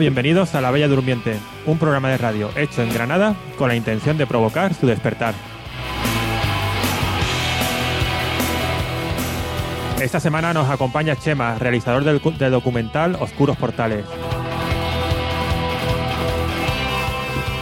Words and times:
Bienvenidos 0.00 0.54
a 0.54 0.62
La 0.62 0.70
Bella 0.70 0.88
Durmiente, 0.88 1.36
un 1.66 1.76
programa 1.76 2.08
de 2.08 2.16
radio 2.16 2.48
hecho 2.56 2.82
en 2.82 2.90
Granada 2.90 3.34
con 3.58 3.68
la 3.68 3.76
intención 3.76 4.16
de 4.16 4.26
provocar 4.26 4.72
su 4.72 4.86
despertar. 4.86 5.34
Esta 10.00 10.18
semana 10.18 10.54
nos 10.54 10.70
acompaña 10.70 11.16
Chema, 11.16 11.58
realizador 11.58 12.02
del, 12.02 12.50
documental 12.50 13.18
Oscuros 13.20 13.58
Portales. 13.58 14.06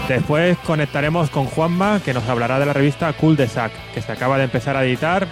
Después 0.06 0.56
conectaremos 0.58 1.30
con 1.30 1.46
Juanma, 1.46 2.00
que 2.04 2.14
nos 2.14 2.28
hablará 2.28 2.60
de 2.60 2.66
la 2.66 2.72
revista 2.72 3.12
Cool 3.14 3.36
de 3.36 3.48
Sac, 3.48 3.72
que 3.92 4.00
se 4.00 4.12
acaba 4.12 4.38
de 4.38 4.44
empezar 4.44 4.76
a 4.76 4.84
editar. 4.84 5.26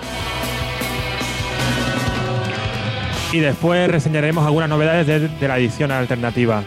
Y 3.30 3.38
después 3.38 3.88
reseñaremos 3.88 4.44
algunas 4.44 4.68
novedades 4.68 5.06
de, 5.06 5.28
de 5.28 5.48
la 5.48 5.56
edición 5.56 5.92
alternativa. 5.92 6.64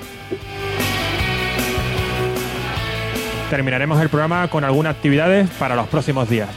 Terminaremos 3.49 3.99
el 3.99 4.09
programa 4.09 4.47
con 4.47 4.63
algunas 4.63 4.95
actividades 4.95 5.49
para 5.51 5.75
los 5.75 5.87
próximos 5.87 6.29
días. 6.29 6.49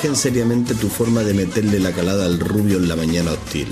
Seriamente 0.00 0.74
tu 0.74 0.88
forma 0.88 1.22
de 1.22 1.34
meterle 1.34 1.78
la 1.78 1.92
calada 1.92 2.24
al 2.24 2.40
rubio 2.40 2.78
en 2.78 2.88
la 2.88 2.96
mañana 2.96 3.32
hostil. 3.32 3.68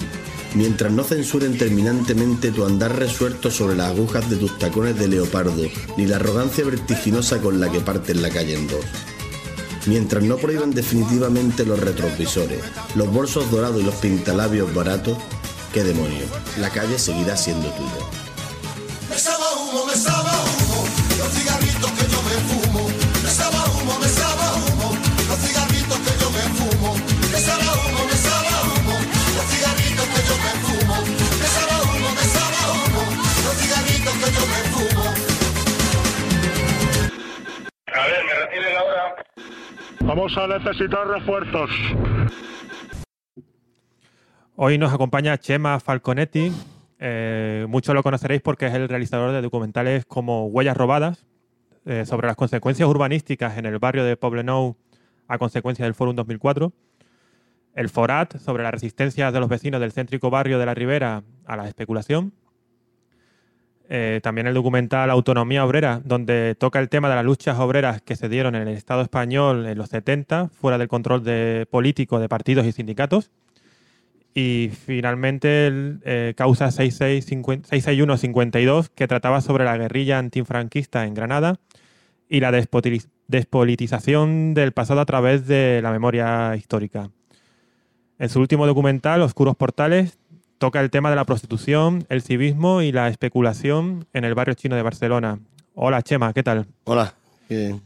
Mientras 0.54 0.92
no 0.92 1.02
censuren 1.02 1.56
terminantemente 1.56 2.52
tu 2.52 2.64
andar 2.64 2.96
resuelto 2.96 3.50
sobre 3.50 3.76
las 3.76 3.88
agujas 3.88 4.28
de 4.28 4.36
tus 4.36 4.56
tacones 4.58 4.98
de 4.98 5.08
leopardo, 5.08 5.62
ni 5.96 6.06
la 6.06 6.16
arrogancia 6.16 6.64
vertiginosa 6.64 7.40
con 7.40 7.58
la 7.60 7.72
que 7.72 7.80
parten 7.80 8.22
la 8.22 8.28
calle 8.28 8.54
en 8.54 8.68
dos. 8.68 8.84
Mientras 9.86 10.22
no 10.22 10.36
prohíban 10.36 10.70
definitivamente 10.70 11.64
los 11.64 11.80
retrovisores, 11.80 12.60
los 12.94 13.10
bolsos 13.10 13.50
dorados 13.50 13.80
y 13.80 13.84
los 13.84 13.94
pintalabios 13.96 14.72
baratos, 14.72 15.16
qué 15.72 15.82
demonio, 15.82 16.26
la 16.60 16.68
calle 16.68 16.98
seguirá 16.98 17.36
siendo 17.36 17.68
tuya. 17.70 18.17
Vamos 40.28 40.50
a 40.50 40.58
necesitar 40.58 41.06
refuerzos. 41.06 41.70
Hoy 44.56 44.76
nos 44.76 44.92
acompaña 44.92 45.38
Chema 45.38 45.80
Falconetti. 45.80 46.52
Eh, 46.98 47.64
muchos 47.66 47.94
lo 47.94 48.02
conoceréis 48.02 48.42
porque 48.42 48.66
es 48.66 48.74
el 48.74 48.90
realizador 48.90 49.32
de 49.32 49.40
documentales 49.40 50.04
como 50.04 50.46
Huellas 50.48 50.76
Robadas, 50.76 51.24
eh, 51.86 52.04
sobre 52.04 52.26
las 52.26 52.36
consecuencias 52.36 52.86
urbanísticas 52.86 53.56
en 53.56 53.64
el 53.64 53.78
barrio 53.78 54.04
de 54.04 54.18
Poblenou 54.18 54.76
a 55.28 55.38
consecuencia 55.38 55.86
del 55.86 55.94
Fórum 55.94 56.14
2004. 56.14 56.74
El 57.74 57.88
Forat, 57.88 58.36
sobre 58.36 58.64
la 58.64 58.70
resistencia 58.70 59.32
de 59.32 59.40
los 59.40 59.48
vecinos 59.48 59.80
del 59.80 59.92
céntrico 59.92 60.28
barrio 60.28 60.58
de 60.58 60.66
la 60.66 60.74
Ribera 60.74 61.22
a 61.46 61.56
la 61.56 61.68
especulación. 61.68 62.34
Eh, 63.90 64.20
también 64.22 64.46
el 64.46 64.52
documental 64.52 65.08
Autonomía 65.10 65.64
Obrera, 65.64 66.02
donde 66.04 66.54
toca 66.58 66.78
el 66.78 66.90
tema 66.90 67.08
de 67.08 67.14
las 67.14 67.24
luchas 67.24 67.58
obreras 67.58 68.02
que 68.02 68.16
se 68.16 68.28
dieron 68.28 68.54
en 68.54 68.68
el 68.68 68.76
Estado 68.76 69.00
español 69.00 69.64
en 69.66 69.78
los 69.78 69.88
70, 69.88 70.48
fuera 70.48 70.76
del 70.76 70.88
control 70.88 71.22
político 71.70 72.20
de 72.20 72.28
partidos 72.28 72.66
y 72.66 72.72
sindicatos. 72.72 73.30
Y 74.34 74.72
finalmente 74.84 75.66
el 75.66 76.00
eh, 76.04 76.34
Causa 76.36 76.68
661-52, 76.68 78.90
que 78.94 79.08
trataba 79.08 79.40
sobre 79.40 79.64
la 79.64 79.78
guerrilla 79.78 80.18
antifranquista 80.18 81.06
en 81.06 81.14
Granada 81.14 81.58
y 82.28 82.40
la 82.40 82.52
despolitización 82.52 84.52
del 84.52 84.72
pasado 84.72 85.00
a 85.00 85.06
través 85.06 85.46
de 85.46 85.80
la 85.82 85.92
memoria 85.92 86.54
histórica. 86.56 87.08
En 88.18 88.28
su 88.28 88.38
último 88.40 88.66
documental, 88.66 89.22
Oscuros 89.22 89.56
Portales, 89.56 90.18
toca 90.58 90.80
el 90.80 90.90
tema 90.90 91.10
de 91.10 91.16
la 91.16 91.24
prostitución, 91.24 92.04
el 92.08 92.22
civismo 92.22 92.82
y 92.82 92.92
la 92.92 93.08
especulación 93.08 94.06
en 94.12 94.24
el 94.24 94.34
barrio 94.34 94.54
chino 94.54 94.76
de 94.76 94.82
Barcelona. 94.82 95.38
Hola 95.74 96.02
Chema, 96.02 96.32
¿qué 96.32 96.42
tal? 96.42 96.66
Hola. 96.84 97.14
¿qué- 97.48 97.76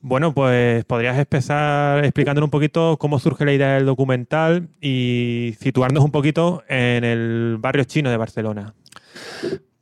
Bueno, 0.00 0.32
pues 0.32 0.84
podrías 0.84 1.18
empezar 1.18 2.04
explicándonos 2.04 2.46
un 2.46 2.50
poquito 2.50 2.96
cómo 2.98 3.18
surge 3.18 3.44
la 3.44 3.52
idea 3.52 3.74
del 3.74 3.86
documental 3.86 4.68
y 4.80 5.54
situarnos 5.60 6.04
un 6.04 6.10
poquito 6.10 6.62
en 6.68 7.04
el 7.04 7.56
barrio 7.60 7.84
chino 7.84 8.10
de 8.10 8.16
Barcelona. 8.16 8.74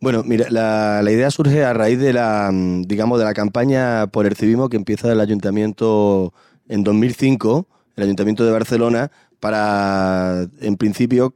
Bueno, 0.01 0.23
mira, 0.25 0.47
la, 0.51 1.01
la 1.03 1.11
idea 1.13 1.31
surge 1.31 1.65
a 1.65 1.73
raíz 1.73 1.99
de 1.99 2.13
la, 2.13 2.51
digamos, 2.53 3.19
de 3.19 3.25
la 3.25 3.33
campaña 3.35 4.07
por 4.09 4.27
el 4.27 4.35
civismo 4.35 4.69
que 4.69 4.77
empieza 4.77 5.11
el 5.13 5.21
ayuntamiento 5.21 6.33
en 6.69 6.85
2005, 6.85 7.67
el 7.97 8.05
ayuntamiento 8.05 8.45
de 8.45 8.53
Barcelona, 8.53 9.11
para, 9.41 10.47
en 10.61 10.77
principio, 10.77 11.35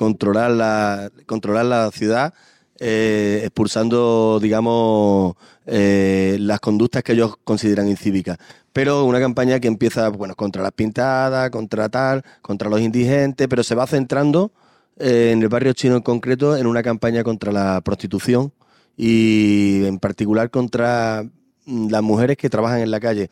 controlar 0.00 0.50
la, 0.52 1.10
controlar 1.26 1.66
la 1.66 1.90
ciudad, 1.90 2.32
eh, 2.78 3.42
expulsando, 3.44 4.40
digamos, 4.40 5.34
eh, 5.66 6.38
las 6.40 6.58
conductas 6.58 7.02
que 7.02 7.12
ellos 7.12 7.36
consideran 7.44 7.86
incívicas. 7.86 8.38
Pero 8.72 9.04
una 9.04 9.20
campaña 9.20 9.60
que 9.60 9.68
empieza, 9.68 10.08
bueno, 10.08 10.34
contra 10.36 10.62
las 10.62 10.72
pintadas, 10.72 11.50
contra 11.50 11.90
tal, 11.90 12.24
contra 12.40 12.70
los 12.70 12.80
indigentes, 12.80 13.46
pero 13.46 13.62
se 13.62 13.74
va 13.74 13.86
centrando 13.86 14.52
eh, 14.96 15.32
en 15.32 15.42
el 15.42 15.48
barrio 15.50 15.74
chino 15.74 15.96
en 15.96 16.02
concreto 16.02 16.56
en 16.56 16.66
una 16.66 16.82
campaña 16.82 17.22
contra 17.22 17.52
la 17.52 17.82
prostitución 17.82 18.54
y 18.96 19.84
en 19.84 19.98
particular 19.98 20.48
contra 20.48 21.24
mm, 21.66 21.90
las 21.90 22.02
mujeres 22.02 22.38
que 22.38 22.48
trabajan 22.48 22.80
en 22.80 22.90
la 22.90 23.00
calle. 23.00 23.28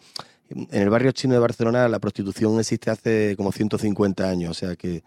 En 0.51 0.83
el 0.83 0.91
barrio 0.91 1.13
chino 1.13 1.33
de 1.33 1.41
Barcelona 1.41 1.89
la 1.89 1.99
prostitución 1.99 2.61
existe 2.61 2.91
hace 2.91 3.37
como 3.39 3.53
150 3.53 4.29
años, 4.29 4.51
o 4.51 4.55
sea 4.55 4.77
que 4.77 5.03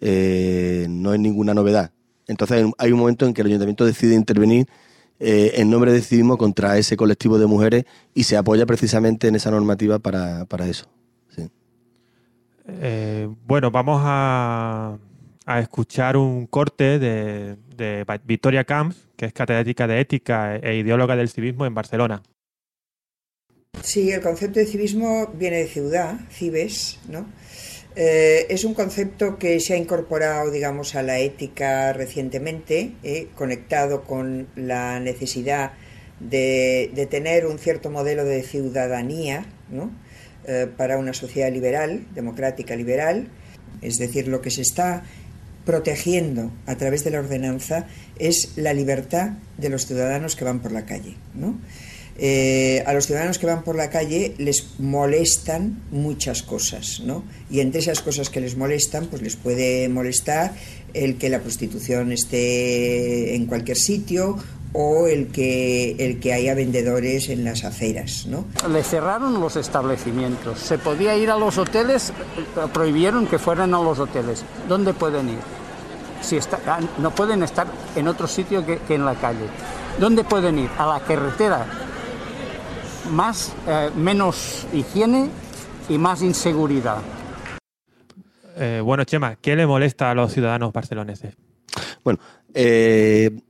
eh, 0.00 0.86
no 0.88 1.12
es 1.12 1.20
ninguna 1.20 1.54
novedad. 1.54 1.92
Entonces 2.26 2.66
hay 2.78 2.92
un 2.92 2.98
momento 2.98 3.26
en 3.26 3.34
que 3.34 3.40
el 3.40 3.48
ayuntamiento 3.48 3.84
decide 3.84 4.14
intervenir 4.14 4.66
eh, 5.18 5.52
en 5.56 5.70
nombre 5.70 5.92
del 5.92 6.02
civismo 6.02 6.36
contra 6.36 6.78
ese 6.78 6.96
colectivo 6.96 7.38
de 7.38 7.46
mujeres 7.46 7.84
y 8.14 8.24
se 8.24 8.36
apoya 8.36 8.66
precisamente 8.66 9.28
en 9.28 9.36
esa 9.36 9.50
normativa 9.50 9.98
para, 9.98 10.44
para 10.44 10.66
eso. 10.66 10.86
Eh, 12.70 13.26
bueno, 13.46 13.70
vamos 13.70 14.02
a, 14.04 14.98
a 15.46 15.60
escuchar 15.60 16.18
un 16.18 16.46
corte 16.46 16.98
de, 16.98 17.56
de 17.74 18.04
Victoria 18.24 18.64
Camps, 18.64 19.08
que 19.16 19.24
es 19.24 19.32
catedrática 19.32 19.86
de 19.86 20.00
ética 20.00 20.56
e 20.56 20.76
ideóloga 20.76 21.16
del 21.16 21.30
civismo 21.30 21.64
en 21.64 21.74
Barcelona. 21.74 22.22
Sí, 23.82 24.10
el 24.10 24.20
concepto 24.20 24.60
de 24.60 24.66
civismo 24.66 25.28
viene 25.34 25.58
de 25.58 25.66
ciudad, 25.66 26.18
cibes, 26.30 26.98
¿no? 27.08 27.26
Eh, 28.00 28.46
es 28.48 28.64
un 28.64 28.74
concepto 28.74 29.38
que 29.38 29.58
se 29.58 29.74
ha 29.74 29.76
incorporado, 29.76 30.50
digamos, 30.50 30.94
a 30.94 31.02
la 31.02 31.18
ética 31.18 31.92
recientemente, 31.92 32.92
eh, 33.02 33.28
conectado 33.34 34.04
con 34.04 34.46
la 34.54 35.00
necesidad 35.00 35.72
de, 36.20 37.08
tener 37.10 37.46
un 37.46 37.58
cierto 37.58 37.90
modelo 37.90 38.24
de 38.24 38.42
ciudadanía, 38.42 39.46
¿no? 39.70 39.90
Eh, 40.46 40.68
para 40.76 40.96
una 40.98 41.12
sociedad 41.12 41.52
liberal, 41.52 42.06
democrática 42.14 42.76
liberal. 42.76 43.28
Es 43.82 43.98
decir, 43.98 44.28
lo 44.28 44.42
que 44.42 44.50
se 44.50 44.62
está 44.62 45.02
protegiendo 45.64 46.52
a 46.66 46.76
través 46.76 47.04
de 47.04 47.10
la 47.10 47.18
ordenanza 47.18 47.86
es 48.18 48.52
la 48.56 48.72
libertad 48.72 49.32
de 49.56 49.68
los 49.70 49.86
ciudadanos 49.86 50.36
que 50.36 50.44
van 50.44 50.60
por 50.60 50.72
la 50.72 50.86
calle, 50.86 51.16
¿no? 51.34 51.58
Eh, 52.18 52.82
a 52.86 52.92
los 52.94 53.06
ciudadanos 53.06 53.38
que 53.38 53.46
van 53.46 53.62
por 53.62 53.76
la 53.76 53.90
calle 53.90 54.34
les 54.38 54.66
molestan 54.80 55.80
muchas 55.92 56.42
cosas, 56.42 57.00
¿no? 57.04 57.22
Y 57.50 57.60
entre 57.60 57.80
esas 57.80 58.00
cosas 58.00 58.28
que 58.28 58.40
les 58.40 58.56
molestan, 58.56 59.06
pues 59.06 59.22
les 59.22 59.36
puede 59.36 59.88
molestar 59.88 60.52
el 60.94 61.16
que 61.16 61.28
la 61.28 61.38
prostitución 61.40 62.10
esté 62.12 63.34
en 63.36 63.46
cualquier 63.46 63.76
sitio 63.76 64.36
o 64.72 65.06
el 65.06 65.28
que 65.28 65.92
el 65.98 66.18
que 66.20 66.32
haya 66.34 66.54
vendedores 66.54 67.28
en 67.30 67.44
las 67.44 67.64
aceras, 67.64 68.26
¿no? 68.26 68.44
Le 68.70 68.82
cerraron 68.82 69.40
los 69.40 69.56
establecimientos. 69.56 70.58
Se 70.58 70.76
podía 70.76 71.16
ir 71.16 71.30
a 71.30 71.36
los 71.38 71.56
hoteles, 71.56 72.12
prohibieron 72.74 73.26
que 73.26 73.38
fueran 73.38 73.72
a 73.74 73.80
los 73.82 73.98
hoteles. 73.98 74.42
¿Dónde 74.68 74.92
pueden 74.92 75.28
ir? 75.30 75.38
Si 76.20 76.36
está- 76.36 76.60
ah, 76.66 76.80
no 76.98 77.14
pueden 77.14 77.42
estar 77.44 77.66
en 77.96 78.08
otro 78.08 78.26
sitio 78.26 78.64
que 78.66 78.80
en 78.94 79.04
la 79.04 79.14
calle. 79.14 79.46
¿Dónde 80.00 80.24
pueden 80.24 80.58
ir? 80.58 80.68
A 80.78 80.86
la 80.86 81.00
carretera. 81.00 81.66
Más, 83.12 83.52
eh, 83.66 83.90
menos 83.96 84.66
higiene 84.72 85.30
y 85.88 85.98
más 85.98 86.22
inseguridad. 86.22 86.98
Eh, 88.56 88.80
bueno, 88.84 89.04
Chema, 89.04 89.36
¿qué 89.36 89.54
le 89.56 89.66
molesta 89.66 90.10
a 90.10 90.14
los 90.14 90.32
ciudadanos 90.32 90.72
barceloneses? 90.72 91.34
Bueno, 92.04 92.18
eh, 92.54 93.40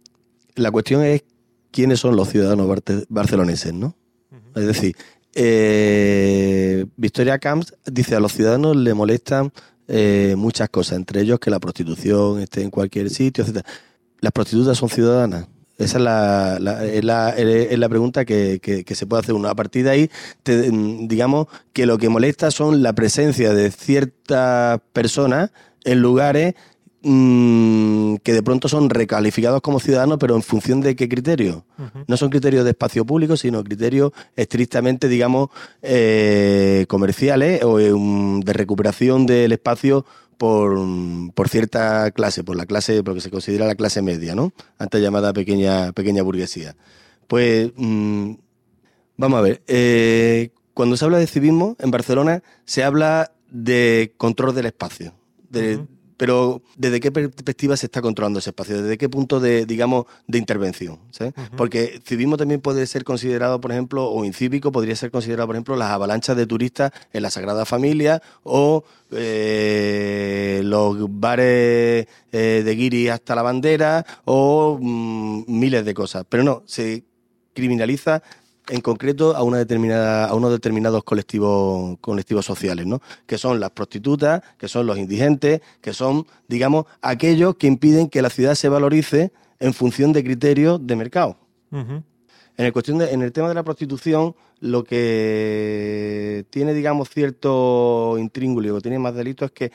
la 0.54 0.70
cuestión 0.70 1.02
es 1.02 1.24
quiénes 1.70 2.00
son 2.00 2.16
los 2.16 2.28
ciudadanos 2.28 2.68
barceloneses, 3.08 3.72
¿no? 3.72 3.94
Es 4.54 4.66
decir, 4.66 4.96
eh, 5.34 6.86
Victoria 6.96 7.38
Camps 7.38 7.74
dice 7.84 8.16
a 8.16 8.20
los 8.20 8.32
ciudadanos 8.32 8.76
le 8.76 8.92
molestan 8.94 9.52
eh, 9.86 10.34
muchas 10.36 10.68
cosas, 10.68 10.96
entre 10.96 11.20
ellos 11.20 11.38
que 11.38 11.50
la 11.50 11.60
prostitución 11.60 12.40
esté 12.40 12.62
en 12.62 12.70
cualquier 12.70 13.08
sitio, 13.10 13.44
etc. 13.44 13.64
¿Las 14.20 14.32
prostitutas 14.32 14.76
son 14.76 14.88
ciudadanas? 14.88 15.46
Esa 15.78 15.98
es 15.98 16.04
la, 16.04 16.58
la- 16.60 16.84
es 16.84 17.04
la- 17.04 17.30
es 17.30 17.78
la 17.78 17.88
pregunta 17.88 18.24
que, 18.24 18.58
que- 18.60 18.84
que 18.84 18.94
se 18.96 19.06
puede 19.06 19.22
hacer 19.22 19.34
uno. 19.34 19.48
A 19.48 19.54
partir 19.54 19.84
de 19.84 19.90
ahí, 19.90 20.10
te- 20.42 20.70
digamos 20.72 21.46
que 21.72 21.86
lo 21.86 21.98
que 21.98 22.08
molesta 22.08 22.50
son 22.50 22.82
la 22.82 22.92
presencia 22.94 23.54
de 23.54 23.70
ciertas 23.70 24.80
personas 24.92 25.50
en 25.84 26.02
lugares 26.02 26.54
mm, 27.02 28.16
que 28.24 28.32
de 28.32 28.42
pronto 28.42 28.68
son 28.68 28.90
recalificados 28.90 29.60
como 29.60 29.78
ciudadanos, 29.80 30.18
pero 30.18 30.34
en 30.34 30.42
función 30.42 30.80
de 30.80 30.96
qué 30.96 31.08
criterio. 31.08 31.64
No 32.08 32.16
son 32.16 32.28
criterios 32.30 32.64
de 32.64 32.70
espacio 32.70 33.04
público, 33.04 33.36
sino 33.36 33.62
criterios 33.62 34.10
estrictamente, 34.36 35.08
digamos, 35.08 35.48
eh, 35.82 36.86
comerciales 36.88 37.62
o 37.62 37.78
eh, 37.78 37.92
de 38.44 38.52
recuperación 38.52 39.26
del 39.26 39.52
espacio 39.52 40.04
por, 40.38 40.78
por 41.34 41.48
cierta 41.48 42.10
clase, 42.12 42.42
por 42.44 42.56
la 42.56 42.64
clase, 42.64 43.02
por 43.02 43.08
lo 43.10 43.14
que 43.16 43.20
se 43.20 43.30
considera 43.30 43.66
la 43.66 43.74
clase 43.74 44.00
media, 44.00 44.34
¿no? 44.34 44.52
Antes 44.78 45.02
llamada 45.02 45.32
pequeña, 45.32 45.92
pequeña 45.92 46.22
burguesía. 46.22 46.76
Pues, 47.26 47.70
mm, 47.76 48.32
vamos 49.16 49.38
a 49.38 49.42
ver, 49.42 49.62
eh, 49.66 50.50
cuando 50.72 50.96
se 50.96 51.04
habla 51.04 51.18
de 51.18 51.26
civismo 51.26 51.76
en 51.80 51.90
Barcelona, 51.90 52.42
se 52.64 52.84
habla 52.84 53.32
de 53.50 54.14
control 54.16 54.54
del 54.54 54.66
espacio. 54.66 55.12
de- 55.50 55.78
Pero, 56.18 56.62
¿desde 56.76 56.98
qué 56.98 57.12
perspectiva 57.12 57.76
se 57.76 57.86
está 57.86 58.02
controlando 58.02 58.40
ese 58.40 58.50
espacio? 58.50 58.82
¿Desde 58.82 58.98
qué 58.98 59.08
punto 59.08 59.38
de, 59.38 59.64
digamos, 59.66 60.06
de 60.26 60.38
intervención? 60.38 60.98
¿sabes? 61.12 61.32
Porque 61.56 62.02
civismo 62.04 62.36
también 62.36 62.60
puede 62.60 62.86
ser 62.88 63.04
considerado, 63.04 63.60
por 63.60 63.70
ejemplo, 63.70 64.10
o 64.10 64.24
incívico 64.24 64.72
podría 64.72 64.96
ser 64.96 65.12
considerado, 65.12 65.46
por 65.46 65.54
ejemplo, 65.54 65.76
las 65.76 65.90
avalanchas 65.90 66.36
de 66.36 66.46
turistas 66.46 66.90
en 67.12 67.22
la 67.22 67.30
Sagrada 67.30 67.64
Familia 67.64 68.20
o 68.42 68.82
eh, 69.12 70.60
los 70.64 70.96
bares 71.08 72.08
eh, 72.32 72.62
de 72.64 72.74
guiri 72.74 73.08
hasta 73.08 73.36
la 73.36 73.42
bandera 73.42 74.04
o 74.24 74.76
mm, 74.80 75.44
miles 75.46 75.84
de 75.84 75.94
cosas. 75.94 76.26
Pero 76.28 76.42
no, 76.42 76.64
se 76.66 77.04
criminaliza 77.54 78.22
en 78.70 78.80
concreto 78.80 79.34
a 79.36 79.42
una 79.42 79.58
determinada 79.58 80.26
a 80.28 80.34
unos 80.34 80.50
determinados 80.50 81.02
colectivos 81.04 81.96
colectivos 82.00 82.44
sociales, 82.44 82.86
¿no? 82.86 83.00
Que 83.26 83.38
son 83.38 83.60
las 83.60 83.70
prostitutas, 83.70 84.42
que 84.58 84.68
son 84.68 84.86
los 84.86 84.98
indigentes, 84.98 85.60
que 85.80 85.92
son, 85.92 86.26
digamos, 86.48 86.84
aquellos 87.00 87.56
que 87.56 87.66
impiden 87.66 88.08
que 88.08 88.20
la 88.22 88.30
ciudad 88.30 88.54
se 88.54 88.68
valorice 88.68 89.32
en 89.60 89.72
función 89.74 90.12
de 90.12 90.22
criterios 90.22 90.86
de 90.86 90.96
mercado. 90.96 91.36
En 92.56 92.66
el, 92.66 92.72
cuestión 92.72 92.98
de- 92.98 93.12
en 93.12 93.22
el 93.22 93.32
tema 93.32 93.48
de 93.48 93.54
la 93.54 93.62
prostitución, 93.62 94.34
lo 94.60 94.82
que 94.84 96.44
tiene, 96.50 96.74
digamos, 96.74 97.08
cierto 97.10 98.16
intríngulo, 98.18 98.68
lo 98.68 98.74
que 98.76 98.80
tiene 98.82 98.98
más 98.98 99.14
delito 99.14 99.44
es 99.44 99.52
que 99.52 99.70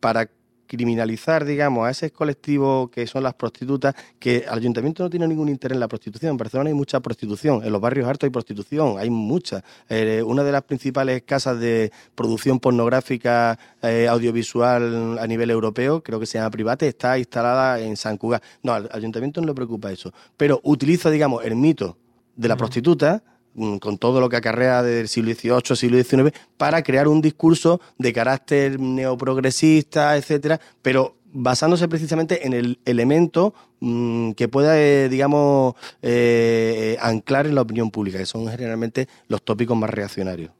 para 0.00 0.28
criminalizar, 0.70 1.44
digamos, 1.44 1.88
a 1.88 1.90
ese 1.90 2.12
colectivo 2.12 2.88
que 2.92 3.04
son 3.08 3.24
las 3.24 3.34
prostitutas, 3.34 3.92
que 4.20 4.44
el 4.48 4.50
ayuntamiento 4.50 5.02
no 5.02 5.10
tiene 5.10 5.26
ningún 5.26 5.48
interés 5.48 5.74
en 5.74 5.80
la 5.80 5.88
prostitución. 5.88 6.30
En 6.30 6.36
Barcelona 6.36 6.68
hay 6.68 6.74
mucha 6.74 7.00
prostitución, 7.00 7.64
en 7.64 7.72
los 7.72 7.80
barrios 7.80 8.08
altos 8.08 8.28
hay 8.28 8.30
prostitución, 8.30 8.96
hay 8.96 9.10
mucha. 9.10 9.64
Eh, 9.88 10.22
una 10.24 10.44
de 10.44 10.52
las 10.52 10.62
principales 10.62 11.22
casas 11.22 11.58
de 11.58 11.90
producción 12.14 12.60
pornográfica 12.60 13.58
eh, 13.82 14.06
audiovisual 14.06 15.18
a 15.18 15.26
nivel 15.26 15.50
europeo, 15.50 16.04
creo 16.04 16.20
que 16.20 16.26
se 16.26 16.38
llama 16.38 16.52
Private, 16.52 16.86
está 16.86 17.18
instalada 17.18 17.80
en 17.80 17.96
San 17.96 18.16
Cugat. 18.16 18.40
No, 18.62 18.72
al 18.72 18.88
ayuntamiento 18.92 19.40
no 19.40 19.48
le 19.48 19.54
preocupa 19.54 19.90
eso, 19.90 20.12
pero 20.36 20.60
utiliza, 20.62 21.10
digamos, 21.10 21.44
el 21.44 21.56
mito 21.56 21.96
de 22.36 22.46
la 22.46 22.56
prostituta 22.56 23.24
con 23.54 23.98
todo 23.98 24.20
lo 24.20 24.28
que 24.28 24.36
acarrea 24.36 24.82
del 24.82 25.08
siglo 25.08 25.32
XVIII, 25.34 25.76
siglo 25.76 26.02
XIX, 26.02 26.32
para 26.56 26.82
crear 26.82 27.08
un 27.08 27.20
discurso 27.20 27.80
de 27.98 28.12
carácter 28.12 28.78
neoprogresista, 28.78 30.16
etcétera, 30.16 30.60
pero 30.82 31.16
basándose 31.32 31.88
precisamente 31.88 32.46
en 32.46 32.52
el 32.52 32.78
elemento 32.84 33.54
mm, 33.80 34.32
que 34.32 34.48
pueda, 34.48 34.80
eh, 34.80 35.08
digamos, 35.08 35.74
eh, 36.02 36.96
anclar 37.00 37.46
en 37.46 37.54
la 37.54 37.62
opinión 37.62 37.90
pública, 37.90 38.18
que 38.18 38.26
son 38.26 38.48
generalmente 38.48 39.08
los 39.28 39.42
tópicos 39.42 39.76
más 39.76 39.90
reaccionarios. 39.90 40.52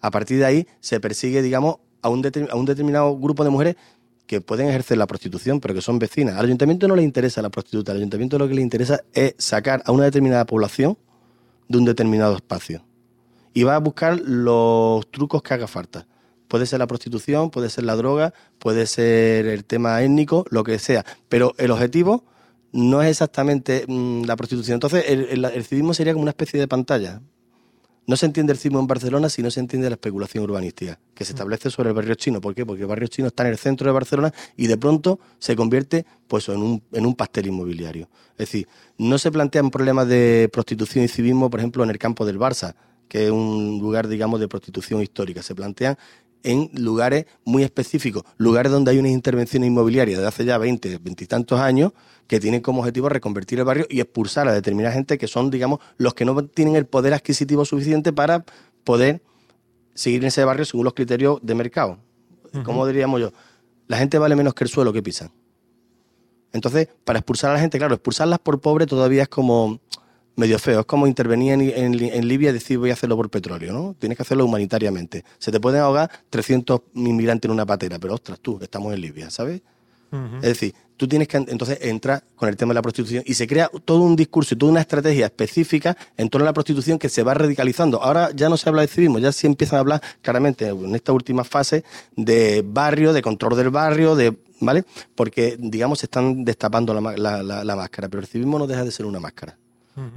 A 0.00 0.10
partir 0.10 0.38
de 0.38 0.44
ahí 0.44 0.66
se 0.80 0.98
persigue, 0.98 1.40
digamos, 1.40 1.76
a 2.02 2.08
un, 2.08 2.24
a 2.50 2.56
un 2.56 2.66
determinado 2.66 3.16
grupo 3.16 3.44
de 3.44 3.50
mujeres 3.50 3.76
que 4.26 4.40
pueden 4.40 4.68
ejercer 4.68 4.98
la 4.98 5.06
prostitución, 5.06 5.60
pero 5.60 5.72
que 5.72 5.80
son 5.80 6.00
vecinas. 6.00 6.36
Al 6.36 6.46
ayuntamiento 6.46 6.88
no 6.88 6.96
le 6.96 7.02
interesa 7.02 7.42
la 7.42 7.50
prostituta, 7.50 7.92
al 7.92 7.98
ayuntamiento 7.98 8.38
lo 8.38 8.48
que 8.48 8.54
le 8.54 8.62
interesa 8.62 9.02
es 9.12 9.34
sacar 9.38 9.82
a 9.86 9.92
una 9.92 10.04
determinada 10.04 10.44
población 10.46 10.98
de 11.68 11.78
un 11.78 11.84
determinado 11.84 12.34
espacio. 12.36 12.84
Y 13.54 13.62
va 13.64 13.76
a 13.76 13.80
buscar 13.80 14.20
los 14.20 15.10
trucos 15.10 15.42
que 15.42 15.54
haga 15.54 15.66
falta. 15.66 16.06
Puede 16.48 16.66
ser 16.66 16.78
la 16.78 16.86
prostitución, 16.86 17.50
puede 17.50 17.70
ser 17.70 17.84
la 17.84 17.96
droga, 17.96 18.32
puede 18.58 18.86
ser 18.86 19.46
el 19.46 19.64
tema 19.64 20.00
étnico, 20.02 20.44
lo 20.50 20.62
que 20.62 20.78
sea. 20.78 21.04
Pero 21.28 21.54
el 21.58 21.70
objetivo 21.70 22.24
no 22.72 23.02
es 23.02 23.08
exactamente 23.08 23.84
mm, 23.88 24.24
la 24.24 24.36
prostitución. 24.36 24.74
Entonces, 24.74 25.04
el, 25.08 25.24
el- 25.30 25.44
el 25.44 25.64
civismo 25.64 25.94
sería 25.94 26.12
como 26.12 26.22
una 26.22 26.30
especie 26.30 26.60
de 26.60 26.68
pantalla. 26.68 27.20
No 28.06 28.16
se 28.16 28.26
entiende 28.26 28.52
el 28.52 28.58
civismo 28.58 28.80
en 28.80 28.86
Barcelona 28.86 29.28
si 29.28 29.42
no 29.42 29.50
se 29.50 29.58
entiende 29.58 29.88
la 29.88 29.94
especulación 29.94 30.44
urbanística 30.44 30.98
que 31.14 31.24
se 31.24 31.32
establece 31.32 31.70
sobre 31.70 31.88
el 31.88 31.94
barrio 31.94 32.14
chino. 32.14 32.40
¿Por 32.40 32.54
qué? 32.54 32.64
Porque 32.64 32.82
el 32.82 32.88
barrio 32.88 33.08
chino 33.08 33.28
está 33.28 33.42
en 33.42 33.50
el 33.50 33.58
centro 33.58 33.86
de 33.86 33.92
Barcelona 33.92 34.32
y 34.56 34.68
de 34.68 34.76
pronto 34.76 35.18
se 35.38 35.56
convierte 35.56 36.06
pues, 36.28 36.48
en, 36.48 36.58
un, 36.58 36.82
en 36.92 37.04
un 37.04 37.14
pastel 37.14 37.48
inmobiliario. 37.48 38.08
Es 38.32 38.38
decir, 38.38 38.68
no 38.96 39.18
se 39.18 39.32
plantean 39.32 39.70
problemas 39.70 40.06
de 40.06 40.48
prostitución 40.52 41.04
y 41.04 41.08
civismo, 41.08 41.50
por 41.50 41.58
ejemplo, 41.60 41.82
en 41.82 41.90
el 41.90 41.98
campo 41.98 42.24
del 42.24 42.38
Barça, 42.38 42.76
que 43.08 43.24
es 43.26 43.30
un 43.30 43.78
lugar, 43.80 44.06
digamos, 44.06 44.38
de 44.38 44.48
prostitución 44.48 45.02
histórica. 45.02 45.42
Se 45.42 45.54
plantean 45.54 45.96
en 46.46 46.70
lugares 46.74 47.26
muy 47.44 47.64
específicos, 47.64 48.22
lugares 48.36 48.70
donde 48.70 48.92
hay 48.92 48.98
unas 48.98 49.10
intervenciones 49.10 49.66
inmobiliarias 49.66 50.20
de 50.20 50.26
hace 50.28 50.44
ya 50.44 50.56
20, 50.58 50.98
20 50.98 51.24
y 51.24 51.26
tantos 51.26 51.58
años 51.58 51.92
que 52.28 52.38
tienen 52.38 52.60
como 52.60 52.80
objetivo 52.80 53.08
reconvertir 53.08 53.58
el 53.58 53.64
barrio 53.64 53.84
y 53.90 54.00
expulsar 54.00 54.46
a 54.46 54.52
determinada 54.52 54.94
gente 54.94 55.18
que 55.18 55.26
son, 55.26 55.50
digamos, 55.50 55.80
los 55.98 56.14
que 56.14 56.24
no 56.24 56.44
tienen 56.46 56.76
el 56.76 56.86
poder 56.86 57.14
adquisitivo 57.14 57.64
suficiente 57.64 58.12
para 58.12 58.44
poder 58.84 59.22
seguir 59.94 60.20
en 60.22 60.28
ese 60.28 60.44
barrio 60.44 60.64
según 60.64 60.84
los 60.84 60.94
criterios 60.94 61.40
de 61.42 61.54
mercado. 61.56 61.98
¿Cómo 62.64 62.86
diríamos 62.86 63.20
yo? 63.20 63.32
La 63.88 63.98
gente 63.98 64.16
vale 64.16 64.36
menos 64.36 64.54
que 64.54 64.64
el 64.64 64.70
suelo 64.70 64.92
que 64.92 65.02
pisan. 65.02 65.32
Entonces, 66.52 66.88
para 67.04 67.18
expulsar 67.18 67.50
a 67.50 67.54
la 67.54 67.60
gente, 67.60 67.76
claro, 67.76 67.94
expulsarlas 67.94 68.38
por 68.38 68.60
pobre 68.60 68.86
todavía 68.86 69.22
es 69.22 69.28
como 69.28 69.80
medio 70.36 70.58
feo. 70.58 70.80
Es 70.80 70.86
como 70.86 71.06
intervenir 71.06 71.52
en, 71.54 71.60
en- 71.62 72.00
en 72.00 72.28
Libia 72.28 72.50
y 72.50 72.52
decir 72.52 72.78
voy 72.78 72.90
a 72.90 72.92
hacerlo 72.92 73.16
por 73.16 73.28
petróleo, 73.30 73.72
¿no? 73.72 73.96
Tienes 73.98 74.16
que 74.16 74.22
hacerlo 74.22 74.44
humanitariamente. 74.44 75.24
Se 75.38 75.50
te 75.50 75.58
pueden 75.60 75.80
ahogar 75.80 76.10
300 76.30 76.80
inmigrantes 76.94 77.48
en 77.48 77.52
una 77.52 77.66
patera, 77.66 77.98
pero 77.98 78.14
ostras, 78.14 78.38
tú, 78.40 78.58
estamos 78.62 78.92
en 78.94 79.00
Libia, 79.00 79.30
¿sabes? 79.30 79.62
Es 80.36 80.42
decir, 80.42 80.72
tú 80.96 81.08
tienes 81.08 81.26
que 81.26 81.36
entonces 81.36 81.78
entrar 81.82 82.22
con 82.36 82.48
el 82.48 82.56
tema 82.56 82.70
de 82.70 82.74
la 82.76 82.82
prostitución 82.82 83.24
y 83.26 83.34
se 83.34 83.46
crea 83.48 83.68
todo 83.84 84.00
un 84.02 84.14
discurso 84.14 84.54
y 84.54 84.56
toda 84.58 84.70
una 84.70 84.80
estrategia 84.80 85.26
específica 85.26 85.96
en 86.16 86.28
torno 86.30 86.44
a 86.44 86.50
la 86.50 86.52
prostitución 86.54 86.98
que 86.98 87.08
se 87.08 87.22
va 87.24 87.34
radicalizando. 87.34 88.00
Ahora 88.02 88.30
ya 88.34 88.48
no 88.48 88.56
se 88.56 88.68
habla 88.68 88.82
de 88.82 88.88
civismo, 88.88 89.18
ya 89.18 89.32
sí 89.32 89.46
empiezan 89.48 89.78
a 89.78 89.80
hablar 89.80 90.00
claramente 90.22 90.68
en 90.68 90.94
esta 90.94 91.12
última 91.12 91.42
fase 91.44 91.82
de 92.14 92.62
barrio, 92.64 93.12
de 93.12 93.20
control 93.20 93.56
del 93.56 93.70
barrio, 93.70 94.14
de 94.14 94.36
¿vale? 94.60 94.84
Porque, 95.16 95.56
digamos, 95.58 95.98
se 95.98 96.06
están 96.06 96.44
destapando 96.44 96.94
la, 96.94 97.16
la- 97.16 97.42
la- 97.42 97.64
la 97.64 97.76
máscara, 97.76 98.08
pero 98.08 98.20
el 98.22 98.28
civismo 98.28 98.58
no 98.58 98.66
deja 98.68 98.84
de 98.84 98.92
ser 98.92 99.06
una 99.06 99.18
máscara. 99.20 99.58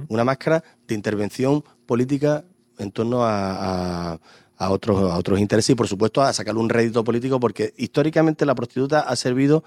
Una 0.08 0.24
máscara 0.24 0.62
de 0.86 0.94
intervención 0.94 1.64
política 1.86 2.44
en 2.78 2.90
torno 2.92 3.24
a, 3.24 4.12
a- 4.12 4.20
a 4.56 4.70
otros, 4.70 5.10
a 5.10 5.16
otros 5.16 5.40
intereses 5.40 5.70
y, 5.70 5.74
por 5.74 5.88
supuesto, 5.88 6.20
a 6.20 6.32
sacar 6.34 6.54
un 6.56 6.68
rédito 6.68 7.02
político, 7.02 7.40
porque 7.40 7.72
históricamente 7.78 8.44
la 8.44 8.54
prostituta 8.54 9.00
ha 9.00 9.16
servido 9.16 9.64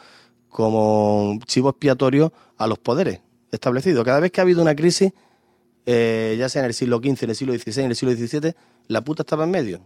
como 0.49 1.39
chivo 1.47 1.69
expiatorio 1.69 2.31
a 2.57 2.67
los 2.67 2.77
poderes 2.77 3.19
establecidos. 3.51 4.03
Cada 4.05 4.19
vez 4.19 4.31
que 4.31 4.39
ha 4.39 4.43
habido 4.43 4.61
una 4.61 4.75
crisis, 4.75 5.11
eh, 5.87 6.35
ya 6.37 6.47
sea 6.47 6.61
en 6.61 6.67
el 6.67 6.73
siglo 6.75 6.97
XV, 6.99 7.23
en 7.23 7.29
el 7.31 7.35
siglo 7.35 7.53
XVI, 7.57 7.83
en 7.85 7.89
el 7.89 7.95
siglo 7.95 8.15
XVII, 8.15 8.53
la 8.87 9.03
puta 9.03 9.23
estaba 9.23 9.45
en 9.45 9.51
medio. 9.51 9.81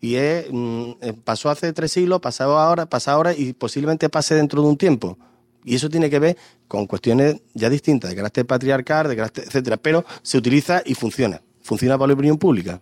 Y 0.00 0.14
es, 0.16 0.46
mm, 0.50 0.90
eh, 1.00 1.12
pasó 1.24 1.50
hace 1.50 1.72
tres 1.72 1.92
siglos, 1.92 2.20
pasado 2.20 2.58
ahora, 2.58 2.86
pasa 2.86 3.12
ahora 3.12 3.34
y 3.34 3.52
posiblemente 3.52 4.08
pase 4.08 4.34
dentro 4.34 4.62
de 4.62 4.68
un 4.68 4.76
tiempo. 4.76 5.16
Y 5.64 5.74
eso 5.74 5.88
tiene 5.88 6.08
que 6.08 6.18
ver 6.18 6.36
con 6.66 6.86
cuestiones 6.86 7.40
ya 7.54 7.68
distintas, 7.68 8.10
de 8.10 8.16
carácter 8.16 8.46
patriarcal, 8.46 9.08
de 9.08 9.16
carácter, 9.16 9.44
etcétera. 9.44 9.76
Pero 9.76 10.04
se 10.22 10.38
utiliza 10.38 10.82
y 10.84 10.94
funciona. 10.94 11.42
Funciona 11.62 11.98
para 11.98 12.08
la 12.08 12.14
opinión 12.14 12.38
pública. 12.38 12.80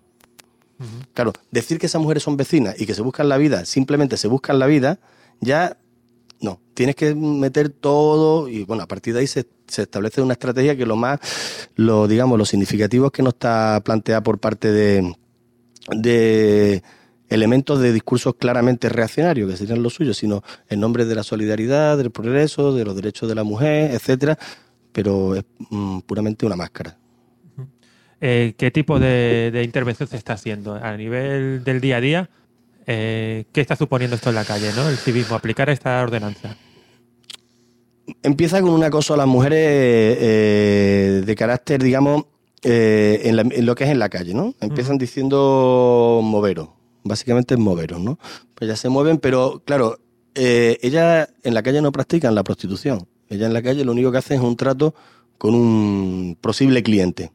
Claro, 1.15 1.33
decir 1.51 1.79
que 1.79 1.87
esas 1.87 2.03
mujeres 2.03 2.23
son 2.23 2.37
vecinas 2.37 2.79
y 2.79 2.85
que 2.85 2.95
se 2.95 3.01
buscan 3.01 3.29
la 3.29 3.39
vida, 3.39 3.65
simplemente 3.65 4.19
se 4.19 4.29
buscan 4.29 4.59
la 4.59 4.67
vida, 4.67 4.99
ya 5.41 5.79
no. 6.41 6.61
Tienes 6.75 6.95
que 6.97 7.15
meter 7.15 7.71
todo 7.71 8.49
y 8.49 8.65
bueno, 8.65 8.83
a 8.83 8.87
partir 8.87 9.15
de 9.15 9.21
ahí 9.21 9.27
se, 9.27 9.47
se 9.67 9.83
establece 9.83 10.21
una 10.21 10.35
estrategia 10.35 10.77
que 10.77 10.85
lo 10.85 10.97
más, 10.97 11.19
lo 11.77 12.07
digamos, 12.07 12.39
lo 12.39 12.45
significativo 12.45 13.07
es 13.07 13.13
que 13.13 13.23
no 13.23 13.31
está 13.31 13.81
planteada 13.85 14.23
por 14.23 14.39
parte 14.39 14.71
de, 14.71 15.17
de 15.97 16.83
elementos 17.29 17.81
de 17.81 17.93
discursos 17.93 18.35
claramente 18.39 18.89
reaccionarios, 18.89 19.51
que 19.51 19.57
serían 19.57 19.83
los 19.83 19.95
suyos, 19.95 20.17
sino 20.17 20.43
en 20.69 20.81
nombre 20.81 21.05
de 21.05 21.15
la 21.15 21.23
solidaridad, 21.23 21.99
del 21.99 22.11
progreso, 22.11 22.75
de 22.75 22.85
los 22.85 22.95
derechos 22.97 23.29
de 23.29 23.35
la 23.35 23.43
mujer, 23.45 23.91
etcétera, 23.93 24.39
pero 24.93 25.35
es 25.35 25.45
mm, 25.71 26.01
puramente 26.01 26.47
una 26.47 26.57
máscara. 26.57 26.97
Eh, 28.21 28.55
¿Qué 28.57 28.71
tipo 28.71 28.99
de, 28.99 29.51
de 29.53 29.63
intervención 29.63 30.09
se 30.09 30.17
está 30.17 30.33
haciendo 30.35 30.75
a 30.75 30.97
nivel 30.97 31.63
del 31.65 31.81
día 31.81 31.97
a 31.99 32.01
día? 32.01 32.31
eh, 32.87 33.45
¿Qué 33.53 33.61
está 33.61 33.75
suponiendo 33.77 34.15
esto 34.17 34.29
en 34.31 34.37
la 34.37 34.45
calle, 34.45 34.71
no? 34.77 34.89
El 34.89 34.97
civismo, 34.97 35.35
aplicar 35.37 35.69
esta 35.69 36.01
ordenanza. 36.03 36.57
Empieza 38.23 38.61
con 38.63 38.71
un 38.71 38.85
acoso 38.85 39.15
a 39.15 39.17
las 39.17 39.27
mujeres 39.27 39.59
eh, 40.21 41.23
de 41.27 41.35
carácter, 41.35 41.83
digamos, 41.83 42.25
eh, 42.63 43.23
en, 43.25 43.37
la- 43.37 43.43
en 43.43 43.67
lo 43.67 43.75
que 43.75 43.85
es 43.85 43.91
en 43.91 43.99
la 43.99 44.09
calle, 44.09 44.33
¿no? 44.33 44.55
Empiezan 44.61 44.97
diciendo 44.97 46.21
moveros, 46.23 46.69
básicamente 47.07 47.55
es 47.55 47.61
moveros, 47.61 48.01
¿no? 48.01 48.19
Pues 48.55 48.69
ya 48.69 48.77
se 48.77 48.89
mueven, 48.89 49.19
pero 49.19 49.63
claro, 49.65 49.99
eh, 50.35 50.79
ellas 50.83 51.29
en 51.43 51.55
la 51.55 51.63
calle 51.63 51.81
no 51.81 51.93
practican 51.93 52.35
la 52.35 52.45
prostitución. 52.45 53.07
Ellas 53.29 53.47
en 53.49 53.55
la 53.55 53.63
calle 53.63 53.85
lo 53.85 53.93
único 53.93 54.13
que 54.13 54.19
hacen 54.19 54.39
es 54.39 54.43
un 54.47 54.57
trato 54.57 54.95
con 55.39 55.55
un 55.55 56.37
posible 56.41 56.83
cliente. 56.83 57.33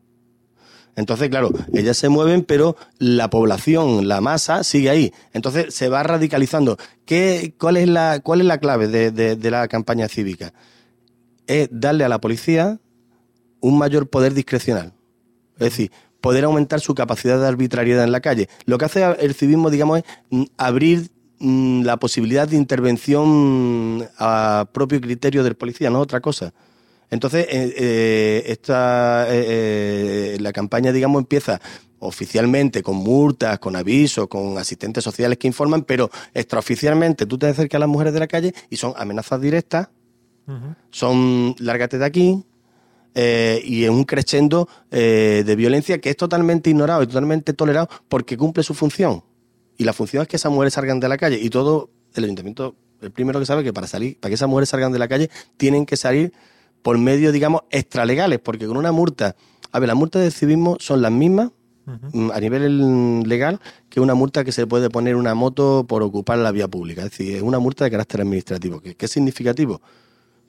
Entonces, 0.95 1.29
claro, 1.29 1.51
ellas 1.73 1.95
se 1.97 2.09
mueven, 2.09 2.43
pero 2.43 2.75
la 2.99 3.29
población, 3.29 4.07
la 4.07 4.19
masa, 4.19 4.63
sigue 4.63 4.89
ahí. 4.89 5.13
Entonces 5.33 5.73
se 5.73 5.87
va 5.87 6.03
radicalizando. 6.03 6.77
¿Qué, 7.05 7.53
cuál, 7.57 7.77
es 7.77 7.87
la, 7.87 8.19
¿Cuál 8.21 8.41
es 8.41 8.47
la 8.47 8.57
clave 8.59 8.87
de, 8.87 9.11
de- 9.11 9.35
de 9.37 9.51
la 9.51 9.67
campaña 9.69 10.07
cívica? 10.09 10.53
Es 11.47 11.69
darle 11.71 12.03
a 12.03 12.09
la 12.09 12.19
policía 12.19 12.79
un 13.61 13.77
mayor 13.77 14.09
poder 14.09 14.33
discrecional. 14.33 14.93
Es 15.55 15.71
decir, 15.71 15.91
poder 16.21 16.45
aumentar 16.45 16.79
su 16.79 16.95
capacidad 16.95 17.39
de 17.39 17.47
arbitrariedad 17.47 18.03
en 18.03 18.11
la 18.11 18.21
calle. 18.21 18.47
Lo 18.65 18.77
que 18.77 18.85
hace 18.85 19.03
el 19.19 19.33
civismo, 19.33 19.69
digamos, 19.69 19.99
es 19.99 20.05
mm, 20.29 20.43
abrir 20.57 21.09
mm, 21.39 21.81
la 21.81 21.97
posibilidad 21.97 22.47
de 22.47 22.55
intervención 22.55 23.97
mm, 23.97 24.03
a 24.17 24.69
propio 24.71 25.01
criterio 25.01 25.43
del 25.43 25.55
policía, 25.55 25.89
no 25.89 25.99
otra 25.99 26.21
cosa. 26.21 26.53
Entonces, 27.09 27.45
eh, 27.49 27.73
eh, 27.77 28.43
esta, 28.47 29.25
eh, 29.29 30.37
la 30.39 30.53
campaña, 30.53 30.93
digamos, 30.93 31.19
empieza 31.19 31.59
oficialmente 31.99 32.81
con 32.81 32.95
multas, 32.95 33.59
con 33.59 33.75
avisos, 33.75 34.27
con 34.27 34.57
asistentes 34.57 35.03
sociales 35.03 35.37
que 35.37 35.47
informan, 35.47 35.83
pero 35.83 36.09
extraoficialmente 36.33 37.25
tú 37.25 37.37
te 37.37 37.47
acercas 37.47 37.77
a 37.77 37.79
las 37.79 37.89
mujeres 37.89 38.13
de 38.13 38.19
la 38.19 38.27
calle 38.27 38.53
y 38.69 38.77
son 38.77 38.93
amenazas 38.95 39.41
directas, 39.41 39.89
son 40.89 41.55
lárgate 41.59 41.97
de 41.97 42.05
aquí, 42.05 42.43
eh, 43.13 43.61
y 43.65 43.83
en 43.83 43.91
un 43.91 44.05
crescendo 44.05 44.69
eh, 44.89 45.43
de 45.45 45.55
violencia 45.55 45.99
que 45.99 46.09
es 46.09 46.17
totalmente 46.17 46.69
ignorado 46.69 47.03
y 47.03 47.07
totalmente 47.07 47.53
tolerado 47.53 47.89
porque 48.07 48.37
cumple 48.37 48.63
su 48.63 48.73
función. 48.73 49.23
Y 49.77 49.83
la 49.83 49.93
función 49.93 50.21
es 50.21 50.27
que 50.27 50.37
esas 50.37 50.51
mujeres 50.51 50.73
salgan 50.73 50.99
de 50.99 51.09
la 51.09 51.17
calle. 51.17 51.39
Y 51.41 51.49
todo 51.49 51.89
el 52.13 52.23
ayuntamiento, 52.23 52.75
el 53.01 53.11
primero 53.11 53.39
que 53.39 53.45
sabe 53.45 53.63
que 53.63 53.73
para 53.73 53.87
salir, 53.87 54.17
para 54.19 54.29
que 54.29 54.35
esas 54.35 54.47
mujeres 54.47 54.69
salgan 54.69 54.91
de 54.91 54.99
la 54.99 55.07
calle, 55.07 55.29
tienen 55.57 55.85
que 55.85 55.97
salir 55.97 56.31
por 56.81 56.97
medios, 56.97 57.33
digamos, 57.33 57.61
extralegales, 57.69 58.39
porque 58.39 58.65
con 58.65 58.77
una 58.77 58.91
multa, 58.91 59.35
a 59.71 59.79
ver, 59.79 59.87
las 59.87 59.97
multas 59.97 60.21
de 60.21 60.31
civismo 60.31 60.77
son 60.79 61.01
las 61.01 61.11
mismas 61.11 61.51
mm, 62.13 62.31
a 62.31 62.39
nivel 62.39 63.23
legal 63.27 63.59
que 63.89 63.99
una 63.99 64.13
multa 64.13 64.43
que 64.43 64.51
se 64.51 64.67
puede 64.67 64.89
poner 64.89 65.15
una 65.15 65.35
moto 65.35 65.85
por 65.87 66.01
ocupar 66.01 66.37
la 66.37 66.51
vía 66.51 66.67
pública. 66.67 67.03
Es 67.03 67.11
decir, 67.11 67.35
es 67.35 67.41
una 67.41 67.59
multa 67.59 67.83
de 67.83 67.91
carácter 67.91 68.21
administrativo. 68.21 68.79
¿Qué, 68.79 68.95
qué 68.95 69.05
es 69.05 69.11
significativo? 69.11 69.81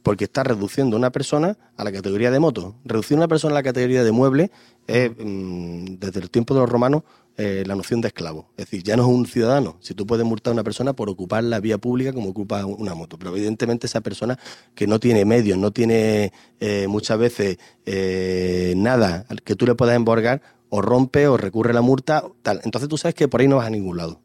Porque 0.03 0.25
está 0.25 0.43
reduciendo 0.43 0.97
a 0.97 0.99
una 0.99 1.11
persona 1.11 1.57
a 1.77 1.85
la 1.85 1.93
categoría 1.93 2.31
de 2.31 2.41
moto. 2.41 2.77
Reducir 2.85 3.17
a 3.17 3.21
una 3.21 3.29
persona 3.29 3.53
a 3.53 3.55
la 3.55 3.63
categoría 3.63 4.05
de 4.05 4.13
mueble 4.13 4.51
es, 4.87 5.11
mm, 5.11 5.99
desde 5.99 6.21
el 6.21 6.31
tiempo 6.31 6.55
de 6.55 6.61
los 6.61 6.69
romanos, 6.69 7.03
eh, 7.39 7.65
la 7.67 7.75
noción 7.75 8.03
de 8.03 8.09
esclavo. 8.09 8.51
Es 8.59 8.67
decir, 8.67 8.83
ya 8.83 8.95
no 8.95 9.05
es 9.05 9.09
un 9.09 9.27
ciudadano. 9.27 9.79
Si 9.81 9.95
tú 9.95 10.07
puedes 10.07 10.27
multar 10.27 10.51
a 10.51 10.55
una 10.55 10.65
persona 10.65 10.93
por 10.93 11.09
ocupar 11.09 11.43
la 11.45 11.61
vía 11.61 11.79
pública 11.79 12.13
como 12.13 12.29
ocupa 12.29 12.67
una 12.67 12.95
moto. 12.95 13.19
Pero 13.19 13.35
evidentemente 13.35 13.87
esa 13.87 14.03
persona 14.03 14.39
que 14.75 14.87
no 14.87 15.01
tiene 15.01 15.25
medios, 15.25 15.57
no 15.57 15.71
tiene 15.71 16.33
eh, 16.61 16.87
muchas 16.89 17.19
veces 17.19 17.59
eh, 17.87 18.75
nada 18.77 19.25
que 19.45 19.57
tú 19.57 19.67
le 19.67 19.75
puedas 19.75 19.97
embargar, 19.97 20.43
o 20.69 20.83
rompe 20.83 21.27
o 21.27 21.37
recurre 21.37 21.73
la 21.73 21.81
multa, 21.81 22.25
tal. 22.43 22.61
Entonces 22.65 22.89
tú 22.89 22.99
sabes 22.99 23.15
que 23.15 23.29
por 23.29 23.41
ahí 23.41 23.49
no 23.49 23.57
vas 23.57 23.67
a 23.67 23.71
ningún 23.71 23.97
lado. 23.97 24.21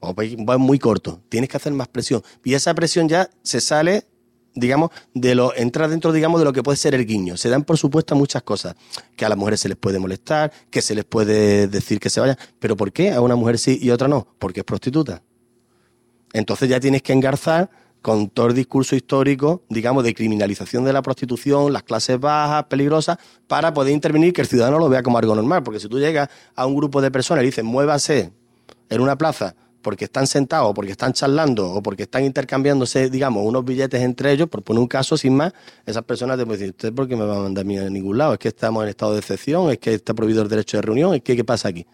O 0.00 0.14
va 0.14 0.58
muy 0.58 0.78
corto. 0.78 1.22
Tienes 1.30 1.48
que 1.48 1.56
hacer 1.56 1.72
más 1.72 1.88
presión. 1.88 2.22
Y 2.44 2.54
esa 2.54 2.74
presión 2.74 3.08
ya 3.08 3.30
se 3.42 3.60
sale, 3.60 4.06
digamos, 4.54 4.90
de 5.14 5.34
lo, 5.34 5.54
entra 5.56 5.88
dentro, 5.88 6.12
digamos, 6.12 6.40
de 6.40 6.44
lo 6.44 6.52
que 6.52 6.62
puede 6.62 6.76
ser 6.76 6.94
el 6.94 7.06
guiño. 7.06 7.36
Se 7.36 7.48
dan 7.48 7.64
por 7.64 7.76
supuesto 7.76 8.14
muchas 8.14 8.42
cosas. 8.42 8.74
Que 9.16 9.24
a 9.24 9.28
las 9.28 9.38
mujeres 9.38 9.60
se 9.60 9.68
les 9.68 9.76
puede 9.76 9.98
molestar, 9.98 10.52
que 10.70 10.82
se 10.82 10.94
les 10.94 11.04
puede 11.04 11.68
decir 11.68 12.00
que 12.00 12.10
se 12.10 12.20
vayan. 12.20 12.36
¿Pero 12.58 12.76
por 12.76 12.92
qué? 12.92 13.12
A 13.12 13.20
una 13.20 13.36
mujer 13.36 13.58
sí 13.58 13.78
y 13.80 13.90
a 13.90 13.94
otra 13.94 14.08
no. 14.08 14.26
Porque 14.38 14.60
es 14.60 14.64
prostituta. 14.64 15.22
Entonces 16.32 16.68
ya 16.68 16.80
tienes 16.80 17.02
que 17.02 17.12
engarzar 17.12 17.70
con 18.02 18.28
todo 18.28 18.48
el 18.48 18.54
discurso 18.54 18.96
histórico, 18.96 19.62
digamos, 19.70 20.04
de 20.04 20.14
criminalización 20.14 20.84
de 20.84 20.92
la 20.92 21.00
prostitución, 21.00 21.72
las 21.72 21.84
clases 21.84 22.20
bajas, 22.20 22.64
peligrosas, 22.64 23.16
para 23.46 23.72
poder 23.72 23.94
intervenir 23.94 24.34
que 24.34 24.42
el 24.42 24.46
ciudadano 24.46 24.78
lo 24.78 24.90
vea 24.90 25.02
como 25.02 25.16
algo 25.16 25.34
normal. 25.34 25.62
Porque 25.62 25.80
si 25.80 25.88
tú 25.88 25.98
llegas 25.98 26.28
a 26.54 26.66
un 26.66 26.76
grupo 26.76 27.00
de 27.00 27.10
personas 27.10 27.42
y 27.42 27.46
dices, 27.46 27.64
muévase 27.64 28.32
en 28.90 29.00
una 29.00 29.16
plaza 29.16 29.56
porque 29.84 30.06
están 30.06 30.26
sentados, 30.26 30.70
o 30.70 30.74
porque 30.74 30.90
están 30.90 31.12
charlando, 31.12 31.70
o 31.70 31.82
porque 31.82 32.04
están 32.04 32.24
intercambiándose, 32.24 33.10
digamos, 33.10 33.46
unos 33.46 33.64
billetes 33.64 34.02
entre 34.02 34.32
ellos, 34.32 34.48
por 34.48 34.62
poner 34.62 34.80
un 34.80 34.88
caso 34.88 35.16
sin 35.16 35.36
más, 35.36 35.52
esas 35.86 36.02
personas 36.02 36.38
te 36.38 36.44
pueden 36.44 36.58
decir, 36.58 36.74
¿usted 36.74 36.92
por 36.92 37.06
qué 37.06 37.14
me 37.14 37.24
va 37.24 37.36
a 37.36 37.42
mandar 37.42 37.62
a 37.62 37.68
mí 37.68 37.78
a 37.78 37.88
ningún 37.88 38.18
lado? 38.18 38.32
Es 38.32 38.38
que 38.40 38.48
estamos 38.48 38.82
en 38.82 38.88
estado 38.88 39.12
de 39.12 39.20
excepción, 39.20 39.70
es 39.70 39.78
que 39.78 39.94
está 39.94 40.14
prohibido 40.14 40.42
el 40.42 40.48
derecho 40.48 40.78
de 40.78 40.82
reunión, 40.82 41.14
es 41.14 41.22
que 41.22 41.36
¿qué 41.36 41.44
pasa 41.44 41.68
aquí? 41.68 41.86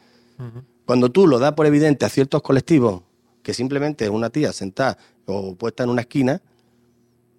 Cuando 0.87 1.11
tú 1.11 1.26
lo 1.26 1.38
das 1.38 1.52
por 1.52 1.66
evidente 1.66 2.06
a 2.06 2.09
ciertos 2.09 2.40
colectivos, 2.40 3.02
que 3.42 3.52
simplemente 3.52 4.04
es 4.04 4.11
una 4.11 4.30
tía 4.30 4.52
sentada 4.52 4.97
o 5.26 5.54
puesta 5.56 5.82
en 5.82 5.90
una 5.90 6.02
esquina, 6.02 6.40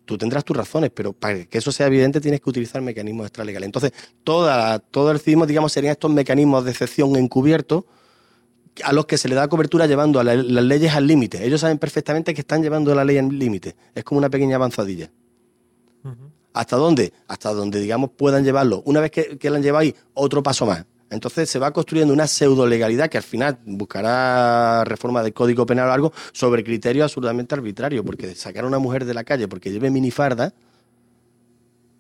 tú 0.06 0.18
tendrás 0.18 0.44
tus 0.44 0.56
razones, 0.56 0.92
pero 0.94 1.14
para 1.14 1.46
que 1.46 1.58
eso 1.58 1.72
sea 1.72 1.88
evidente 1.88 2.20
tienes 2.22 2.42
que 2.42 2.50
utilizar 2.50 2.82
mecanismos 2.82 3.28
extralegales. 3.28 3.66
Entonces, 3.66 3.94
toda, 4.24 4.80
todo 4.80 5.12
el 5.12 5.20
civismo, 5.20 5.46
digamos, 5.46 5.72
serían 5.72 5.94
estos 5.94 6.12
mecanismos 6.12 6.66
de 6.66 6.72
excepción 6.72 7.16
encubiertos 7.16 7.86
a 8.84 8.94
los 8.94 9.06
que 9.06 9.18
se 9.18 9.28
le 9.28 9.36
da 9.36 9.48
cobertura 9.48 9.86
llevando 9.86 10.20
a 10.20 10.24
la- 10.24 10.36
las 10.36 10.64
leyes 10.64 10.94
al 10.94 11.06
límite. 11.08 11.46
Ellos 11.46 11.62
saben 11.62 11.78
perfectamente 11.78 12.34
que 12.34 12.42
están 12.42 12.62
llevando 12.64 12.94
la 12.96 13.04
ley 13.04 13.18
al 13.18 13.28
límite. 13.28 13.76
Es 13.94 14.04
como 14.04 14.20
una 14.20 14.30
pequeña 14.30 14.56
avanzadilla. 14.56 15.12
¿Hasta 16.54 16.76
dónde? 16.76 17.14
Hasta 17.28 17.54
donde, 17.54 17.80
digamos, 17.80 18.12
puedan 18.18 18.44
llevarlo. 18.44 18.82
Una 18.86 19.00
vez 19.00 19.12
que, 19.12 19.38
que 19.38 19.50
la 19.50 19.58
han 19.58 19.64
llevado 19.64 19.82
ahí, 19.84 19.96
otro 20.14 20.42
paso 20.44 20.66
más. 20.66 20.86
Entonces 21.10 21.50
se 21.50 21.60
va 21.60 21.72
construyendo 21.72 22.14
una 22.14 22.26
pseudo 22.28 22.66
legalidad 22.66 23.10
que 23.10 23.18
al 23.18 23.24
final 23.24 23.60
buscará 23.66 24.84
reforma 24.86 25.22
del 25.24 25.34
Código 25.34 25.66
Penal 25.66 25.90
o 25.90 25.92
algo 25.92 26.14
sobre 26.32 26.64
criterios 26.64 27.04
absolutamente 27.04 27.54
arbitrarios, 27.54 28.06
porque 28.06 28.34
sacar 28.36 28.64
a 28.64 28.68
una 28.68 28.80
mujer 28.80 29.04
de 29.06 29.14
la 29.14 29.26
calle 29.26 29.48
porque 29.50 29.72
lleve 29.72 29.90
minifarda, 29.92 30.54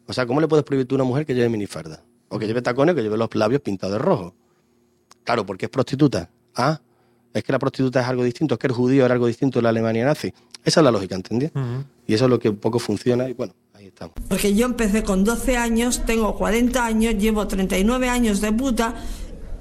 o 0.07 0.13
sea, 0.13 0.25
¿cómo 0.25 0.39
le 0.41 0.47
puedes 0.47 0.63
prohibir 0.65 0.87
tú 0.87 0.95
a 0.95 0.97
una 0.97 1.03
mujer 1.03 1.25
que 1.25 1.33
lleve 1.35 1.49
minifarda? 1.49 2.03
O 2.29 2.39
que 2.39 2.47
lleve 2.47 2.61
tacones 2.61 2.93
o 2.93 2.95
que 2.95 3.03
lleve 3.03 3.17
los 3.17 3.33
labios 3.35 3.61
pintados 3.61 3.93
de 3.93 3.99
rojo. 3.99 4.33
Claro, 5.25 5.45
porque 5.45 5.65
es 5.65 5.69
prostituta. 5.69 6.29
Ah, 6.55 6.79
es 7.33 7.43
que 7.43 7.51
la 7.51 7.59
prostituta 7.59 8.01
es 8.01 8.07
algo 8.07 8.23
distinto, 8.23 8.55
es 8.55 8.59
que 8.59 8.67
el 8.67 8.73
judío 8.73 9.05
era 9.05 9.13
algo 9.13 9.27
distinto 9.27 9.59
en 9.59 9.63
la 9.63 9.69
Alemania 9.69 10.05
nazi. 10.05 10.33
Esa 10.63 10.79
es 10.81 10.83
la 10.83 10.91
lógica, 10.91 11.15
¿entendés? 11.15 11.51
Y 12.05 12.13
eso 12.13 12.25
es 12.25 12.29
lo 12.29 12.39
que 12.39 12.49
un 12.49 12.57
poco 12.57 12.77
funciona 12.77 13.27
y 13.29 13.33
bueno, 13.33 13.53
ahí 13.73 13.87
estamos. 13.87 14.15
Porque 14.27 14.53
yo 14.53 14.65
empecé 14.65 15.03
con 15.03 15.23
12 15.23 15.57
años, 15.57 16.03
tengo 16.05 16.35
40 16.35 16.85
años, 16.85 17.15
llevo 17.15 17.47
39 17.47 18.09
años 18.09 18.41
de 18.41 18.51
puta 18.51 18.95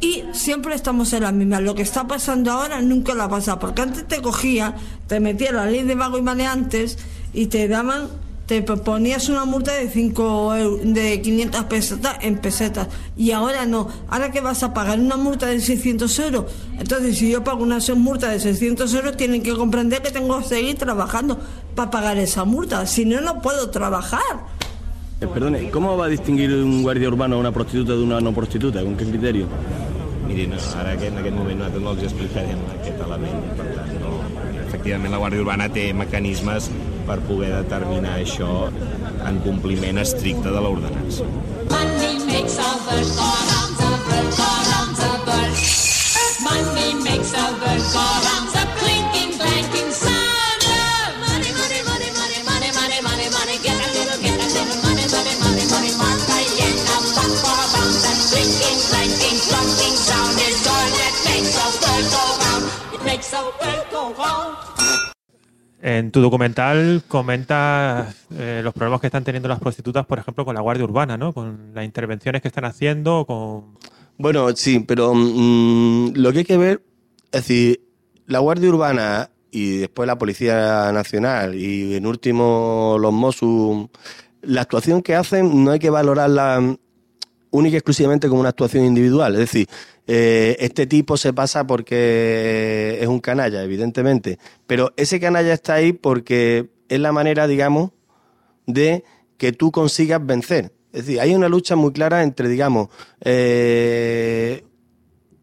y 0.00 0.24
siempre 0.32 0.74
estamos 0.74 1.12
en 1.12 1.22
la 1.22 1.32
misma. 1.32 1.60
Lo 1.60 1.74
que 1.74 1.82
está 1.82 2.06
pasando 2.06 2.50
ahora 2.50 2.80
nunca 2.82 3.14
lo 3.14 3.22
ha 3.22 3.28
pasado, 3.28 3.58
porque 3.58 3.82
antes 3.82 4.08
te 4.08 4.20
cogía, 4.20 4.74
te 5.06 5.20
metía 5.20 5.52
la 5.52 5.66
ley 5.66 5.82
de 5.82 5.94
vago 5.94 6.18
y 6.18 6.22
maleantes 6.22 6.98
y 7.32 7.46
te 7.46 7.68
daban, 7.68 8.08
te 8.50 8.62
ponías 8.62 9.28
una 9.28 9.44
multa 9.44 9.72
de 9.74 9.88
5 9.88 10.54
de 10.82 11.22
500 11.22 11.64
pesetas 11.66 12.18
en 12.20 12.38
pesetas 12.38 12.88
y 13.16 13.30
ahora 13.30 13.64
no. 13.64 13.86
Ahora 14.08 14.32
que 14.32 14.40
vas 14.40 14.64
a 14.64 14.74
pagar 14.74 14.98
una 14.98 15.16
multa 15.16 15.46
de 15.46 15.60
600 15.60 16.18
euros, 16.18 16.46
entonces 16.76 17.16
si 17.16 17.30
yo 17.30 17.44
pago 17.44 17.62
una 17.62 17.78
multa 17.94 18.28
de 18.28 18.40
600 18.40 18.92
euros 18.94 19.16
tienen 19.16 19.44
que 19.44 19.52
comprender 19.52 20.02
que 20.02 20.10
tengo 20.10 20.36
que 20.40 20.46
seguir 20.46 20.76
trabajando 20.76 21.38
para 21.76 21.92
pagar 21.92 22.18
esa 22.18 22.44
multa, 22.44 22.84
si 22.86 23.04
no 23.04 23.20
no 23.20 23.40
puedo 23.40 23.70
trabajar. 23.70 24.20
Eh, 25.20 25.28
perdone, 25.28 25.70
¿cómo 25.70 25.96
va 25.96 26.06
a 26.06 26.08
distinguir 26.08 26.52
un 26.52 26.82
guardia 26.82 27.06
urbano 27.06 27.36
a 27.36 27.38
una 27.38 27.52
prostituta 27.52 27.92
de 27.92 28.02
una 28.02 28.20
no 28.20 28.34
prostituta? 28.34 28.82
¿Con 28.82 28.96
qué 28.96 29.04
criterio? 29.04 29.46
Miri, 30.26 30.48
no, 30.48 30.56
ara 30.76 30.96
que 30.96 31.06
en 31.06 31.18
aquest 31.18 31.36
moment 31.36 31.58
nosaltres 31.58 31.82
no 31.84 31.92
els 31.94 32.02
explicarem 32.02 32.58
aquest 32.80 32.98
element. 33.06 33.46
Per 33.58 33.66
tant, 33.76 33.94
no, 34.02 34.18
efectivament, 34.66 35.14
la 35.14 35.18
Guàrdia 35.22 35.42
Urbana 35.42 35.66
té 35.70 35.92
mecanismes 35.94 36.70
per 37.10 37.18
poder 37.26 37.50
determinar 37.50 38.12
això 38.20 38.68
en 39.26 39.40
compliment 39.46 39.98
estricte 40.04 40.54
de 40.54 40.62
l'ordenança. 40.62 41.26
Round. 64.20 64.79
En 65.82 66.10
tu 66.10 66.20
documental 66.20 67.02
comentas 67.08 68.26
eh, 68.36 68.60
los 68.62 68.74
problemas 68.74 69.00
que 69.00 69.06
están 69.06 69.24
teniendo 69.24 69.48
las 69.48 69.60
prostitutas, 69.60 70.04
por 70.04 70.18
ejemplo, 70.18 70.44
con 70.44 70.54
la 70.54 70.60
Guardia 70.60 70.84
Urbana, 70.84 71.16
¿no? 71.16 71.32
Con 71.32 71.70
las 71.74 71.84
intervenciones 71.84 72.42
que 72.42 72.48
están 72.48 72.66
haciendo, 72.66 73.24
con... 73.24 73.78
Bueno, 74.18 74.54
sí, 74.54 74.80
pero 74.80 75.14
mm, 75.14 76.12
lo 76.16 76.32
que 76.32 76.38
hay 76.40 76.44
que 76.44 76.58
ver, 76.58 76.82
es 77.32 77.42
decir, 77.42 77.80
la 78.26 78.40
Guardia 78.40 78.68
Urbana 78.68 79.30
y 79.50 79.78
después 79.78 80.06
la 80.06 80.18
Policía 80.18 80.92
Nacional 80.92 81.54
y 81.54 81.94
en 81.94 82.06
último 82.06 82.98
los 83.00 83.12
Mossos, 83.12 83.88
la 84.42 84.60
actuación 84.60 85.00
que 85.02 85.14
hacen 85.14 85.64
no 85.64 85.70
hay 85.70 85.78
que 85.78 85.90
valorarla 85.90 86.76
única 87.50 87.74
y 87.74 87.78
exclusivamente 87.78 88.28
como 88.28 88.40
una 88.40 88.50
actuación 88.50 88.84
individual. 88.84 89.34
Es 89.34 89.40
decir, 89.40 89.68
eh, 90.06 90.56
este 90.60 90.86
tipo 90.86 91.16
se 91.16 91.32
pasa 91.32 91.66
porque 91.66 92.98
es 93.00 93.06
un 93.06 93.20
canalla, 93.20 93.62
evidentemente, 93.62 94.38
pero 94.66 94.92
ese 94.96 95.20
canalla 95.20 95.52
está 95.52 95.74
ahí 95.74 95.92
porque 95.92 96.70
es 96.88 97.00
la 97.00 97.12
manera, 97.12 97.46
digamos, 97.46 97.90
de 98.66 99.04
que 99.36 99.52
tú 99.52 99.70
consigas 99.70 100.24
vencer. 100.24 100.72
Es 100.92 101.06
decir, 101.06 101.20
hay 101.20 101.34
una 101.34 101.48
lucha 101.48 101.76
muy 101.76 101.92
clara 101.92 102.22
entre, 102.22 102.48
digamos, 102.48 102.88
eh, 103.20 104.64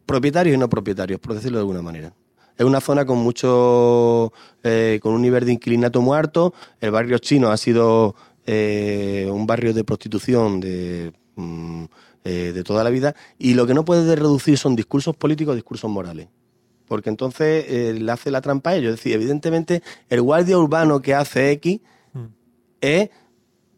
propietarios 0.05 0.55
y 0.55 0.57
no 0.57 0.69
propietarios, 0.69 1.19
por 1.19 1.33
decirlo 1.33 1.57
de 1.57 1.61
alguna 1.61 1.81
manera. 1.81 2.13
Es 2.57 2.65
una 2.65 2.81
zona 2.81 3.05
con 3.05 3.19
mucho, 3.19 4.33
eh, 4.63 4.99
con 5.01 5.13
un 5.13 5.21
nivel 5.21 5.45
de 5.45 5.53
inclinato 5.53 6.01
muy 6.01 6.17
alto. 6.17 6.53
El 6.81 6.91
barrio 6.91 7.19
chino 7.19 7.49
ha 7.49 7.57
sido 7.57 8.15
un 8.47 9.45
barrio 9.45 9.73
de 9.73 9.83
prostitución 9.83 10.61
de, 10.61 11.11
mm, 11.37 11.85
eh, 12.25 12.51
de 12.53 12.63
toda 12.63 12.83
la 12.83 12.89
vida 12.89 13.15
y 13.39 13.53
lo 13.53 13.65
que 13.65 13.73
no 13.73 13.85
puedes 13.85 14.05
reducir 14.19 14.57
son 14.57 14.75
discursos 14.75 15.15
políticos, 15.15 15.55
discursos 15.55 15.89
morales. 15.89 16.27
Porque 16.85 17.09
entonces 17.09 17.65
eh, 17.69 17.97
le 17.97 18.11
hace 18.11 18.31
la 18.31 18.41
trampa 18.41 18.71
a 18.71 18.75
ellos. 18.75 18.93
Es 18.93 18.97
decir, 18.97 19.13
evidentemente 19.13 19.81
el 20.09 20.21
guardia 20.21 20.57
urbano 20.57 21.01
que 21.01 21.13
hace 21.13 21.51
X 21.51 21.79
es 22.81 23.09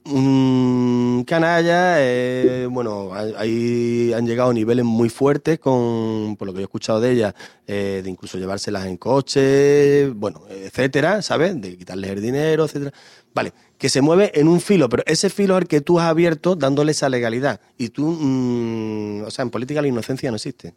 un 0.05 1.23
canalla, 1.27 1.95
eh, 1.99 2.67
bueno, 2.69 3.11
ahí 3.13 4.11
han 4.13 4.25
llegado 4.25 4.49
a 4.49 4.53
niveles 4.53 4.85
muy 4.85 5.09
fuertes 5.09 5.59
con, 5.59 6.35
por 6.37 6.47
lo 6.47 6.53
que 6.53 6.59
yo 6.59 6.61
he 6.61 6.63
escuchado 6.63 6.99
de 7.01 7.11
ella, 7.11 7.35
eh, 7.67 8.01
de 8.03 8.09
incluso 8.09 8.37
llevárselas 8.37 8.85
en 8.85 8.97
coche, 8.97 10.09
bueno, 10.09 10.41
etcétera, 10.49 11.21
¿sabes? 11.21 11.59
De 11.61 11.77
quitarles 11.77 12.11
el 12.11 12.21
dinero, 12.21 12.65
etcétera. 12.65 12.93
Vale, 13.33 13.53
que 13.77 13.89
se 13.89 14.01
mueve 14.01 14.31
en 14.39 14.47
un 14.47 14.59
filo, 14.59 14.89
pero 14.89 15.03
ese 15.05 15.29
filo 15.29 15.55
es 15.55 15.61
el 15.61 15.67
que 15.67 15.81
tú 15.81 15.99
has 15.99 16.07
abierto 16.07 16.55
dándole 16.55 16.91
esa 16.91 17.09
legalidad. 17.09 17.61
Y 17.77 17.89
tú, 17.89 18.07
mm, 18.07 19.23
o 19.23 19.31
sea, 19.31 19.43
en 19.43 19.49
política 19.49 19.81
la 19.81 19.87
inocencia 19.87 20.29
no 20.31 20.35
existe. 20.35 20.73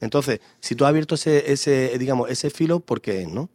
Entonces, 0.00 0.40
si 0.60 0.74
tú 0.74 0.84
has 0.84 0.90
abierto 0.90 1.14
ese, 1.14 1.52
ese 1.52 1.96
digamos, 1.98 2.30
ese 2.30 2.50
filo, 2.50 2.80
¿por 2.80 3.00
qué 3.00 3.22
es, 3.22 3.28
no? 3.28 3.48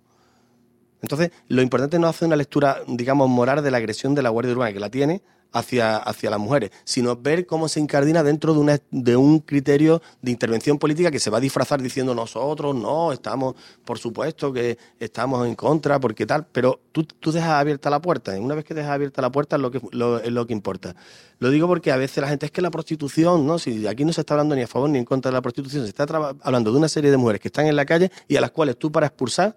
Entonces, 1.01 1.31
lo 1.47 1.61
importante 1.61 1.97
no 1.99 2.07
hacer 2.07 2.27
una 2.27 2.35
lectura, 2.35 2.81
digamos, 2.87 3.29
moral 3.29 3.63
de 3.63 3.71
la 3.71 3.77
agresión 3.77 4.15
de 4.15 4.21
la 4.21 4.29
Guardia 4.29 4.53
Urbana, 4.53 4.73
que 4.73 4.79
la 4.79 4.89
tiene, 4.89 5.21
hacia, 5.51 5.97
hacia 5.97 6.29
las 6.29 6.39
mujeres, 6.39 6.71
sino 6.83 7.15
ver 7.15 7.45
cómo 7.45 7.67
se 7.67 7.79
incardina 7.79 8.23
dentro 8.23 8.53
de, 8.53 8.59
una, 8.59 8.79
de 8.91 9.15
un 9.15 9.39
criterio 9.39 10.01
de 10.21 10.31
intervención 10.31 10.77
política 10.77 11.11
que 11.11 11.19
se 11.19 11.29
va 11.29 11.37
a 11.37 11.41
disfrazar 11.41 11.81
diciendo 11.81 12.13
nosotros 12.13 12.75
no, 12.75 13.11
estamos, 13.11 13.55
por 13.85 13.97
supuesto 13.99 14.53
que 14.53 14.77
estamos 14.99 15.47
en 15.47 15.55
contra, 15.55 15.99
porque 15.99 16.25
tal, 16.25 16.45
pero 16.51 16.79
tú, 16.91 17.03
tú 17.03 17.31
dejas 17.31 17.51
abierta 17.51 17.89
la 17.89 18.01
puerta, 18.01 18.35
y 18.37 18.39
una 18.39 18.55
vez 18.55 18.65
que 18.65 18.73
dejas 18.73 18.91
abierta 18.91 19.21
la 19.21 19.31
puerta 19.31 19.55
es 19.55 19.61
lo 19.61 19.71
que, 19.71 19.77
es 19.77 20.31
lo 20.31 20.47
que 20.47 20.53
importa. 20.53 20.95
Lo 21.39 21.49
digo 21.49 21.67
porque 21.67 21.91
a 21.91 21.97
veces 21.97 22.17
la 22.17 22.27
gente 22.27 22.45
es 22.45 22.51
que 22.51 22.61
la 22.61 22.69
prostitución, 22.69 23.47
¿no? 23.47 23.59
Si 23.59 23.87
aquí 23.87 24.03
no 24.03 24.11
se 24.11 24.21
está 24.21 24.33
hablando 24.33 24.55
ni 24.55 24.61
a 24.61 24.67
favor 24.67 24.89
ni 24.89 24.99
en 24.99 25.05
contra 25.05 25.31
de 25.31 25.35
la 25.35 25.41
prostitución, 25.41 25.83
se 25.83 25.89
está 25.89 26.03
hablando 26.41 26.71
de 26.71 26.77
una 26.77 26.89
serie 26.89 27.11
de 27.11 27.17
mujeres 27.17 27.39
que 27.39 27.47
están 27.47 27.65
en 27.65 27.77
la 27.77 27.85
calle 27.85 28.11
y 28.27 28.35
a 28.35 28.41
las 28.41 28.51
cuales 28.51 28.77
tú 28.77 28.91
para 28.91 29.07
expulsar 29.07 29.55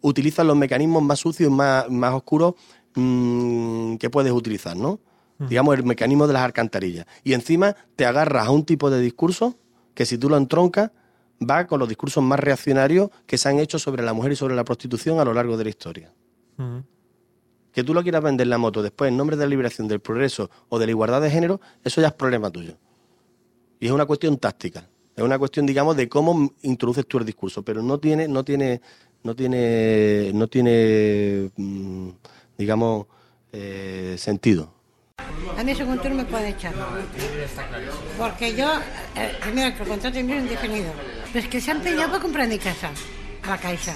utilizas 0.00 0.46
los 0.46 0.56
mecanismos 0.56 1.02
más 1.02 1.18
sucios, 1.18 1.50
más, 1.50 1.88
más 1.90 2.14
oscuros 2.14 2.54
mm, 2.94 3.96
que 3.96 4.10
puedes 4.10 4.32
utilizar, 4.32 4.76
¿no? 4.76 5.00
Digamos, 5.38 5.76
el 5.76 5.84
mecanismo 5.84 6.26
de 6.26 6.32
las 6.32 6.42
alcantarillas. 6.42 7.06
Y 7.22 7.32
encima 7.32 7.76
te 7.94 8.04
agarras 8.04 8.48
a 8.48 8.50
un 8.50 8.64
tipo 8.64 8.90
de 8.90 9.00
discurso 9.00 9.54
que 9.94 10.04
si 10.04 10.18
tú 10.18 10.28
lo 10.28 10.36
entroncas, 10.36 10.90
va 11.38 11.66
con 11.68 11.78
los 11.78 11.88
discursos 11.88 12.24
más 12.24 12.40
reaccionarios 12.40 13.10
que 13.24 13.38
se 13.38 13.48
han 13.48 13.60
hecho 13.60 13.78
sobre 13.78 14.02
la 14.02 14.12
mujer 14.12 14.32
y 14.32 14.36
sobre 14.36 14.56
la 14.56 14.64
prostitución 14.64 15.20
a 15.20 15.24
lo 15.24 15.32
largo 15.32 15.56
de 15.56 15.64
la 15.64 15.70
historia. 15.70 16.12
Mm. 16.56 16.78
Que 17.72 17.84
tú 17.84 17.94
lo 17.94 18.02
quieras 18.02 18.22
vender 18.22 18.48
la 18.48 18.58
moto 18.58 18.82
después 18.82 19.10
en 19.10 19.16
nombre 19.16 19.36
de 19.36 19.44
la 19.44 19.50
liberación, 19.50 19.86
del 19.86 20.00
progreso 20.00 20.50
o 20.68 20.78
de 20.80 20.86
la 20.86 20.90
igualdad 20.90 21.20
de 21.20 21.30
género, 21.30 21.60
eso 21.84 22.00
ya 22.00 22.08
es 22.08 22.14
problema 22.14 22.50
tuyo. 22.50 22.76
Y 23.78 23.86
es 23.86 23.92
una 23.92 24.06
cuestión 24.06 24.36
táctica. 24.38 24.88
Es 25.14 25.24
una 25.24 25.38
cuestión, 25.38 25.66
digamos, 25.66 25.96
de 25.96 26.08
cómo 26.08 26.52
introduces 26.62 27.06
tú 27.06 27.18
el 27.18 27.24
discurso, 27.24 27.64
pero 27.64 27.82
no 27.82 27.98
tiene, 27.98 28.28
no 28.28 28.44
tiene, 28.44 28.80
no 29.24 29.34
tiene, 29.34 30.30
no 30.32 30.46
tiene, 30.46 31.50
mm, 31.56 32.08
digamos, 32.58 33.06
eh, 33.52 34.16
sentido. 34.18 34.74
A 35.56 35.64
mí 35.64 35.74
según 35.74 35.98
tú 36.00 36.08
no 36.08 36.16
me 36.16 36.24
puede 36.24 36.50
echar. 36.50 36.74
Porque 38.18 38.54
yo, 38.54 38.72
eh, 39.16 39.36
primero 39.40 39.74
que 39.76 39.82
el 39.82 39.88
contrato 39.88 40.18
es 40.18 40.24
mío 40.24 40.36
indefinido. 40.36 40.92
Pero 41.32 41.44
es 41.44 41.50
que 41.50 41.60
se 41.60 41.70
han 41.70 41.78
empeñado 41.78 42.08
para 42.08 42.22
comprar 42.22 42.48
mi 42.48 42.58
casa, 42.58 42.90
a 43.42 43.50
la 43.50 43.58
Caixa. 43.58 43.94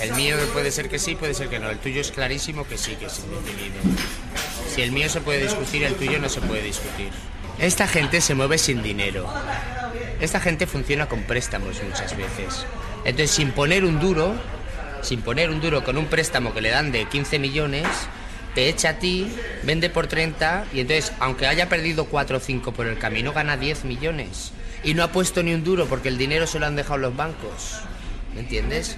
El 0.00 0.14
mío 0.14 0.36
puede 0.52 0.70
ser 0.70 0.88
que 0.88 0.98
sí, 0.98 1.14
puede 1.14 1.34
ser 1.34 1.48
que 1.48 1.58
no. 1.58 1.70
El 1.70 1.78
tuyo 1.78 2.00
es 2.00 2.10
clarísimo 2.10 2.66
que 2.66 2.78
sí, 2.78 2.96
que 2.96 3.06
es 3.06 3.18
indefinido. 3.20 3.76
Si 4.68 4.82
el 4.82 4.92
mío 4.92 5.08
se 5.08 5.20
puede 5.20 5.42
discutir, 5.42 5.82
el 5.84 5.94
tuyo 5.94 6.18
no 6.18 6.28
se 6.28 6.40
puede 6.40 6.62
discutir. 6.62 7.10
Esta 7.58 7.86
gente 7.86 8.20
se 8.20 8.34
mueve 8.34 8.58
sin 8.58 8.82
dinero. 8.82 9.26
Esta 10.20 10.40
gente 10.40 10.66
funciona 10.66 11.08
con 11.08 11.22
préstamos 11.22 11.82
muchas 11.82 12.16
veces. 12.16 12.66
Entonces, 13.04 13.30
sin 13.30 13.52
poner 13.52 13.84
un 13.84 14.00
duro, 14.00 14.34
sin 15.02 15.22
poner 15.22 15.50
un 15.50 15.60
duro 15.60 15.84
con 15.84 15.98
un 15.98 16.06
préstamo 16.06 16.52
que 16.54 16.60
le 16.60 16.70
dan 16.70 16.92
de 16.92 17.06
15 17.06 17.38
millones, 17.38 17.86
te 18.54 18.68
echa 18.68 18.90
a 18.90 18.98
ti, 18.98 19.30
vende 19.64 19.90
por 19.90 20.06
30 20.06 20.66
y 20.72 20.80
entonces, 20.80 21.12
aunque 21.20 21.46
haya 21.46 21.68
perdido 21.68 22.06
4 22.06 22.38
o 22.38 22.40
5 22.40 22.72
por 22.72 22.86
el 22.86 22.98
camino, 22.98 23.32
gana 23.32 23.56
10 23.56 23.84
millones. 23.84 24.52
Y 24.82 24.94
no 24.94 25.02
ha 25.02 25.12
puesto 25.12 25.42
ni 25.42 25.52
un 25.52 25.62
duro 25.62 25.86
porque 25.86 26.08
el 26.08 26.16
dinero 26.16 26.46
se 26.46 26.58
lo 26.58 26.66
han 26.66 26.76
dejado 26.76 26.98
los 26.98 27.14
bancos. 27.14 27.80
¿Me 28.34 28.40
entiendes? 28.40 28.96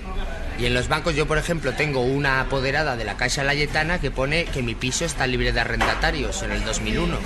Y 0.58 0.66
en 0.66 0.74
los 0.74 0.88
bancos 0.88 1.14
yo, 1.14 1.26
por 1.26 1.38
ejemplo, 1.38 1.72
tengo 1.74 2.00
una 2.00 2.40
apoderada 2.40 2.96
de 2.96 3.04
la 3.04 3.16
Caixa 3.16 3.44
Layetana 3.44 4.00
que 4.00 4.10
pone 4.10 4.44
que 4.46 4.62
mi 4.62 4.74
piso 4.74 5.04
está 5.04 5.26
libre 5.26 5.52
de 5.52 5.60
arrendatarios 5.60 6.42
en 6.42 6.52
el 6.52 6.64
2001. 6.64 7.16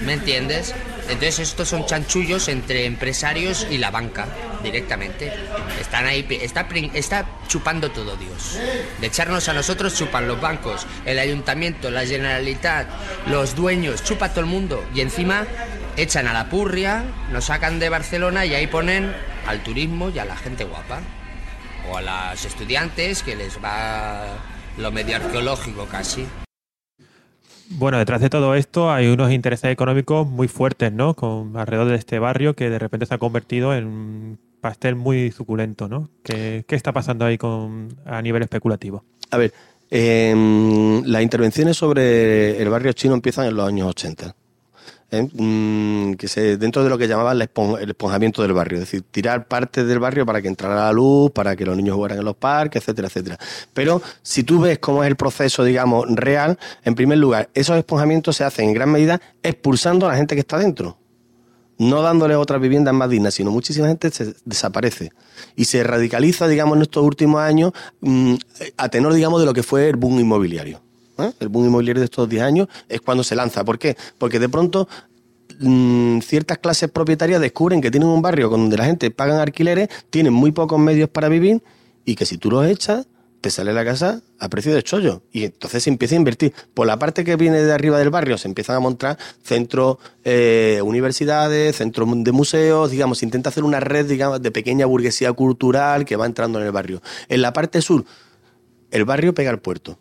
¿Me 0.00 0.14
entiendes? 0.14 0.74
Entonces 1.08 1.40
estos 1.40 1.68
son 1.68 1.86
chanchullos 1.86 2.48
entre 2.48 2.86
empresarios 2.86 3.66
y 3.70 3.78
la 3.78 3.90
banca, 3.90 4.26
directamente. 4.62 5.32
Están 5.80 6.06
ahí, 6.06 6.26
está, 6.42 6.66
está 6.94 7.26
chupando 7.46 7.90
todo 7.90 8.16
Dios. 8.16 8.58
De 9.00 9.06
echarnos 9.06 9.48
a 9.48 9.52
nosotros 9.52 9.96
chupan 9.96 10.26
los 10.26 10.40
bancos, 10.40 10.86
el 11.04 11.18
ayuntamiento, 11.18 11.90
la 11.90 12.06
generalitat, 12.06 12.88
los 13.26 13.54
dueños, 13.54 14.02
chupa 14.02 14.30
todo 14.30 14.40
el 14.40 14.46
mundo. 14.46 14.84
Y 14.94 15.00
encima 15.00 15.46
echan 15.96 16.26
a 16.26 16.32
la 16.32 16.48
purria, 16.48 17.04
nos 17.30 17.44
sacan 17.44 17.78
de 17.78 17.88
Barcelona 17.88 18.46
y 18.46 18.54
ahí 18.54 18.66
ponen 18.66 19.14
al 19.46 19.62
turismo 19.62 20.10
y 20.10 20.18
a 20.18 20.24
la 20.24 20.36
gente 20.36 20.64
guapa. 20.64 21.00
O 21.90 21.98
a 21.98 22.02
los 22.02 22.44
estudiantes 22.44 23.22
que 23.22 23.36
les 23.36 23.62
va 23.62 24.38
lo 24.78 24.90
medio 24.90 25.16
arqueológico 25.16 25.86
casi. 25.86 26.26
Bueno, 27.70 27.98
detrás 27.98 28.20
de 28.20 28.30
todo 28.30 28.54
esto 28.54 28.90
hay 28.90 29.06
unos 29.06 29.32
intereses 29.32 29.70
económicos 29.70 30.26
muy 30.26 30.48
fuertes, 30.48 30.92
¿no? 30.92 31.14
Con 31.14 31.56
alrededor 31.56 31.88
de 31.88 31.96
este 31.96 32.18
barrio 32.18 32.54
que 32.54 32.70
de 32.70 32.78
repente 32.78 33.06
se 33.06 33.14
ha 33.14 33.18
convertido 33.18 33.74
en 33.74 33.86
un 33.86 34.38
pastel 34.60 34.94
muy 34.94 35.30
suculento, 35.30 35.88
¿no? 35.88 36.08
¿Qué, 36.22 36.64
está 36.68 36.92
pasando 36.92 37.24
ahí 37.24 37.38
con, 37.38 37.88
a 38.04 38.20
nivel 38.22 38.42
especulativo? 38.42 39.04
A 39.30 39.38
ver, 39.38 39.52
em, 39.90 41.02
las 41.04 41.22
intervenciones 41.22 41.76
sobre 41.76 42.60
el 42.60 42.68
barrio 42.68 42.92
chino 42.92 43.14
empiezan 43.14 43.46
en 43.46 43.56
los 43.56 43.66
años 43.66 43.88
80. 43.88 44.34
¿Eh? 45.10 45.28
Mm, 45.32 46.14
que 46.14 46.28
se, 46.28 46.56
dentro 46.56 46.82
de 46.84 46.90
lo 46.90 46.98
que 46.98 47.08
llamaban 47.08 47.36
el 47.36 47.90
esponjamiento 47.90 48.42
del 48.42 48.52
barrio, 48.52 48.78
es 48.78 48.84
decir, 48.86 49.02
tirar 49.10 49.46
partes 49.46 49.86
del 49.86 49.98
barrio 49.98 50.26
para 50.26 50.42
que 50.42 50.48
entrara 50.48 50.74
la 50.74 50.92
luz, 50.92 51.30
para 51.30 51.56
que 51.56 51.64
los 51.64 51.76
niños 51.76 51.96
jugaran 51.96 52.18
en 52.18 52.24
los 52.24 52.36
parques, 52.36 52.82
etcétera, 52.82 53.08
etcétera. 53.08 53.38
Pero 53.72 54.02
si 54.22 54.44
tú 54.44 54.60
ves 54.60 54.78
cómo 54.78 55.02
es 55.04 55.08
el 55.08 55.16
proceso, 55.16 55.64
digamos, 55.64 56.06
real, 56.14 56.58
en 56.84 56.94
primer 56.94 57.18
lugar, 57.18 57.48
esos 57.54 57.76
esponjamientos 57.76 58.36
se 58.36 58.44
hacen 58.44 58.68
en 58.68 58.74
gran 58.74 58.90
medida 58.90 59.20
expulsando 59.42 60.06
a 60.06 60.10
la 60.10 60.16
gente 60.16 60.34
que 60.34 60.40
está 60.40 60.58
dentro 60.58 60.98
no 61.78 62.02
dándole 62.02 62.36
otras 62.36 62.60
viviendas 62.60 62.94
más 62.94 63.10
dignas, 63.10 63.34
sino 63.34 63.50
muchísima 63.50 63.88
gente 63.88 64.10
se 64.10 64.34
desaparece 64.44 65.12
y 65.56 65.64
se 65.64 65.82
radicaliza, 65.82 66.46
digamos, 66.48 66.76
en 66.76 66.82
estos 66.82 67.02
últimos 67.04 67.40
años 67.40 67.72
mm, 68.00 68.34
a 68.76 68.88
tenor, 68.88 69.14
digamos, 69.14 69.40
de 69.40 69.46
lo 69.46 69.54
que 69.54 69.62
fue 69.62 69.88
el 69.88 69.96
boom 69.96 70.20
inmobiliario. 70.20 70.83
¿Eh? 71.18 71.32
El 71.40 71.48
boom 71.48 71.66
inmobiliario 71.66 72.00
de 72.00 72.06
estos 72.06 72.28
10 72.28 72.42
años 72.42 72.68
es 72.88 73.00
cuando 73.00 73.24
se 73.24 73.34
lanza. 73.34 73.64
¿Por 73.64 73.78
qué? 73.78 73.96
Porque 74.18 74.38
de 74.38 74.48
pronto 74.48 74.88
mm, 75.60 76.20
ciertas 76.20 76.58
clases 76.58 76.90
propietarias 76.90 77.40
descubren 77.40 77.80
que 77.80 77.90
tienen 77.90 78.08
un 78.08 78.22
barrio 78.22 78.48
donde 78.48 78.76
la 78.76 78.84
gente 78.84 79.10
pagan 79.10 79.38
alquileres, 79.38 79.88
tienen 80.10 80.32
muy 80.32 80.52
pocos 80.52 80.78
medios 80.78 81.08
para 81.08 81.28
vivir 81.28 81.62
y 82.04 82.14
que 82.14 82.26
si 82.26 82.38
tú 82.38 82.50
los 82.50 82.66
echas, 82.66 83.06
te 83.44 83.50
sale 83.50 83.74
la 83.74 83.84
casa 83.84 84.22
a 84.38 84.48
precio 84.48 84.74
de 84.74 84.82
chollo. 84.82 85.22
Y 85.30 85.44
entonces 85.44 85.82
se 85.82 85.90
empieza 85.90 86.14
a 86.14 86.16
invertir. 86.16 86.54
Por 86.72 86.86
la 86.86 86.98
parte 86.98 87.24
que 87.24 87.36
viene 87.36 87.60
de 87.62 87.72
arriba 87.74 87.98
del 87.98 88.08
barrio 88.08 88.38
se 88.38 88.48
empiezan 88.48 88.76
a 88.76 88.80
montar 88.80 89.18
centros, 89.42 89.98
eh, 90.24 90.80
universidades, 90.82 91.76
centros 91.76 92.08
de 92.24 92.32
museos, 92.32 92.90
digamos, 92.90 93.18
se 93.18 93.26
intenta 93.26 93.50
hacer 93.50 93.62
una 93.62 93.80
red, 93.80 94.06
digamos, 94.06 94.40
de 94.40 94.50
pequeña 94.50 94.86
burguesía 94.86 95.30
cultural 95.34 96.06
que 96.06 96.16
va 96.16 96.24
entrando 96.24 96.58
en 96.58 96.64
el 96.64 96.72
barrio. 96.72 97.02
En 97.28 97.42
la 97.42 97.52
parte 97.52 97.82
sur, 97.82 98.06
el 98.90 99.04
barrio 99.04 99.34
pega 99.34 99.50
al 99.50 99.58
puerto. 99.58 99.98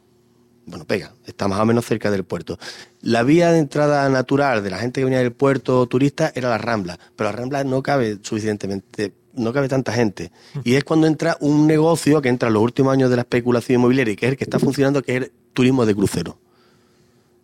Bueno, 0.66 0.86
pega, 0.86 1.14
está 1.26 1.48
más 1.48 1.60
o 1.60 1.66
menos 1.66 1.86
cerca 1.86 2.10
del 2.10 2.24
puerto. 2.24 2.58
La 3.02 3.24
vía 3.24 3.52
de 3.52 3.60
entrada 3.60 4.08
natural 4.10 4.64
de 4.64 4.70
la 4.70 4.78
gente 4.78 5.02
que 5.02 5.06
venía 5.06 5.20
del 5.20 5.34
puerto 5.34 5.86
turista 5.88 6.32
era 6.36 6.50
la 6.50 6.58
Rambla, 6.58 6.98
pero 7.16 7.30
la 7.30 7.36
Rambla 7.36 7.64
no 7.66 7.84
cabe 7.84 8.20
suficientemente, 8.22 9.14
no 9.34 9.52
cabe 9.52 9.68
tanta 9.68 9.92
gente. 9.92 10.32
Y 10.64 10.76
es 10.76 10.86
cuando 10.86 11.08
entra 11.08 11.36
un 11.42 11.68
negocio 11.68 12.22
que 12.22 12.30
entra 12.30 12.48
en 12.48 12.54
los 12.54 12.64
últimos 12.64 12.94
años 12.94 13.10
de 13.10 13.18
la 13.18 13.24
especulación 13.24 13.82
inmobiliaria 13.82 14.14
y 14.14 14.16
que 14.16 14.26
es 14.28 14.32
el 14.32 14.38
que 14.38 14.46
está 14.46 14.58
funcionando, 14.58 15.02
que 15.02 15.18
es 15.18 15.24
el 15.24 15.32
turismo 15.52 15.86
de 15.86 15.96
crucero. 15.96 16.38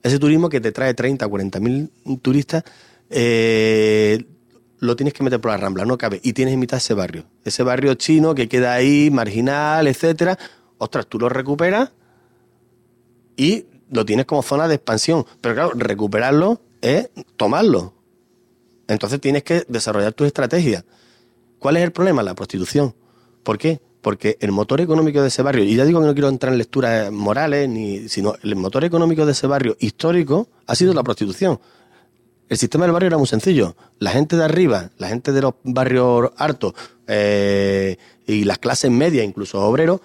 Ese 0.01 0.17
turismo 0.17 0.47
que 0.47 0.61
te 0.61 0.71
trae 0.71 0.93
30, 0.93 1.27
40 1.27 1.59
mil 1.59 1.91
turistas, 2.21 2.63
eh, 3.09 4.23
lo 4.79 4.95
tienes 4.95 5.13
que 5.13 5.23
meter 5.23 5.41
por 5.41 5.51
la 5.51 5.57
Rambla, 5.57 5.83
no 5.83 5.97
cabe. 5.97 6.21
Y 6.23 6.31
tienes 6.31 6.53
en 6.53 6.61
mitad 6.61 6.77
ese 6.77 6.93
barrio. 6.93 7.25
Ese 7.43 7.63
barrio 7.63 7.95
chino 7.95 8.33
que 8.33 8.47
queda 8.47 8.73
ahí, 8.75 9.09
marginal, 9.11 9.87
etcétera. 9.87 10.39
Ostras, 10.77 11.05
tú 11.07 11.19
lo 11.19 11.27
recuperas 11.27 11.91
y 13.39 13.65
lo 13.89 14.05
tienes 14.05 14.25
como 14.25 14.43
zona 14.43 14.67
de 14.67 14.75
expansión. 14.75 15.25
Pero 15.39 15.55
claro, 15.55 15.71
recuperarlo 15.73 16.59
es 16.81 17.09
tomarlo. 17.37 17.93
Entonces 18.87 19.21
tienes 19.21 19.43
que 19.43 19.63
desarrollar 19.69 20.11
tus 20.13 20.27
estrategias. 20.27 20.83
¿Cuál 21.57 21.77
es 21.77 21.83
el 21.83 21.91
problema? 21.91 22.21
La 22.21 22.35
prostitución. 22.35 22.93
¿Por 23.43 23.57
qué? 23.57 23.79
Porque 24.01 24.37
el 24.41 24.51
motor 24.51 24.81
económico 24.81 25.21
de 25.21 25.29
ese 25.29 25.41
barrio, 25.41 25.63
y 25.63 25.75
ya 25.75 25.85
digo 25.85 26.01
que 26.01 26.07
no 26.07 26.13
quiero 26.13 26.27
entrar 26.27 26.51
en 26.51 26.59
lecturas 26.59 27.11
morales, 27.11 27.69
ni, 27.69 28.09
sino 28.09 28.35
el 28.43 28.55
motor 28.57 28.83
económico 28.83 29.25
de 29.25 29.31
ese 29.31 29.47
barrio 29.47 29.77
histórico 29.79 30.49
ha 30.67 30.75
sido 30.75 30.93
la 30.93 31.03
prostitución. 31.03 31.59
El 32.49 32.57
sistema 32.57 32.85
del 32.85 32.91
barrio 32.91 33.07
era 33.07 33.17
muy 33.17 33.27
sencillo. 33.27 33.75
La 33.99 34.11
gente 34.11 34.35
de 34.35 34.43
arriba, 34.43 34.89
la 34.97 35.07
gente 35.07 35.31
de 35.31 35.41
los 35.41 35.53
barrios 35.63 36.31
hartos 36.35 36.73
eh, 37.07 37.97
y 38.25 38.43
las 38.43 38.57
clases 38.57 38.91
medias, 38.91 39.25
incluso 39.25 39.61
obreros, 39.61 40.01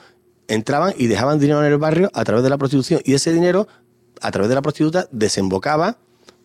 entraban 0.48 0.94
y 0.98 1.06
dejaban 1.06 1.38
dinero 1.38 1.64
en 1.64 1.72
el 1.72 1.78
barrio 1.78 2.10
a 2.14 2.24
través 2.24 2.42
de 2.44 2.50
la 2.50 2.58
prostitución. 2.58 3.00
Y 3.04 3.14
ese 3.14 3.32
dinero, 3.32 3.66
a 4.20 4.30
través 4.30 4.48
de 4.48 4.54
la 4.54 4.62
prostituta, 4.62 5.08
desembocaba 5.10 5.98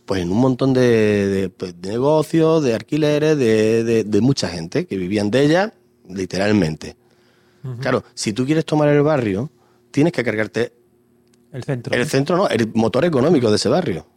pues 0.05 0.21
en 0.23 0.31
un 0.31 0.39
montón 0.39 0.73
de, 0.73 0.81
de, 1.27 1.49
pues, 1.49 1.79
de 1.79 1.89
negocios, 1.89 2.63
de 2.63 2.73
alquileres, 2.73 3.37
de, 3.37 4.03
de- 4.03 4.21
mucha 4.21 4.47
gente 4.49 4.87
que 4.87 4.97
vivían 4.97 5.29
de 5.29 5.43
ella, 5.43 5.73
literalmente. 6.07 6.95
Claro, 7.81 8.03
si 8.15 8.33
tú 8.33 8.45
quieres 8.45 8.65
tomar 8.65 8.87
el 8.89 9.01
barrio, 9.03 9.51
tienes 9.91 10.11
que 10.13 10.23
cargarte 10.23 10.73
El 11.51 11.63
centro. 11.63 11.93
el 11.93 12.07
centro, 12.07 12.37
no, 12.37 12.47
el 12.47 12.71
motor 12.73 13.05
económico 13.05 13.49
de 13.51 13.57
ese 13.57 13.69
barrio. 13.69 14.07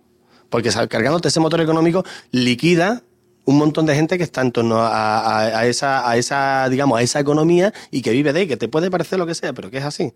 Porque 0.48 0.70
cargándote 0.88 1.28
ese 1.28 1.40
motor 1.40 1.60
económico 1.60 2.04
liquida 2.30 3.02
un 3.44 3.58
montón 3.58 3.86
de 3.86 3.94
gente 3.94 4.18
que 4.18 4.24
está 4.24 4.40
en 4.40 4.52
torno 4.52 4.78
a, 4.78 5.18
a- 5.20 5.58
a 5.60 5.66
esa, 5.66 6.08
a 6.08 6.16
esa, 6.16 6.68
digamos, 6.68 6.98
a 6.98 7.02
esa 7.02 7.18
economía 7.20 7.72
y 7.90 8.00
que 8.02 8.12
vive 8.12 8.32
de 8.32 8.40
ahí, 8.40 8.46
que 8.48 8.56
te 8.56 8.68
puede 8.68 8.90
parecer 8.90 9.18
lo 9.18 9.26
que 9.26 9.34
sea, 9.34 9.52
pero 9.52 9.70
que 9.70 9.78
es 9.78 9.84
así. 9.84 10.12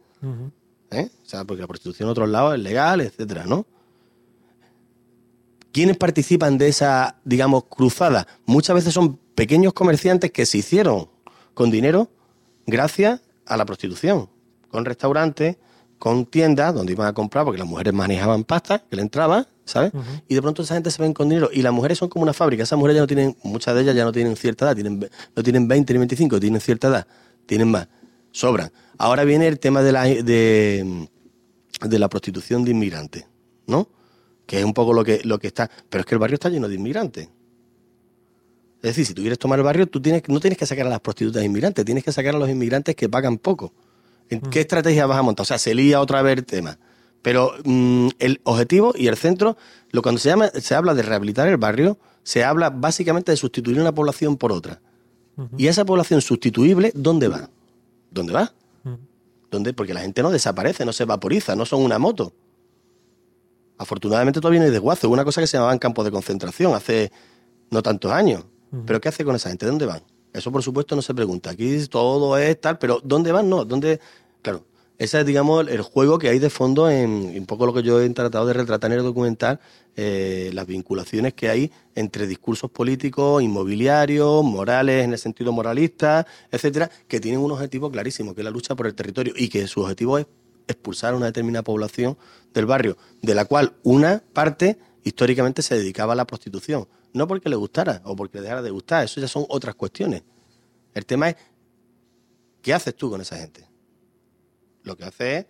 ¿eh? 0.91 1.11
O 1.25 1.29
sea, 1.29 1.45
porque 1.45 1.61
la 1.63 1.67
prostitución 1.67 2.07
en 2.07 2.11
otros 2.13 2.29
lados 2.29 2.55
es 2.55 2.61
legal, 2.61 3.01
etcétera, 3.01 3.45
¿no? 3.47 3.67
¿Quiénes 5.73 5.97
participan 5.99 6.57
de 6.57 6.69
esa, 6.69 7.17
digamos, 7.25 7.65
cruzada? 7.65 8.27
Muchas 8.47 8.77
veces 8.77 8.95
son 8.95 9.17
pequeños 9.35 9.73
comerciantes 9.75 10.31
que 10.33 10.47
se 10.47 10.59
hicieron 10.59 11.09
con 11.53 11.71
dinero 11.71 12.09
gracias 12.67 13.21
a 13.45 13.57
la 13.57 13.67
prostitución, 13.67 14.31
con 14.71 14.85
restaurantes, 14.85 15.57
con 15.99 16.27
tiendas 16.27 16.75
donde 16.75 16.93
iban 16.93 17.07
a 17.07 17.13
comprar, 17.13 17.45
porque 17.45 17.59
las 17.59 17.69
mujeres 17.69 17.93
manejaban 17.93 18.45
pasta 18.45 18.79
que 18.79 18.97
le 18.97 19.03
entraba, 19.03 19.49
¿sabes? 19.65 19.93
Y 20.29 20.35
de 20.35 20.43
pronto 20.43 20.63
esa 20.63 20.75
gente 20.75 20.91
se 20.91 21.03
ven 21.03 21.13
con 21.13 21.29
dinero 21.29 21.51
y 21.53 21.63
las 21.63 21.73
mujeres 21.73 21.99
son 21.99 22.09
como 22.09 22.23
una 22.23 22.33
fábrica. 22.33 22.63
Esas 22.63 22.79
mujeres 22.79 22.97
ya 22.97 23.01
no 23.01 23.07
tienen, 23.07 23.37
muchas 23.43 23.75
de 23.75 23.83
ellas 23.83 23.97
ya 23.97 24.05
no 24.05 24.13
tienen 24.13 24.37
cierta 24.37 24.67
edad, 24.67 24.75
tienen, 24.75 25.09
no 25.35 25.43
tienen 25.43 25.69
20 25.69 25.93
ni 25.93 25.99
25, 25.99 26.41
tienen 26.41 26.61
cierta 26.61 26.89
edad, 26.89 27.07
tienen 27.47 27.71
más, 27.71 27.89
sobran. 28.31 28.71
Ahora 28.99 29.25
viene 29.25 29.49
el 29.49 29.59
tema 29.59 29.83
de 29.83 29.93
la, 29.93 30.05
de, 30.05 31.09
de 31.81 31.99
la 31.99 32.09
prostitución 32.09 32.65
de 32.65 32.71
inmigrantes, 32.71 33.27
¿no? 33.67 33.89
Que 34.47 34.59
es 34.61 34.65
un 34.65 34.75
poco 34.75 34.93
lo 34.93 35.05
que, 35.05 35.21
lo 35.25 35.39
que 35.39 35.49
está. 35.49 35.71
Pero 35.89 36.01
es 36.01 36.07
que 36.07 36.15
el 36.15 36.19
barrio 36.19 36.35
está 36.35 36.49
lleno 36.49 36.69
de 36.69 36.75
inmigrantes. 36.75 37.29
Es 38.77 38.91
decir, 38.91 39.07
si 39.07 39.15
tú 39.15 39.23
quieres 39.23 39.39
tomar 39.39 39.59
el 39.59 39.65
barrio, 39.65 39.87
tú 39.87 40.01
tienes, 40.01 40.23
no 40.29 40.39
tienes 40.39 40.59
que 40.59 40.67
sacar 40.67 40.87
a 40.87 40.91
las 40.91 41.01
prostitutas 41.01 41.43
inmigrantes, 41.43 41.85
tienes 41.85 42.05
que 42.05 42.13
sacar 42.13 42.37
a 42.37 42.39
los 42.39 42.49
inmigrantes 42.49 42.95
que 42.95 43.09
pagan 43.09 43.39
poco. 43.39 43.73
¿En 44.31 44.41
¿Qué 44.41 44.61
estrategia 44.61 45.07
vas 45.07 45.19
a 45.19 45.23
montar? 45.23 45.43
O 45.43 45.47
sea, 45.47 45.59
se 45.59 45.75
lía 45.75 46.01
otra 46.01 46.23
vez 46.23 46.39
el 46.39 46.45
tema. 46.45 46.79
Pero 47.23 47.53
mm, 47.65 48.09
el 48.19 48.41
objetivo 48.45 48.93
y 48.97 49.09
el 49.09 49.17
centro, 49.17 49.57
lo 49.91 50.03
cuando 50.03 50.21
se 50.21 50.29
llama, 50.29 50.49
se 50.49 50.75
habla 50.75 50.95
de 50.95 51.03
rehabilitar 51.03 51.49
el 51.49 51.57
barrio, 51.57 51.99
se 52.23 52.45
habla 52.45 52.71
básicamente 52.71 53.33
de 53.33 53.37
sustituir 53.37 53.81
una 53.81 53.95
población 53.95 54.37
por 54.37 54.53
otra. 54.53 54.81
Y 55.59 55.67
esa 55.67 55.85
población 55.85 56.23
sustituible, 56.23 56.93
¿dónde 56.95 57.29
va? 57.29 57.51
¿Dónde 58.11 58.33
va? 58.33 58.55
¿Dónde? 59.51 59.75
Porque 59.75 59.93
la 59.93 60.01
gente 60.01 60.23
no 60.23 60.31
desaparece, 60.31 60.85
no 60.85 60.93
se 60.93 61.05
vaporiza, 61.05 61.55
no 61.55 61.67
son 61.67 61.83
una 61.83 61.99
moto. 61.99 62.33
Afortunadamente 63.79 64.41
todavía 64.41 64.61
no 64.61 64.67
hay 64.67 64.73
desguace. 64.73 65.07
Hubo 65.07 65.13
una 65.13 65.25
cosa 65.25 65.41
que 65.41 65.47
se 65.47 65.57
llamaban 65.59 65.79
campos 65.79 66.05
de 66.05 66.11
concentración 66.11 66.75
hace 66.75 67.13
no 67.71 67.83
tantos 67.83 68.11
años. 68.11 68.45
¿Pero 68.87 69.01
qué 69.01 69.09
hace 69.09 69.25
con 69.25 69.37
esa 69.37 69.49
gente? 69.49 69.67
¿De 69.67 69.71
dónde 69.71 69.87
van? 69.87 70.03
Eso, 70.37 70.53
por 70.53 70.63
supuesto, 70.63 70.95
no 70.95 71.03
se 71.03 71.15
pregunta. 71.15 71.51
Aquí 71.51 71.87
todo 71.87 72.37
es 72.37 72.61
tal, 72.61 72.79
pero 72.79 73.01
¿dónde 73.03 73.33
van? 73.33 73.49
No, 73.49 73.65
¿dónde? 73.65 74.01
Claro, 74.43 74.65
ese 74.99 75.21
es, 75.21 75.27
digamos, 75.27 75.67
el 75.69 75.81
juego 75.83 76.19
que 76.19 76.29
hay 76.29 76.39
de 76.39 76.51
fondo 76.51 76.91
en 76.91 77.11
un 77.39 77.47
poco 77.47 77.67
lo 77.67 77.73
que 77.73 77.83
yo 77.83 78.01
he 78.01 78.09
tratado 78.11 78.47
de 78.47 78.53
retratar 78.53 78.93
en 78.93 78.99
el 78.99 79.05
documental, 79.05 79.61
eh, 79.97 80.51
las 80.53 80.67
vinculaciones 80.67 81.33
que 81.35 81.49
hay 81.49 81.73
entre 81.95 82.27
discursos 82.27 82.71
políticos, 82.71 83.43
inmobiliarios, 83.43 84.45
morales, 84.45 85.05
en 85.05 85.13
el 85.13 85.19
sentido 85.19 85.53
moralista, 85.53 86.27
etcétera, 86.51 86.91
que 87.09 87.19
tienen 87.19 87.41
un 87.41 87.53
objetivo 87.53 87.91
clarísimo, 87.91 88.35
que 88.35 88.43
es 88.43 88.45
la 88.45 88.51
lucha 88.51 88.75
por 88.75 88.87
el 88.87 88.95
territorio 88.95 89.33
y 89.37 89.49
que 89.49 89.67
su 89.67 89.81
objetivo 89.81 90.19
es 90.19 90.27
expulsar 90.69 91.15
a 91.15 91.17
una 91.17 91.27
determinada 91.27 91.63
población 91.63 92.19
del 92.53 92.67
barrio, 92.67 92.97
de 93.23 93.35
la 93.35 93.47
cual 93.47 93.75
una 93.83 94.23
parte 94.33 94.79
históricamente 95.07 95.63
se 95.63 95.77
dedicaba 95.77 96.15
a 96.15 96.17
la 96.17 96.27
prostitución. 96.27 96.89
No 97.13 97.29
porque 97.29 97.49
le 97.49 97.55
gustara 97.55 98.03
o 98.05 98.17
porque 98.17 98.39
le 98.39 98.43
dejara 98.43 98.61
de 98.61 98.71
gustar, 98.71 99.05
eso 99.05 99.21
ya 99.21 99.29
son 99.29 99.47
otras 99.49 99.77
cuestiones. 99.77 100.25
El 100.95 101.07
tema 101.07 101.29
es, 101.29 101.37
¿qué 102.61 102.75
haces 102.75 102.97
tú 102.97 103.09
con 103.09 103.21
esa 103.21 103.37
gente? 103.37 103.69
Lo 104.83 104.97
que 104.97 105.05
hace 105.05 105.37
es, 105.39 105.47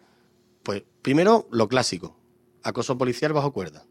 pues, 0.62 0.82
primero, 1.00 1.48
lo 1.50 1.68
clásico, 1.68 2.14
acoso 2.62 2.98
policial 2.98 3.32
bajo 3.32 3.54
cuerda. 3.54 3.86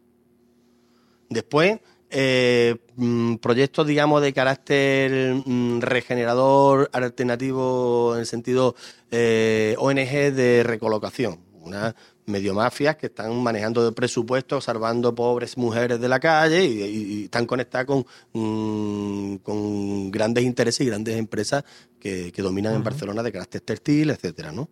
Después, 1.28 1.80
eh, 2.10 2.76
mm, 2.94 3.36
proyectos, 3.36 3.88
digamos, 3.88 4.22
de 4.22 4.32
carácter 4.32 5.42
mm, 5.44 5.80
regenerador, 5.80 6.90
alternativo, 6.92 8.12
en 8.14 8.20
el 8.20 8.26
sentido 8.26 8.76
eh, 9.10 9.74
ONG 9.78 10.32
de 10.32 10.62
recolocación. 10.62 11.40
Unas 11.54 11.96
medio 12.26 12.54
mafias 12.54 12.96
que 12.96 13.06
están 13.06 13.40
manejando 13.42 13.92
presupuestos, 13.94 14.64
salvando 14.64 15.14
pobres 15.14 15.56
mujeres 15.56 16.00
de 16.00 16.08
la 16.08 16.18
calle 16.20 16.64
y, 16.64 16.82
y- 16.82 17.12
y 17.20 17.24
están 17.24 17.46
conectadas 17.46 17.86
con, 17.86 18.04
mm, 18.32 19.36
con 19.36 20.10
grandes 20.10 20.44
intereses 20.44 20.80
y 20.86 20.88
grandes 20.90 21.16
empresas 21.16 21.64
que, 22.00 22.32
que 22.32 22.42
dominan 22.42 22.74
en 22.74 22.82
Barcelona 22.84 23.22
de 23.22 23.32
carácter 23.32 23.60
textil, 23.60 24.10
etcétera, 24.10 24.52
¿no? 24.52 24.68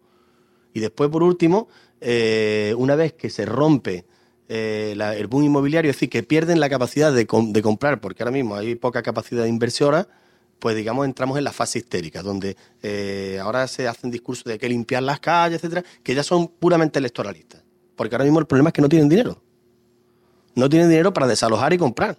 Y 0.72 0.80
después, 0.80 1.08
por 1.10 1.22
último, 1.22 1.68
eh, 2.00 2.74
una 2.76 2.96
vez 2.96 3.12
que 3.12 3.30
se 3.30 3.46
rompe 3.46 4.04
eh, 4.48 4.92
la- 4.96 5.16
el 5.16 5.26
boom 5.26 5.44
inmobiliario, 5.44 5.90
es 5.90 5.96
decir, 5.96 6.10
que 6.10 6.22
pierden 6.22 6.60
la 6.60 6.68
capacidad 6.68 7.12
de, 7.14 7.26
com- 7.26 7.52
de 7.52 7.62
comprar, 7.62 8.00
porque 8.02 8.22
ahora 8.22 8.30
mismo 8.32 8.54
hay 8.56 8.74
poca 8.74 9.02
capacidad 9.02 9.44
de 9.44 9.48
inversora, 9.48 10.06
pues 10.64 10.74
digamos 10.74 11.04
entramos 11.04 11.36
en 11.36 11.44
la 11.44 11.52
fase 11.52 11.80
histérica, 11.80 12.22
donde 12.22 12.56
eh, 12.82 13.38
ahora 13.38 13.68
se 13.68 13.86
hacen 13.86 14.10
discursos 14.10 14.44
de 14.44 14.58
que 14.58 14.66
limpiar 14.66 15.02
las 15.02 15.20
calles, 15.20 15.58
etcétera, 15.58 15.84
que 16.02 16.14
ya 16.14 16.22
son 16.22 16.48
puramente 16.48 16.98
electoralistas. 16.98 17.62
Porque 17.94 18.14
ahora 18.14 18.24
mismo 18.24 18.38
el 18.38 18.46
problema 18.46 18.70
es 18.70 18.72
que 18.72 18.80
no 18.80 18.88
tienen 18.88 19.10
dinero. 19.10 19.42
No 20.54 20.70
tienen 20.70 20.88
dinero 20.88 21.12
para 21.12 21.26
desalojar 21.26 21.74
y 21.74 21.76
comprar. 21.76 22.16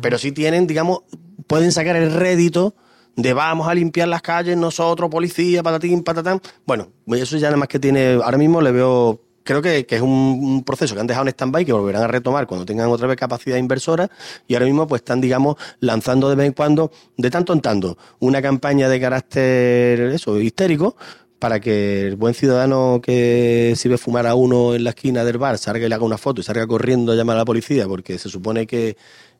Pero 0.00 0.16
sí 0.16 0.32
tienen, 0.32 0.66
digamos, 0.66 1.00
pueden 1.46 1.70
sacar 1.70 1.94
el 1.96 2.10
rédito 2.14 2.74
de 3.16 3.34
vamos 3.34 3.68
a 3.68 3.74
limpiar 3.74 4.08
las 4.08 4.22
calles 4.22 4.56
nosotros, 4.56 5.10
policía, 5.10 5.62
patatín, 5.62 6.02
patatán. 6.02 6.40
Bueno, 6.64 6.88
eso 7.08 7.36
ya 7.36 7.48
nada 7.48 7.58
más 7.58 7.68
que 7.68 7.78
tiene, 7.78 8.14
ahora 8.14 8.38
mismo 8.38 8.62
le 8.62 8.72
veo, 8.72 9.20
creo 9.48 9.62
que, 9.62 9.86
que 9.86 9.96
es 9.96 10.02
un, 10.02 10.62
proceso 10.62 10.94
que 10.94 11.00
han 11.00 11.06
dejado 11.06 11.24
en 11.24 11.30
stand-by, 11.30 11.64
que 11.64 11.72
volverán 11.72 12.02
a 12.02 12.06
retomar 12.06 12.46
cuando 12.46 12.66
tengan 12.66 12.90
otra 12.90 13.06
vez 13.06 13.16
capacidad 13.16 13.56
inversora 13.56 14.10
y 14.46 14.52
ahora 14.52 14.66
mismo 14.66 14.86
pues 14.86 15.00
están, 15.00 15.22
digamos, 15.22 15.56
lanzando 15.80 16.28
de 16.28 16.36
vez 16.36 16.48
en 16.48 16.52
cuando, 16.52 16.92
de 17.16 17.30
tanto 17.30 17.54
en 17.54 17.62
tanto, 17.62 17.96
una 18.18 18.42
campaña 18.42 18.90
de 18.90 19.00
carácter, 19.00 20.00
eso, 20.12 20.38
histérico, 20.38 20.96
para 21.38 21.60
que 21.60 22.08
el 22.08 22.16
buen 22.16 22.34
ciudadano 22.34 23.00
que 23.02 23.72
si 23.74 23.88
ve 23.88 23.96
fumar 23.96 24.26
a 24.26 24.34
uno 24.34 24.74
en 24.74 24.84
la 24.84 24.90
esquina 24.90 25.24
del 25.24 25.38
bar 25.38 25.56
salga 25.56 25.86
y 25.86 25.88
le 25.88 25.94
haga 25.94 26.04
una 26.04 26.18
foto 26.18 26.42
y 26.42 26.44
salga 26.44 26.66
corriendo 26.66 27.12
a 27.12 27.14
llamar 27.14 27.36
a 27.36 27.38
la 27.38 27.44
policía 27.46 27.88
porque 27.88 28.18
se 28.18 28.28
supone 28.28 28.66
que 28.66 28.98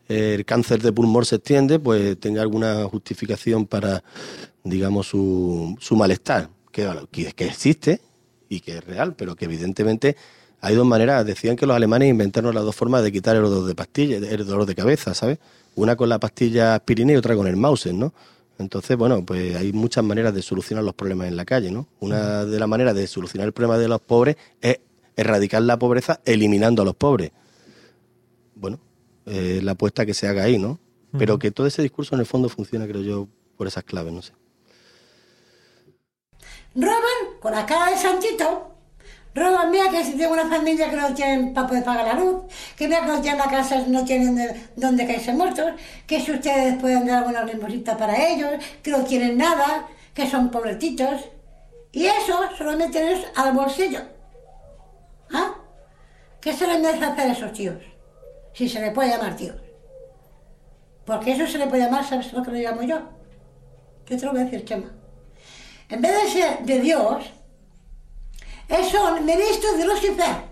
el 0.09 0.47
cáncer 0.47 0.81
de 0.81 0.91
pulmón 0.91 1.27
se 1.27 1.37
extiende, 1.37 1.79
pues 1.79 2.19
tenga 2.19 2.41
alguna 2.41 2.85
justificación 2.85 3.67
para, 3.67 4.03
digamos, 4.65 5.07
su, 5.07 5.77
su 5.79 5.97
malestar, 5.97 6.49
que 6.73 6.89
que 7.37 7.45
existe 7.45 8.01
y 8.49 8.61
que 8.61 8.79
es 8.79 8.85
real, 8.85 9.15
pero 9.15 9.37
que 9.37 9.45
evidentemente 9.45 10.17
hay 10.61 10.75
dos 10.75 10.87
maneras. 10.87 11.25
Decían 11.25 11.57
que 11.57 11.67
los 11.67 11.77
alemanes 11.77 12.09
inventaron 12.09 12.55
las 12.55 12.65
dos 12.65 12.75
formas 12.75 13.03
de 13.03 13.13
quitar 13.13 13.37
el 13.37 13.43
dolor 13.43 13.67
de 13.67 13.75
pastilla, 13.75 14.17
el 14.17 14.47
dolor 14.47 14.67
de 14.67 14.75
cabeza, 14.75 15.15
¿sabes? 15.15 15.39
Una 15.75 15.97
con 15.97 16.09
la 16.09 16.19
pastilla 16.19 16.75
aspirina 16.75 17.13
y 17.13 17.17
otra 17.17 17.37
con 17.37 17.47
el 17.47 17.57
Mausen, 17.57 17.99
¿no? 17.99 18.13
Entonces, 18.59 18.97
bueno, 18.97 19.25
pues 19.25 19.55
hay 19.55 19.73
muchas 19.73 20.03
maneras 20.03 20.35
de 20.35 20.43
solucionar 20.43 20.85
los 20.85 20.95
problemas 20.95 21.29
en 21.29 21.37
la 21.37 21.45
calle, 21.45 21.71
¿no? 21.71 21.87
Una 22.01 22.45
de 22.45 22.59
las 22.59 22.69
maneras 22.69 22.95
de 22.95 23.07
solucionar 23.07 23.47
el 23.47 23.53
problema 23.53 23.79
de 23.79 23.87
los 23.87 24.01
pobres 24.01 24.37
es 24.61 24.81
erradicar 25.17 25.63
la 25.63 25.79
pobreza 25.79 26.21
eliminando 26.25 26.83
a 26.83 26.85
los 26.85 26.97
pobres. 26.97 27.31
Bueno, 28.57 28.81
eh, 29.27 29.61
la 29.63 29.73
apuesta 29.73 30.05
que 30.05 30.15
se 30.15 30.27
haga 30.27 30.43
ahí, 30.43 30.59
¿no? 30.59 30.81
Pero 31.17 31.39
que 31.39 31.51
todo 31.51 31.67
ese 31.67 31.81
discurso 31.81 32.15
en 32.15 32.21
el 32.21 32.27
fondo 32.27 32.49
funciona, 32.49 32.87
creo 32.87 33.01
yo, 33.01 33.29
por 33.57 33.67
esas 33.67 33.85
claves, 33.85 34.13
no 34.13 34.21
sé. 34.21 34.33
Roban 36.81 37.41
con 37.41 37.53
la 37.53 37.67
cara 37.67 37.91
de 37.91 37.97
Sanchito. 37.97 38.77
Roban, 39.35 39.71
mira 39.71 39.91
que 39.91 40.05
si 40.05 40.13
tengo 40.17 40.33
una 40.33 40.49
familia 40.49 40.89
que 40.91 40.97
no 40.97 41.13
tienen 41.15 41.53
para 41.53 41.67
poder 41.67 41.85
pagar 41.85 42.07
la 42.07 42.15
luz, 42.15 42.43
que 42.77 42.87
mira 42.89 43.01
que 43.01 43.07
no 43.09 43.21
tienen 43.21 43.39
la 43.39 43.51
casa, 43.51 43.83
no 43.87 44.05
tienen 44.05 44.35
de- 44.37 44.69
dónde 44.77 45.07
caerse 45.07 45.33
muertos, 45.33 45.73
que 46.07 46.21
si 46.21 46.33
ustedes 46.33 46.79
pueden 46.81 47.07
dar 47.07 47.19
alguna 47.19 47.45
limosita 47.45 47.97
para 47.97 48.17
ellos, 48.29 48.51
que 48.83 48.91
no 48.91 49.05
tienen 49.05 49.37
nada, 49.37 49.87
que 50.15 50.29
son 50.29 50.51
pobretitos. 50.51 51.29
Y 51.93 52.07
eso 52.07 52.41
se 52.57 52.65
lo 52.65 52.77
meten 52.77 53.09
ellos 53.09 53.27
al 53.37 53.53
bolsillo. 53.53 54.01
¿Ah? 55.33 55.55
¿Qué 56.41 56.53
se 56.53 56.67
les 56.67 56.81
merece 56.81 57.05
hacer 57.05 57.29
a 57.29 57.33
esos 57.33 57.53
tíos? 57.53 57.83
Si 58.55 58.69
se 58.69 58.81
le 58.81 58.91
puede 58.93 59.11
llamar 59.11 59.35
tíos. 59.37 59.57
Porque 61.05 61.33
eso 61.33 61.47
se 61.47 61.59
le 61.59 61.67
puede 61.67 61.83
llamar, 61.85 62.05
¿sabes 62.05 62.33
lo 62.33 62.43
que 62.43 62.51
le 62.53 62.63
llamo 62.63 62.83
yo? 62.83 62.99
Yo 64.07 64.17
te 64.17 64.25
lo 64.25 64.33
voy 64.33 64.41
a 64.43 64.45
decir, 64.45 64.65
Chema. 64.65 64.91
En 65.89 66.03
vez 66.03 66.23
de 66.23 66.31
ser 66.31 66.59
de 66.65 66.81
Dios, 66.81 67.25
eh, 68.69 68.89
son 68.91 69.25
ministros 69.25 69.79
de 69.79 69.87
Lucifer. 69.87 70.49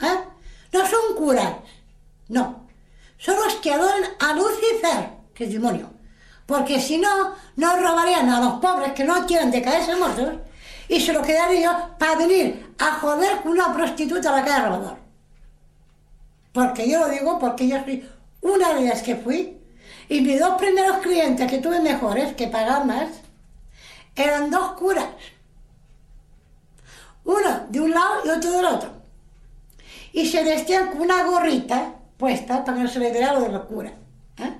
¿Eh? 0.00 0.18
No 0.72 0.86
son 0.86 1.16
curas, 1.16 1.56
no. 2.28 2.66
Son 3.18 3.36
los 3.36 3.54
que 3.56 3.72
adoran 3.72 4.02
a 4.18 4.32
Lucifer, 4.34 5.10
que 5.34 5.44
es 5.44 5.52
demonio. 5.52 5.90
Porque 6.46 6.80
si 6.80 6.98
no, 6.98 7.34
no 7.56 7.76
robarían 7.76 8.28
a 8.30 8.40
los 8.40 8.54
pobres 8.54 8.92
que 8.92 9.04
no 9.04 9.26
quieren 9.26 9.50
de 9.50 9.62
caerse 9.62 9.94
muertos 9.96 10.38
y 10.88 11.00
se 11.00 11.12
lo 11.12 11.22
quedarían 11.22 11.96
para 11.98 12.16
venir 12.16 12.74
a 12.78 12.92
joder 12.94 13.42
con 13.42 13.52
una 13.52 13.72
prostituta 13.72 14.30
a 14.30 14.36
la 14.36 14.44
calle 14.44 14.66
Robador. 14.66 14.96
Porque 16.52 16.90
yo 16.90 16.98
lo 16.98 17.08
digo 17.08 17.38
porque 17.38 17.68
yo 17.68 17.78
soy 17.84 18.08
una 18.40 18.74
de 18.74 18.88
las 18.88 19.02
que 19.02 19.16
fui 19.16 19.58
y 20.08 20.20
mis 20.22 20.40
dos 20.40 20.56
primeros 20.58 20.98
clientes 20.98 21.48
que 21.48 21.58
tuve 21.58 21.80
mejores, 21.80 22.34
que 22.34 22.48
pagaban 22.48 22.88
más, 22.88 23.08
eran 24.16 24.50
dos 24.50 24.72
curas. 24.72 25.06
Uno 27.24 27.66
de 27.68 27.80
un 27.80 27.90
lado 27.90 28.22
y 28.24 28.28
otro 28.28 28.50
del 28.50 28.64
otro. 28.64 28.90
Y 30.12 30.26
se 30.26 30.42
vestían 30.42 30.88
con 30.88 31.02
una 31.02 31.24
gorrita 31.24 31.94
puesta 32.16 32.64
para 32.64 32.76
que 32.76 32.84
no 32.84 32.90
se 32.90 32.98
le 32.98 33.10
viera 33.10 33.32
lo 33.32 33.42
de 33.42 33.48
los 33.50 33.64
curas. 33.66 33.92
¿eh? 34.38 34.52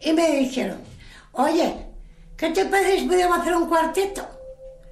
Y 0.00 0.12
me 0.12 0.30
dijeron, 0.38 0.78
oye, 1.32 1.86
¿qué 2.36 2.50
te 2.50 2.64
parece 2.66 3.00
si 3.00 3.06
podíamos 3.06 3.38
hacer 3.38 3.54
un 3.54 3.68
cuarteto? 3.68 4.26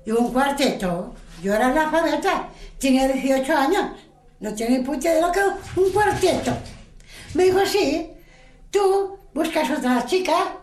Digo, 0.05 0.21
un 0.21 0.33
cuarteto. 0.33 1.15
Yo 1.43 1.55
era 1.55 1.67
analfabeta, 1.67 2.49
tenía 2.79 3.09
18 3.09 3.57
años. 3.57 3.91
No 4.41 4.55
tenía 4.55 4.79
ni 4.79 4.85
puta 4.85 5.13
de 5.13 5.21
lo 5.21 5.33
que 5.33 5.41
un 5.77 5.93
cuarteto. 5.93 6.53
Me 7.35 7.45
dijo, 7.45 7.65
sí, 7.67 8.11
tú 8.71 9.19
buscas 9.35 9.71
otra 9.71 10.05
chica. 10.07 10.59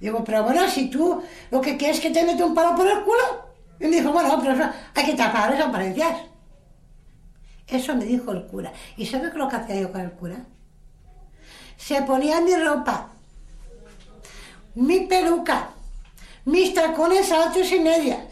Digo, 0.00 0.22
pero 0.24 0.42
bueno, 0.44 0.68
si 0.68 0.88
tú 0.88 1.22
lo 1.50 1.60
que 1.60 1.76
quieres 1.76 1.96
es 1.96 2.02
que 2.02 2.10
te 2.10 2.24
mete 2.24 2.44
un 2.44 2.54
palo 2.54 2.76
por 2.76 2.86
el 2.86 3.02
culo. 3.02 3.46
Y 3.80 3.84
me 3.84 3.96
dijo, 3.96 4.12
bueno, 4.12 4.38
pero 4.40 4.54
eso 4.54 4.70
hay 4.94 5.04
que 5.04 5.14
tapar 5.14 5.52
esas 5.52 5.68
apariencias. 5.68 6.20
Eso 7.66 7.94
me 7.94 8.04
dijo 8.04 8.32
el 8.32 8.46
cura. 8.46 8.72
¿Y 8.96 9.06
sabes 9.06 9.34
lo 9.34 9.48
que 9.48 9.56
hacía 9.56 9.80
yo 9.80 9.92
con 9.92 10.00
el 10.00 10.12
cura? 10.12 10.46
Se 11.76 12.00
ponía 12.02 12.40
mi 12.40 12.54
ropa, 12.54 13.08
mi 14.74 15.00
peluca, 15.00 15.70
mis 16.44 16.72
tacones 16.72 17.30
altos 17.32 17.70
y 17.72 17.80
medias. 17.80 18.24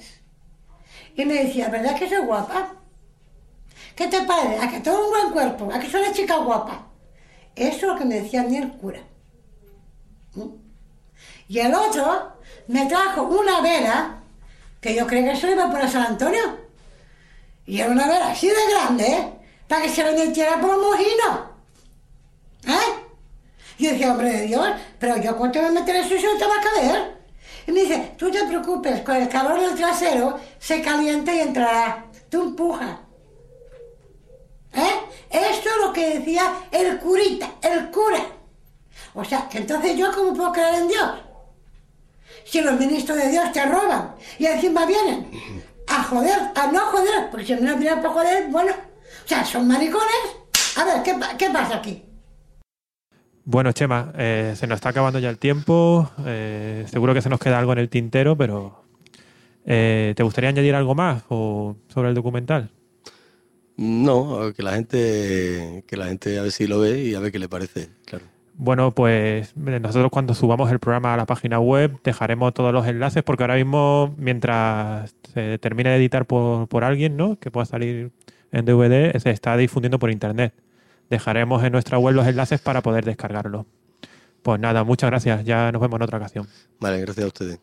Y 1.17 1.25
me 1.25 1.45
decía, 1.45 1.69
¿verdad 1.69 1.97
que 1.97 2.09
soy 2.09 2.25
guapa? 2.25 2.73
¿Qué 3.95 4.09
te 4.09 4.23
parece? 4.23 4.59
¿A 4.59 4.69
que 4.69 4.81
tengo 4.81 5.05
un 5.05 5.11
buen 5.11 5.31
cuerpo? 5.33 5.71
¿A 5.73 5.79
que 5.79 5.91
soy 5.91 6.03
una 6.03 6.13
chica 6.13 6.37
guapa? 6.37 6.89
Eso 7.55 7.77
es 7.77 7.83
lo 7.83 7.97
que 7.97 8.05
me 8.05 8.21
decía 8.21 8.41
a 8.41 8.45
mí 8.45 8.57
el 8.57 8.73
cura. 8.73 9.01
Y 11.49 11.59
el 11.59 11.75
otro 11.75 12.33
me 12.69 12.87
trajo 12.87 13.23
una 13.23 13.61
vela 13.61 14.17
que 14.81 14.95
yo 14.95 15.07
creía 15.07 15.33
que 15.33 15.41
se 15.41 15.51
iba 15.51 15.65
a 15.65 15.71
poner 15.71 15.87
a 15.87 15.91
San 15.91 16.07
Antonio. 16.07 16.59
Y 17.67 17.81
era 17.81 17.91
una 17.91 18.07
vela 18.07 18.31
así 18.31 18.49
de 18.49 18.55
grande, 18.71 19.07
¿eh? 19.07 19.33
para 19.67 19.83
que 19.83 19.89
se 19.89 20.05
le 20.05 20.27
metiera 20.27 20.61
por 20.61 20.71
un 20.71 20.83
mojino. 20.83 21.55
¿Eh? 22.67 23.05
Yo 23.79 23.91
decía, 23.91 24.13
hombre 24.13 24.31
de 24.31 24.47
Dios, 24.47 24.69
pero 24.99 25.17
yo 25.17 25.37
cuánto 25.37 25.61
me 25.63 25.71
meteré 25.71 26.01
eso 26.01 26.17
si 26.17 26.25
no 26.25 26.37
te 26.39 26.47
va 26.47 26.55
a 26.57 26.75
caer. 26.75 27.15
Y 27.67 27.73
me 27.73 27.81
dice, 27.81 28.13
tú 28.19 28.31
te 28.31 28.45
preocupes, 28.45 29.01
con 29.01 29.17
el 29.17 29.29
calor 29.29 29.59
del 29.59 29.75
trasero 29.75 30.39
se 30.59 30.83
calienta 30.83 31.35
y 31.35 31.41
entrará. 31.41 32.07
Tú 32.29 32.43
empuja. 32.43 33.01
¿Eh? 34.75 35.01
Esto 35.31 35.69
es 35.71 35.87
lo 35.87 35.93
que 35.93 36.19
decía 36.19 36.67
el 36.71 36.99
curita, 36.99 37.53
el 37.63 37.91
cura. 37.91 38.25
O 39.15 39.25
sea, 39.25 39.49
que 39.49 39.59
entonces 39.59 39.97
yo 39.97 40.13
cómo 40.13 40.35
puedo 40.35 40.53
creer 40.53 40.75
en 40.75 40.89
Dios. 40.89 41.11
Si 42.45 42.61
los 42.61 42.79
ministros 42.79 43.17
de 43.19 43.31
Dios 43.31 43.53
te 43.53 43.65
roban 43.65 44.15
y 44.39 44.47
encima 44.47 44.87
vienen 44.87 45.27
a 45.89 46.03
joder, 46.05 46.39
a 46.55 46.73
no 46.73 46.81
joder, 46.81 47.31
porque 47.31 47.47
si 47.47 47.55
no 47.55 47.77
vienen 47.77 48.01
para 48.01 48.11
joder, 48.15 48.49
bueno, 48.51 48.73
o 48.73 49.29
sea, 49.29 49.45
son 49.45 49.67
maricones. 49.67 50.37
A 50.77 50.85
ver, 50.85 51.03
¿qué, 51.03 51.15
qué 51.39 51.51
pasa 51.51 51.77
aquí? 51.77 52.03
Bueno, 53.45 53.73
Chema, 53.73 54.13
eh, 54.17 54.55
se 54.57 54.67
nos 54.67 54.77
está 54.77 54.89
acabando 54.91 55.19
ya 55.19 55.29
el 55.29 55.39
tiempo. 55.39 56.11
eh, 56.25 56.87
seguro 56.91 57.13
que 57.13 57.21
se 57.23 57.29
nos 57.29 57.39
queda 57.39 57.59
algo 57.59 57.73
en 57.73 57.79
el 57.79 57.91
tintero, 57.91 58.37
pero 58.37 58.85
eh, 59.67 60.15
¿te 60.17 60.23
gustaría 60.23 60.51
añadir 60.51 60.75
algo 60.75 60.95
más 60.95 61.25
o 61.29 61.77
sobre 61.89 62.09
el 62.09 62.15
documental? 62.15 62.71
No, 63.77 64.53
que 64.55 64.63
la 64.63 64.73
gente, 64.75 65.85
que 65.87 65.97
la 65.97 66.07
gente 66.07 66.39
a 66.39 66.43
ver 66.43 66.53
si 66.53 66.67
lo 66.67 66.79
ve 66.79 67.01
y 67.03 67.15
a 67.15 67.21
ver 67.21 67.33
qué 67.33 67.39
le 67.39 67.49
parece, 67.49 67.91
claro. 68.07 68.25
Bueno, 68.57 68.93
pues 68.93 69.53
eh, 69.67 69.81
nosotros 69.81 70.11
cuando 70.13 70.35
subamos 70.35 70.71
el 70.71 70.79
programa 70.79 71.15
a 71.15 71.17
la 71.17 71.27
página 71.27 71.59
web 71.59 71.99
dejaremos 72.05 72.55
todos 72.55 72.73
los 72.73 72.87
enlaces 72.87 73.23
porque 73.25 73.43
ahora 73.43 73.57
mismo, 73.57 74.15
mientras 74.17 75.15
se 75.33 75.59
termine 75.59 75.91
de 75.91 75.97
editar 75.97 76.25
por, 76.25 76.69
por 76.69 76.85
alguien, 76.85 77.17
¿no? 77.17 77.37
Que 77.39 77.51
pueda 77.51 77.67
salir 77.67 78.13
en 78.53 78.65
DVD, 78.65 79.19
se 79.19 79.31
está 79.31 79.57
difundiendo 79.57 79.99
por 79.99 80.11
internet. 80.11 80.55
Dejaremos 81.11 81.65
en 81.65 81.73
nuestra 81.73 81.99
web 81.99 82.15
los 82.15 82.27
enlaces 82.27 82.61
para 82.61 82.81
poder 82.81 83.05
descargarlo. 83.05 83.67
Pues 84.43 84.61
nada, 84.61 84.85
muchas 84.85 85.11
gracias. 85.11 85.45
Ya 85.45 85.73
nos 85.73 85.83
vemos 85.83 85.97
en 85.97 86.03
otra 86.03 86.19
ocasión. 86.19 86.47
Vale, 86.79 87.01
gracias 87.01 87.25
a 87.25 87.29
ustedes. 87.29 87.61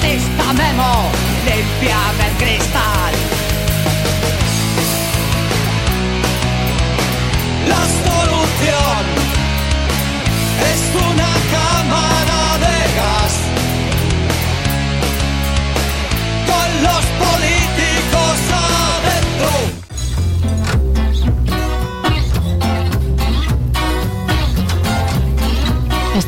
Fascista 0.00 0.52
memo, 0.52 1.10
limpiame 1.44 2.26
el 2.28 2.36
cristal. 2.36 3.12
La 7.68 7.82
solución 8.04 9.04
es 10.72 10.80
una 11.12 11.37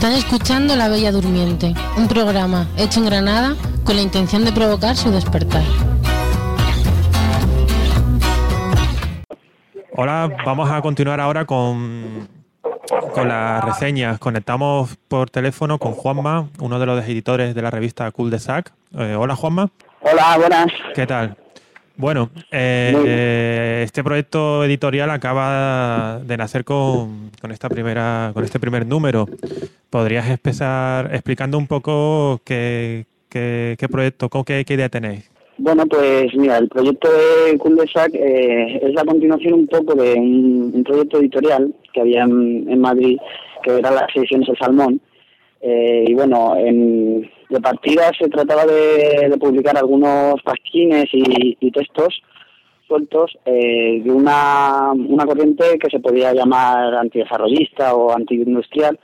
Están 0.00 0.14
escuchando 0.14 0.76
La 0.76 0.88
Bella 0.88 1.12
Durmiente, 1.12 1.74
un 1.98 2.08
programa 2.08 2.66
hecho 2.78 3.00
en 3.00 3.04
Granada 3.04 3.54
con 3.84 3.96
la 3.96 4.00
intención 4.00 4.46
de 4.46 4.50
provocar 4.50 4.96
su 4.96 5.10
despertar. 5.10 5.62
Hola, 9.94 10.34
vamos 10.46 10.70
a 10.70 10.80
continuar 10.80 11.20
ahora 11.20 11.44
con, 11.44 12.26
con 13.12 13.28
las 13.28 13.62
reseñas. 13.62 14.18
Conectamos 14.18 14.96
por 15.06 15.28
teléfono 15.28 15.78
con 15.78 15.92
Juanma, 15.92 16.48
uno 16.60 16.78
de 16.78 16.86
los 16.86 17.04
editores 17.04 17.54
de 17.54 17.60
la 17.60 17.70
revista 17.70 18.10
Cool 18.10 18.30
de 18.30 18.38
Sac. 18.38 18.72
Eh, 18.96 19.14
hola 19.18 19.36
Juanma. 19.36 19.68
Hola, 20.00 20.38
buenas. 20.38 20.68
¿Qué 20.94 21.06
tal? 21.06 21.36
Bueno, 22.00 22.30
eh, 22.50 22.94
eh, 23.06 23.82
este 23.84 24.02
proyecto 24.02 24.64
editorial 24.64 25.10
acaba 25.10 26.18
de 26.24 26.34
nacer 26.38 26.64
con, 26.64 27.30
con 27.42 27.50
esta 27.52 27.68
primera, 27.68 28.30
con 28.32 28.42
este 28.42 28.58
primer 28.58 28.86
número. 28.86 29.26
¿Podrías 29.90 30.30
empezar 30.30 31.10
explicando 31.12 31.58
un 31.58 31.66
poco 31.66 32.40
qué, 32.42 33.04
qué, 33.28 33.76
qué 33.78 33.88
proyecto, 33.88 34.30
con 34.30 34.44
qué, 34.44 34.64
qué 34.64 34.74
idea 34.74 34.88
tenéis? 34.88 35.30
Bueno, 35.58 35.84
pues 35.84 36.34
mira, 36.34 36.56
el 36.56 36.70
proyecto 36.70 37.06
de 37.12 37.58
Cul-de-Sac 37.58 38.14
eh, 38.14 38.80
es 38.82 38.94
la 38.94 39.04
continuación 39.04 39.52
un 39.52 39.66
poco 39.66 39.94
de 39.94 40.14
un, 40.14 40.72
un 40.74 40.82
proyecto 40.82 41.18
editorial 41.18 41.74
que 41.92 42.00
había 42.00 42.22
en, 42.22 42.64
en 42.66 42.80
Madrid, 42.80 43.18
que 43.62 43.76
era 43.76 43.90
las 43.90 44.06
ediciones 44.16 44.48
El 44.48 44.56
Salmón. 44.56 45.02
Eh, 45.60 46.06
y 46.08 46.14
bueno, 46.14 46.56
en, 46.56 47.30
de 47.50 47.60
partida 47.60 48.10
se 48.18 48.28
trataba 48.28 48.64
de, 48.64 49.28
de 49.28 49.38
publicar 49.38 49.76
algunos 49.76 50.40
pasquines 50.42 51.06
y, 51.12 51.70
textos 51.72 52.22
sueltos 52.86 53.38
eh, 53.44 54.00
de 54.02 54.10
una, 54.10 54.92
una 54.92 55.24
corriente 55.26 55.78
que 55.78 55.90
se 55.90 56.00
podía 56.00 56.32
llamar 56.32 56.94
antidesarrollista 56.94 57.94
o 57.94 58.12
antiindustrial. 58.12 58.98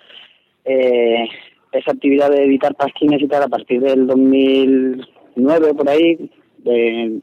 Eh, 0.64 1.28
esa 1.72 1.92
actividad 1.92 2.30
de 2.30 2.44
editar 2.44 2.74
pasquines 2.74 3.20
y 3.22 3.28
tal 3.28 3.44
a 3.44 3.48
partir 3.48 3.80
del 3.80 4.06
2009 4.06 5.74
por 5.74 5.88
ahí 5.88 6.30
de- 6.58 7.20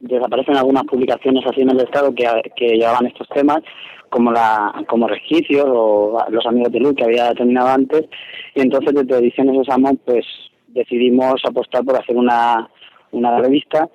desaparecen 0.00 0.56
algunas 0.56 0.84
publicaciones 0.84 1.44
así 1.46 1.62
en 1.62 1.70
el 1.70 1.80
estado 1.80 2.14
que, 2.14 2.26
que 2.56 2.76
llevaban 2.76 3.06
estos 3.06 3.28
temas 3.30 3.60
como 4.10 4.30
la 4.30 4.84
como 4.86 5.08
resquicios 5.08 5.64
o 5.66 6.18
los 6.28 6.46
amigos 6.46 6.70
de 6.72 6.80
luz 6.80 6.94
que 6.94 7.04
había 7.04 7.32
terminado 7.34 7.68
antes 7.68 8.04
y 8.54 8.60
entonces 8.60 8.94
desde 8.94 9.18
ediciones 9.18 9.56
Osamón 9.58 9.98
pues 10.04 10.24
decidimos 10.74 11.40
apostar 11.48 11.84
por 11.84 11.96
hacer 11.96 12.16
una 12.16 12.68
una 13.12 13.38
revista 13.38 13.88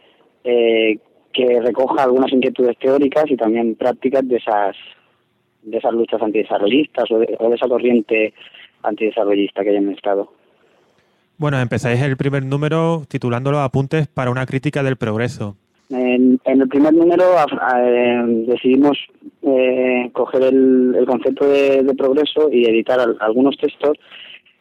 eh, 0.43 0.97
que 1.33 1.59
recoja 1.61 2.03
algunas 2.03 2.31
inquietudes 2.31 2.77
teóricas 2.79 3.25
y 3.27 3.35
también 3.35 3.75
prácticas 3.75 4.27
de 4.27 4.37
esas 4.37 4.75
de 5.61 5.77
esas 5.77 5.93
luchas 5.93 6.21
antidesarrollistas 6.21 7.11
o 7.11 7.19
de, 7.19 7.35
o 7.37 7.49
de 7.49 7.55
esa 7.55 7.67
corriente 7.67 8.33
antidesarrollista 8.81 9.61
que 9.63 9.69
hay 9.71 9.75
en 9.75 9.89
el 9.89 9.95
estado 9.95 10.31
Bueno, 11.37 11.59
empezáis 11.59 12.01
el 12.01 12.15
primer 12.17 12.43
número 12.45 13.03
titulándolo 13.07 13.59
Apuntes 13.59 14.07
para 14.07 14.31
una 14.31 14.45
crítica 14.45 14.81
del 14.83 14.95
progreso. 14.95 15.55
En, 15.89 16.39
en 16.45 16.61
el 16.61 16.67
primer 16.69 16.93
número 16.93 17.23
a- 17.37 17.81
eh, 17.83 18.23
decidimos 18.47 18.97
eh, 19.41 20.09
coger 20.13 20.43
el, 20.43 20.95
el 20.97 21.05
concepto 21.05 21.45
de, 21.49 21.83
de 21.83 21.93
progreso 21.95 22.49
y 22.51 22.65
editar 22.69 22.99
al- 22.99 23.17
algunos 23.19 23.57
textos. 23.57 23.97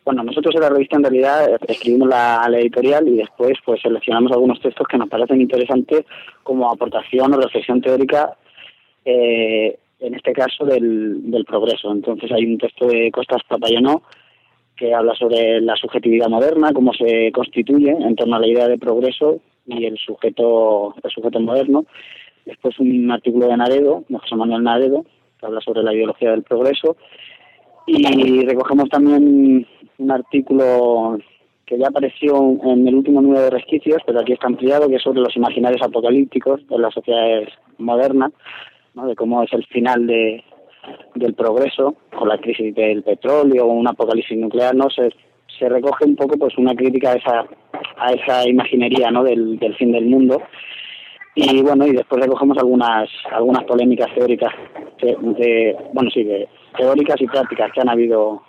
Bueno, 0.09 0.23
nosotros 0.23 0.55
en 0.55 0.63
la 0.63 0.71
revista 0.71 0.97
en 0.97 1.03
realidad 1.03 1.51
eh, 1.51 1.59
escribimos 1.69 2.09
la, 2.09 2.49
editorial 2.55 3.07
y 3.09 3.17
después 3.17 3.59
pues 3.63 3.83
seleccionamos 3.83 4.33
algunos 4.33 4.59
textos 4.59 4.89
que 4.89 4.97
nos 4.97 5.07
parecen 5.07 5.39
interesantes 5.39 6.07
como 6.43 6.71
aportación 6.71 7.35
o 7.35 7.37
reflexión 7.37 7.83
teórica, 7.83 8.35
eh, 9.05 9.79
en 10.01 10.15
este 10.15 10.33
caso 10.33 10.65
del, 10.65 11.31
del 11.31 11.45
progreso. 11.45 11.93
Entonces 11.93 12.33
hay 12.33 12.47
un 12.47 12.57
texto 12.57 12.87
de 12.87 13.11
Costas 13.11 13.43
Papayonó 13.47 14.01
que 14.79 14.95
habla 14.95 15.15
sobre 15.15 15.61
la 15.61 15.77
subjetividad 15.77 16.31
moderna, 16.31 16.73
cómo 16.73 16.95
se 16.95 17.31
constituye 17.31 17.91
en 17.91 18.17
torno 18.17 18.37
a 18.37 18.41
la 18.41 18.49
idea 18.49 18.67
de 18.67 18.79
progreso 18.79 19.41
y 19.67 19.85
el 19.85 19.99
sujeto, 19.99 20.95
el 21.03 21.11
sujeto 21.11 21.39
moderno. 21.39 21.85
Después 22.47 22.79
un 22.79 23.11
artículo 23.11 23.47
de 23.47 23.59
Naredo, 23.59 24.05
de 24.09 24.17
José 24.17 24.37
Manuel 24.37 24.63
Naredo, 24.63 25.05
que 25.39 25.45
habla 25.45 25.61
sobre 25.61 25.83
la 25.83 25.93
ideología 25.93 26.31
del 26.31 26.45
progreso. 26.45 26.97
Y 27.89 28.45
recogemos 28.45 28.89
también 28.91 29.67
un 29.99 30.11
artículo 30.11 31.19
que 31.67 31.79
ya 31.79 31.89
apareció 31.89 32.37
en 32.65 32.87
el 32.87 32.95
último 32.95 33.21
número 33.21 33.43
de 33.43 33.51
Resquicios, 33.51 34.03
pero 34.07 34.21
aquí 34.21 34.33
está 34.33 34.47
ampliado, 34.47 34.89
que 34.89 34.97
es 34.97 35.03
sobre 35.03 35.21
los 35.21 35.37
imaginarios 35.37 35.83
apocalípticos 35.83 36.67
de 36.69 36.79
las 36.79 36.95
sociedades 36.95 37.49
modernas, 37.79 38.33
¿no? 38.95 39.07
de 39.07 39.15
cómo 39.15 39.43
es 39.43 39.53
el 39.53 39.65
final 39.67 40.07
de, 40.07 40.43
del 41.15 41.35
progreso 41.35 41.95
con 42.17 42.29
la 42.29 42.39
crisis 42.39 42.75
del 42.75 43.03
petróleo 43.03 43.67
o 43.67 43.73
un 43.73 43.87
apocalipsis 43.89 44.39
nuclear, 44.39 44.75
¿no? 44.75 44.89
Se, 44.91 45.11
se 45.59 45.69
recoge 45.69 46.05
un 46.07 46.17
poco 46.17 46.37
pues 46.39 46.57
una 46.57 46.75
crítica 46.75 47.13
a 47.13 47.17
esa, 47.17 47.47
a 47.99 48.13
esa 48.13 48.49
imaginería 48.49 49.11
¿no? 49.11 49.23
del, 49.25 49.59
del 49.59 49.75
fin 49.77 49.93
del 49.93 50.07
mundo 50.07 50.41
y 51.35 51.63
bueno 51.63 51.87
y 51.87 51.93
después 51.93 52.21
recogemos 52.23 52.57
algunas 52.59 53.09
algunas 53.31 53.65
polémicas 53.65 54.13
teóricas 54.15 54.53
de, 55.03 55.17
de- 55.39 55.77
bueno 55.93 56.11
sí 56.11 56.25
de 56.25 56.49
teóricas 56.77 57.21
y 57.21 57.27
prácticas 57.27 57.73
que 57.73 57.81
han 57.81 57.89
habido 57.89 58.43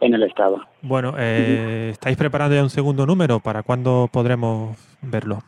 en 0.00 0.14
el 0.14 0.22
estado 0.22 0.62
Bueno, 0.82 1.14
eh, 1.18 1.90
¿estáis 1.92 2.16
preparando 2.16 2.54
ya 2.54 2.62
un 2.62 2.70
segundo 2.70 3.04
número? 3.04 3.40
¿Para 3.40 3.62
cuándo 3.62 4.08
podremos 4.12 4.76
verlo? 5.02 5.40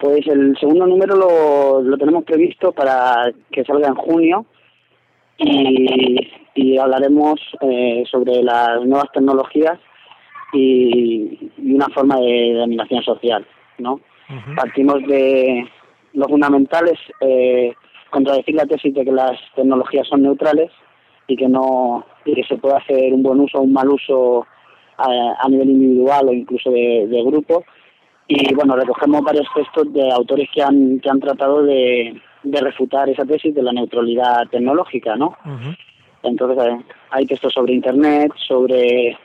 Pues 0.00 0.26
el 0.28 0.56
segundo 0.58 0.86
número 0.86 1.16
lo, 1.16 1.82
lo 1.82 1.98
tenemos 1.98 2.24
previsto 2.24 2.72
para 2.72 3.32
que 3.50 3.64
salga 3.64 3.88
en 3.88 3.94
junio 3.96 4.46
y, 5.38 6.30
y 6.54 6.78
hablaremos 6.78 7.40
eh, 7.60 8.04
sobre 8.10 8.42
las 8.42 8.84
nuevas 8.84 9.10
tecnologías 9.12 9.78
y, 10.52 11.50
y 11.58 11.74
una 11.74 11.88
forma 11.88 12.16
de, 12.20 12.54
de 12.54 12.62
animación 12.62 13.02
social, 13.02 13.46
¿no? 13.78 14.00
Partimos 14.56 15.02
de 15.06 15.66
lo 16.12 16.28
fundamental 16.28 16.88
es 16.88 16.98
eh, 17.20 17.72
contradecir 18.10 18.54
la 18.54 18.66
tesis 18.66 18.92
de 18.94 19.04
que 19.04 19.12
las 19.12 19.38
tecnologías 19.54 20.06
son 20.06 20.22
neutrales 20.22 20.70
y 21.28 21.36
que 21.36 21.46
no 21.48 22.04
y 22.24 22.34
que 22.34 22.42
se 22.44 22.56
puede 22.56 22.76
hacer 22.76 23.12
un 23.14 23.22
buen 23.22 23.38
uso 23.40 23.58
o 23.58 23.62
un 23.62 23.72
mal 23.72 23.88
uso 23.88 24.46
a, 24.96 25.06
a 25.40 25.48
nivel 25.48 25.70
individual 25.70 26.28
o 26.28 26.32
incluso 26.32 26.70
de, 26.70 27.06
de 27.06 27.22
grupo. 27.22 27.64
Y 28.26 28.52
bueno 28.54 28.74
recogemos 28.76 29.22
varios 29.22 29.46
textos 29.54 29.92
de 29.92 30.10
autores 30.10 30.48
que 30.52 30.62
han 30.62 30.98
que 31.00 31.08
han 31.08 31.20
tratado 31.20 31.62
de, 31.62 32.20
de 32.42 32.60
refutar 32.60 33.08
esa 33.08 33.24
tesis 33.24 33.54
de 33.54 33.62
la 33.62 33.72
neutralidad 33.72 34.46
tecnológica 34.50 35.16
no 35.16 35.36
entonces 36.22 36.58
eh, 36.66 36.78
hay 37.10 37.24
textos 37.26 37.52
sobre 37.54 37.72
internet 37.74 38.32
sobre 38.46 39.16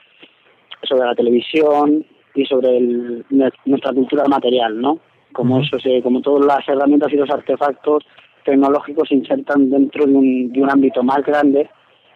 sobre 0.83 1.05
la 1.05 1.15
televisión 1.15 2.05
y 2.35 2.45
sobre 2.45 2.77
el- 2.77 3.25
nue- 3.29 3.51
nuestra 3.65 3.91
cultura 3.93 4.23
material 4.25 4.79
no 4.79 4.99
como 5.33 5.59
eso 5.59 5.79
se, 5.79 6.01
como 6.01 6.21
todas 6.21 6.45
las 6.45 6.67
herramientas 6.69 7.11
y 7.11 7.17
los 7.17 7.29
artefactos 7.29 8.05
tecnológicos 8.45 9.09
se 9.09 9.15
insertan 9.15 9.69
dentro 9.69 10.05
de 10.05 10.13
un, 10.13 10.53
de 10.53 10.61
un 10.61 10.69
ámbito 10.69 11.01
más 11.03 11.23
grande 11.25 11.69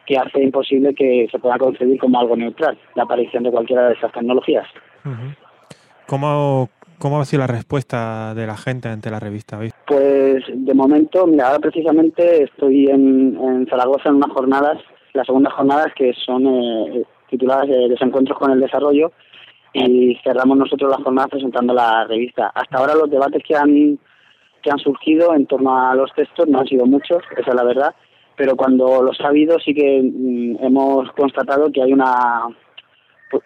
que 0.07 0.17
hace 0.17 0.41
imposible 0.41 0.95
que 0.95 1.27
se 1.29 1.37
pueda 1.37 1.57
concebir 1.57 1.99
como 1.99 2.19
algo 2.19 2.35
neutral 2.35 2.77
la 2.95 3.03
aparición 3.03 3.43
de 3.43 3.51
cualquiera 3.51 3.89
de 3.89 3.93
esas 3.93 4.11
tecnologías. 4.13 4.65
¿Cómo, 6.07 6.69
¿Cómo 6.97 7.19
ha 7.19 7.25
sido 7.25 7.41
la 7.41 7.47
respuesta 7.47 8.33
de 8.33 8.47
la 8.47 8.55
gente 8.55 8.87
ante 8.87 9.11
la 9.11 9.19
revista? 9.19 9.59
Pues 9.85 10.43
de 10.47 10.73
momento, 10.73 11.27
mira, 11.27 11.47
ahora 11.47 11.59
precisamente 11.59 12.43
estoy 12.43 12.87
en, 12.87 13.37
en 13.37 13.67
Zaragoza 13.69 14.09
en 14.09 14.15
unas 14.15 14.31
jornadas, 14.31 14.77
las 15.13 15.27
segundas 15.27 15.53
jornadas 15.53 15.87
que 15.95 16.13
son 16.25 16.47
eh, 16.47 17.03
tituladas 17.29 17.67
eh, 17.67 17.89
Desencuentros 17.89 18.39
con 18.39 18.51
el 18.51 18.61
Desarrollo 18.61 19.11
y 19.73 20.17
cerramos 20.23 20.57
nosotros 20.57 20.89
las 20.89 21.03
jornadas 21.03 21.29
presentando 21.29 21.73
la 21.73 22.05
revista. 22.05 22.51
Hasta 22.55 22.77
ahora 22.77 22.95
los 22.95 23.09
debates 23.09 23.43
que 23.43 23.55
han 23.55 23.99
que 24.63 24.71
han 24.71 24.79
surgido 24.79 25.35
en 25.35 25.45
torno 25.45 25.77
a 25.77 25.93
los 25.93 26.11
textos 26.13 26.47
no 26.47 26.59
han 26.59 26.67
sido 26.67 26.85
muchos, 26.85 27.19
esa 27.37 27.49
es 27.51 27.55
la 27.55 27.63
verdad, 27.63 27.95
pero 28.37 28.55
cuando 28.55 29.01
los 29.01 29.19
ha 29.19 29.27
habido 29.27 29.59
sí 29.59 29.73
que 29.73 30.01
mm, 30.01 30.63
hemos 30.63 31.11
constatado 31.11 31.71
que 31.71 31.81
hay 31.81 31.91
una 31.91 32.47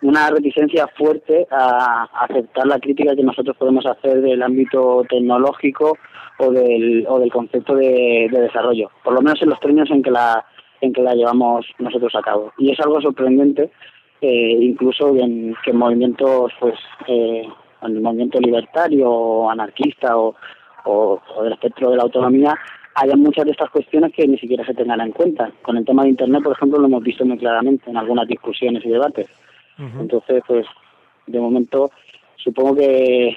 una 0.04 0.30
reticencia 0.30 0.88
fuerte 0.96 1.48
a 1.50 2.04
aceptar 2.26 2.68
la 2.68 2.80
crítica 2.80 3.16
que 3.16 3.24
nosotros 3.24 3.58
podemos 3.58 3.84
hacer 3.88 4.22
del 4.22 4.44
ámbito 4.44 5.04
tecnológico 5.10 5.98
o 6.38 6.52
del, 6.52 7.04
o 7.10 7.20
del 7.20 7.32
concepto 7.32 7.74
de, 7.74 8.30
de 8.32 8.42
desarrollo, 8.42 8.92
por 9.04 9.14
lo 9.14 9.22
menos 9.24 9.42
en 9.42 9.50
los 9.50 9.60
términos 9.60 9.90
en 9.90 10.04
que 10.04 10.12
la 10.12 10.46
en 10.82 10.94
que 10.94 11.02
la 11.02 11.14
llevamos 11.14 11.66
nosotros 11.80 12.14
a 12.16 12.22
cabo. 12.22 12.52
Y 12.58 12.72
es 12.72 12.80
algo 12.80 13.00
sorprendente, 13.02 13.72
eh, 14.20 14.58
incluso 14.62 15.16
en, 15.16 15.56
que 15.64 15.72
en 15.72 15.78
movimientos, 15.78 16.52
pues, 16.60 16.76
eh, 17.08 17.48
en 17.84 17.96
el 17.96 18.02
movimiento 18.02 18.40
libertario 18.40 19.50
anarquista 19.50 20.18
o, 20.18 20.36
o, 20.86 21.22
o 21.36 21.44
del 21.44 21.54
espectro 21.54 21.92
de 21.92 21.98
la 21.98 22.04
autonomía, 22.04 22.58
haya 22.96 23.16
muchas 23.16 23.46
de 23.46 23.52
estas 23.52 23.70
cuestiones 23.70 24.12
que 24.14 24.28
ni 24.28 24.38
siquiera 24.38 24.66
se 24.66 24.74
tengan 24.74 25.02
en 25.02 25.12
cuenta. 25.12 25.52
Con 25.62 25.78
el 25.78 25.86
tema 25.86 26.04
de 26.04 26.10
Internet, 26.10 26.44
por 26.44 26.54
ejemplo, 26.54 26.80
lo 26.80 26.88
hemos 26.88 27.04
visto 27.04 27.26
muy 27.26 27.38
claramente 27.38 27.90
en 27.90 27.98
algunas 27.98 28.28
discusiones 28.28 28.86
y 28.86 28.90
debates. 28.90 29.28
Entonces, 30.00 30.44
pues, 30.48 30.66
de 31.28 31.40
momento, 31.40 31.90
supongo 32.36 32.76
que 32.76 33.36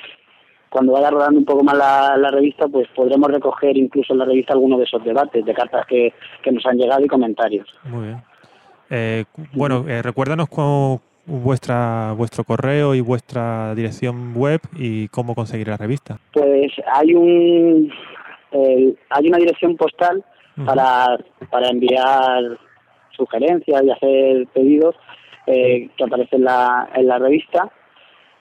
cuando 0.69 0.93
vaya 0.93 1.11
rodando 1.11 1.39
un 1.39 1.45
poco 1.45 1.63
más 1.63 1.77
la, 1.77 2.17
la 2.19 2.31
revista, 2.31 2.67
pues 2.69 2.87
podremos 2.95 3.31
recoger 3.31 3.77
incluso 3.79 4.13
en 4.13 4.19
la 4.19 4.25
revista 4.25 4.53
algunos 4.53 4.79
de 4.79 4.85
esos 4.85 5.03
debates, 5.05 5.45
de 5.45 5.55
cartas 5.55 5.87
que, 5.87 6.13
que 6.43 6.53
nos 6.53 6.67
han 6.67 6.77
llegado 6.77 7.05
y 7.05 7.09
comentarios. 7.09 7.67
Muy 7.85 8.07
bien. 8.09 8.23
Eh, 8.91 9.25
bueno, 9.55 9.85
eh, 9.89 10.03
recuérdanos 10.03 10.49
cu- 10.49 11.01
vuestra, 11.27 12.13
vuestro 12.13 12.45
correo 12.45 12.95
y 12.95 13.01
vuestra 13.01 13.75
dirección 13.75 14.35
web 14.35 14.61
y 14.77 15.09
cómo 15.09 15.35
conseguir 15.35 15.69
la 15.69 15.77
revista. 15.77 16.19
Pues 16.33 16.73
hay 16.93 17.15
un 17.15 17.91
eh, 18.55 18.95
hay 19.11 19.29
una 19.29 19.39
dirección 19.39 19.77
postal 19.77 20.25
para, 20.65 21.19
para 21.51 21.69
enviar 21.69 22.59
sugerencias 23.17 23.83
y 23.83 23.91
hacer 23.91 24.47
pedidos 24.55 24.95
eh, 25.47 25.89
que 25.97 26.05
aparece 26.05 26.37
en 26.37 26.45
la, 26.45 26.89
en 26.95 27.07
la 27.09 27.19
revista. 27.19 27.71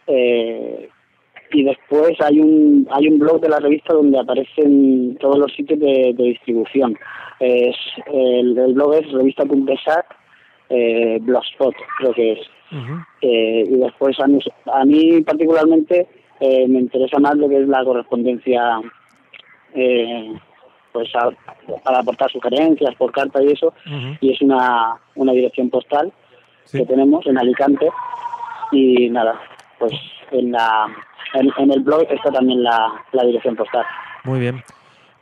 Eh, 0.08 0.90
y 1.52 1.64
después 1.64 2.20
hay 2.20 2.40
un 2.40 2.88
hay 2.92 3.08
un 3.08 3.20
blog 3.20 3.40
de 3.42 3.50
la 3.50 3.60
revista 3.60 3.94
donde 3.94 4.20
aparecen 4.20 5.16
todos 5.20 5.38
los 5.38 5.54
sitios 5.54 5.80
de, 5.80 6.14
de 6.16 6.24
distribución. 6.24 6.98
Es, 7.40 7.76
el, 8.08 8.58
el 8.58 8.74
blog 8.74 8.96
es 8.96 9.12
revista.sat, 9.12 10.06
eh, 10.70 11.20
blogspot 11.22 11.76
creo 12.00 12.14
que 12.14 12.32
es. 12.34 12.40
Eh, 13.22 13.66
y 13.70 13.76
después 13.78 14.20
a 14.20 14.28
mí, 14.28 14.40
a 14.66 14.84
mí 14.84 15.22
particularmente 15.22 16.08
eh, 16.40 16.68
me 16.68 16.80
interesa 16.80 17.20
más 17.20 17.36
lo 17.38 17.48
que 17.48 17.58
es 17.58 17.68
la 17.68 17.84
correspondencia 17.84 18.82
eh, 19.76 20.34
pues 20.92 21.10
a- 21.16 21.30
para 21.84 22.00
aportar 22.00 22.32
sugerencias 22.32 22.94
por 22.96 23.12
carta 23.12 23.42
y 23.42 23.52
eso 23.52 23.74
y 24.22 24.32
es 24.32 24.42
una, 24.42 24.96
una 25.16 25.32
dirección 25.34 25.70
postal 25.70 26.12
que 26.72 26.86
tenemos 26.86 27.26
en 27.28 27.38
Alicante 27.38 27.90
y 28.72 29.10
nada 29.10 29.40
pues 29.80 29.92
en 30.32 30.52
la 30.52 30.86
en, 31.34 31.50
en 31.58 31.72
el 31.72 31.80
blog 31.82 32.06
está 32.12 32.32
también 32.32 32.64
la, 32.64 32.92
la 33.12 33.24
dirección 33.24 33.56
postal 33.56 33.84
Muy 34.24 34.40
bien. 34.40 34.64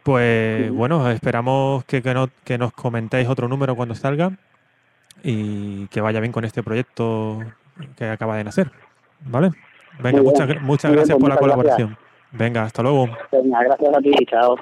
Pues 0.04 0.72
bueno, 0.74 1.10
esperamos 1.12 1.86
que, 1.86 2.02
que, 2.02 2.14
no- 2.14 2.30
que 2.43 2.58
nos 2.58 2.74
comentéis 2.74 3.28
otro 3.30 3.47
número 3.47 3.76
cuando 3.76 3.93
salga 3.95 4.32
y 5.24 5.88
que 5.88 6.02
vaya 6.02 6.20
bien 6.20 6.32
con 6.32 6.43
este 6.43 6.64
proyecto 6.64 7.39
que 7.97 8.06
acaba 8.10 8.36
de 8.38 8.43
nacer. 8.43 8.72
¿Vale? 9.26 9.52
Venga, 9.99 10.24
muchas, 10.24 10.62
muchas 10.62 10.91
bien, 10.91 10.95
gracias 10.97 11.18
pues 11.18 11.22
por 11.22 11.30
la 11.30 11.38
colaboración. 11.38 11.89
gracias. 11.89 12.11
Venga, 12.32 12.63
hasta 12.63 12.82
luego. 12.82 13.07
Venga, 13.32 13.63
gracias 13.63 13.95
a 13.95 14.01
ti 14.01 14.11
chao 14.25 14.55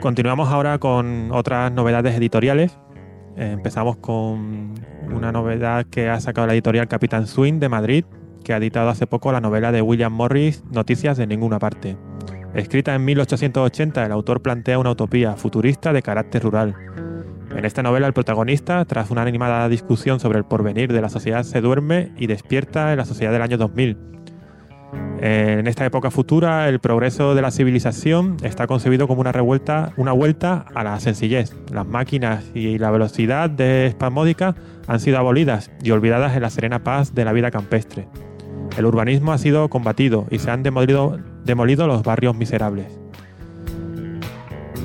Continuamos 0.00 0.48
ahora 0.48 0.78
con 0.78 1.30
otras 1.30 1.70
novedades 1.72 2.16
editoriales. 2.16 2.78
Eh, 3.36 3.50
empezamos 3.52 3.98
con 3.98 4.72
una 5.12 5.30
novedad 5.30 5.84
que 5.84 6.08
ha 6.08 6.18
sacado 6.20 6.46
la 6.46 6.54
editorial 6.54 6.88
Capitán 6.88 7.26
Swing 7.26 7.60
de 7.60 7.68
Madrid, 7.68 8.04
que 8.42 8.54
ha 8.54 8.56
editado 8.56 8.88
hace 8.88 9.06
poco 9.06 9.30
la 9.30 9.42
novela 9.42 9.72
de 9.72 9.82
William 9.82 10.10
Morris, 10.10 10.64
Noticias 10.70 11.18
de 11.18 11.26
ninguna 11.26 11.58
parte. 11.58 11.98
Escrita 12.54 12.94
en 12.94 13.04
1880, 13.04 14.06
el 14.06 14.12
autor 14.12 14.40
plantea 14.40 14.78
una 14.78 14.92
utopía 14.92 15.36
futurista 15.36 15.92
de 15.92 16.00
carácter 16.00 16.44
rural. 16.44 16.74
En 17.54 17.66
esta 17.66 17.82
novela, 17.82 18.06
el 18.06 18.14
protagonista, 18.14 18.82
tras 18.86 19.10
una 19.10 19.20
animada 19.20 19.68
discusión 19.68 20.18
sobre 20.18 20.38
el 20.38 20.46
porvenir 20.46 20.94
de 20.94 21.02
la 21.02 21.10
sociedad, 21.10 21.42
se 21.42 21.60
duerme 21.60 22.14
y 22.16 22.26
despierta 22.26 22.90
en 22.92 22.96
la 22.96 23.04
sociedad 23.04 23.32
del 23.32 23.42
año 23.42 23.58
2000. 23.58 23.98
En 25.22 25.66
esta 25.66 25.84
época 25.84 26.10
futura, 26.10 26.66
el 26.70 26.78
progreso 26.78 27.34
de 27.34 27.42
la 27.42 27.50
civilización 27.50 28.38
está 28.42 28.66
concebido 28.66 29.06
como 29.06 29.20
una 29.20 29.32
revuelta, 29.32 29.92
una 29.98 30.12
vuelta 30.12 30.64
a 30.74 30.82
la 30.82 30.98
sencillez. 30.98 31.54
Las 31.70 31.86
máquinas 31.86 32.50
y 32.54 32.78
la 32.78 32.90
velocidad 32.90 33.50
de 33.50 33.84
espasmódica 33.84 34.54
han 34.86 34.98
sido 34.98 35.18
abolidas 35.18 35.70
y 35.82 35.90
olvidadas 35.90 36.34
en 36.36 36.40
la 36.40 36.48
serena 36.48 36.82
paz 36.84 37.14
de 37.14 37.26
la 37.26 37.34
vida 37.34 37.50
campestre. 37.50 38.08
El 38.78 38.86
urbanismo 38.86 39.32
ha 39.32 39.38
sido 39.38 39.68
combatido 39.68 40.26
y 40.30 40.38
se 40.38 40.50
han 40.50 40.62
demolido, 40.62 41.18
demolido 41.44 41.86
los 41.86 42.02
barrios 42.02 42.34
miserables. 42.34 42.86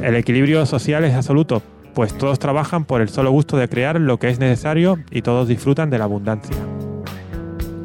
El 0.01 0.15
equilibrio 0.15 0.65
social 0.65 1.05
es 1.05 1.15
absoluto, 1.15 1.61
pues 1.93 2.13
todos 2.13 2.39
trabajan 2.39 2.83
por 2.83 2.99
el 2.99 3.07
solo 3.07 3.31
gusto 3.31 3.55
de 3.55 3.69
crear 3.69 4.01
lo 4.01 4.19
que 4.19 4.27
es 4.27 4.39
necesario 4.39 4.99
y 5.11 5.21
todos 5.21 5.47
disfrutan 5.47 5.89
de 5.89 5.97
la 5.97 6.03
abundancia. 6.03 6.57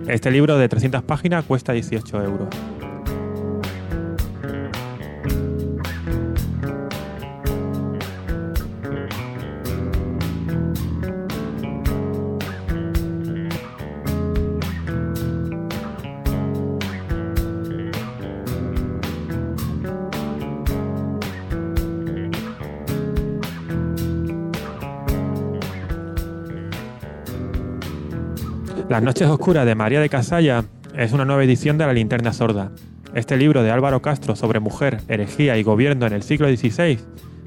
Este 0.09 0.31
libro 0.31 0.59
de 0.59 0.69
300 0.69 1.03
páginas 1.03 1.45
cuesta 1.45 1.73
18 1.73 2.23
euros. 2.23 2.49
Las 28.91 29.05
noches 29.05 29.29
oscuras 29.29 29.65
de 29.65 29.77
María 29.77 30.01
de 30.01 30.09
Casalla 30.09 30.65
es 30.97 31.13
una 31.13 31.25
nueva 31.25 31.45
edición 31.45 31.79
de 31.79 31.87
La 31.87 31.93
linterna 31.93 32.33
sorda. 32.33 32.73
Este 33.15 33.37
libro 33.37 33.63
de 33.63 33.71
Álvaro 33.71 34.03
Castro 34.03 34.35
sobre 34.35 34.59
mujer, 34.59 35.01
herejía 35.07 35.57
y 35.57 35.63
gobierno 35.63 36.09
en 36.09 36.13
el 36.13 36.25
siglo 36.25 36.49
XVI 36.49 36.99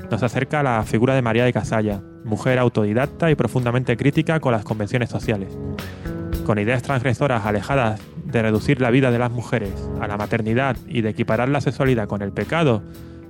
nos 0.10 0.24
acerca 0.24 0.62
a 0.62 0.64
la 0.64 0.82
figura 0.84 1.16
de 1.16 1.22
María 1.22 1.44
de 1.44 1.52
Casalla, 1.52 2.02
mujer 2.24 2.60
autodidacta 2.60 3.30
y 3.30 3.36
profundamente 3.36 3.98
crítica 3.98 4.40
con 4.40 4.54
las 4.54 4.64
convenciones 4.64 5.10
sociales. 5.10 5.54
Con 6.46 6.60
ideas 6.60 6.82
transgresoras 6.82 7.46
alejadas 7.46 8.00
de 8.24 8.42
reducir 8.42 8.80
la 8.80 8.90
vida 8.90 9.12
de 9.12 9.20
las 9.20 9.30
mujeres 9.30 9.74
a 10.00 10.08
la 10.08 10.16
maternidad 10.16 10.78
y 10.88 11.02
de 11.02 11.10
equiparar 11.10 11.50
la 11.50 11.60
sexualidad 11.60 12.08
con 12.08 12.22
el 12.22 12.32
pecado, 12.32 12.84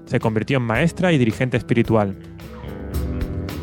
se 0.05 0.19
convirtió 0.19 0.57
en 0.57 0.63
maestra 0.63 1.13
y 1.13 1.17
dirigente 1.17 1.57
espiritual. 1.57 2.15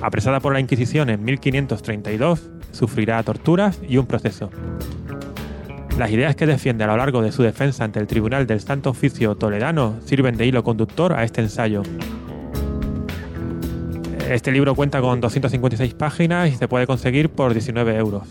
Apresada 0.03 0.41
por 0.41 0.53
la 0.53 0.59
Inquisición 0.59 1.09
en 1.09 1.23
1532, 1.23 2.51
sufrirá 2.73 3.23
torturas 3.23 3.81
y 3.89 3.97
un 3.97 4.07
proceso. 4.07 4.51
Las 5.99 6.11
ideas 6.11 6.35
que 6.35 6.47
defiende 6.47 6.85
a 6.85 6.87
lo 6.87 6.97
largo 6.97 7.21
de 7.21 7.33
su 7.33 7.43
defensa 7.43 7.85
ante 7.85 8.01
el 8.01 8.07
Tribunal 8.07 8.47
del 8.47 8.61
Santo 8.61 8.91
Oficio 8.91 9.35
Toledano 9.35 9.97
sirven 10.05 10.37
de 10.37 10.47
hilo 10.47 10.65
conductor 10.65 11.13
a 11.13 11.25
este 11.25 11.43
ensayo. 11.43 11.83
Este 14.31 14.53
libro 14.53 14.75
cuenta 14.75 15.01
con 15.01 15.21
256 15.21 15.95
páginas 15.95 16.51
y 16.51 16.55
se 16.55 16.69
puede 16.69 16.87
conseguir 16.87 17.31
por 17.31 17.53
19 17.53 17.97
euros. 17.97 18.23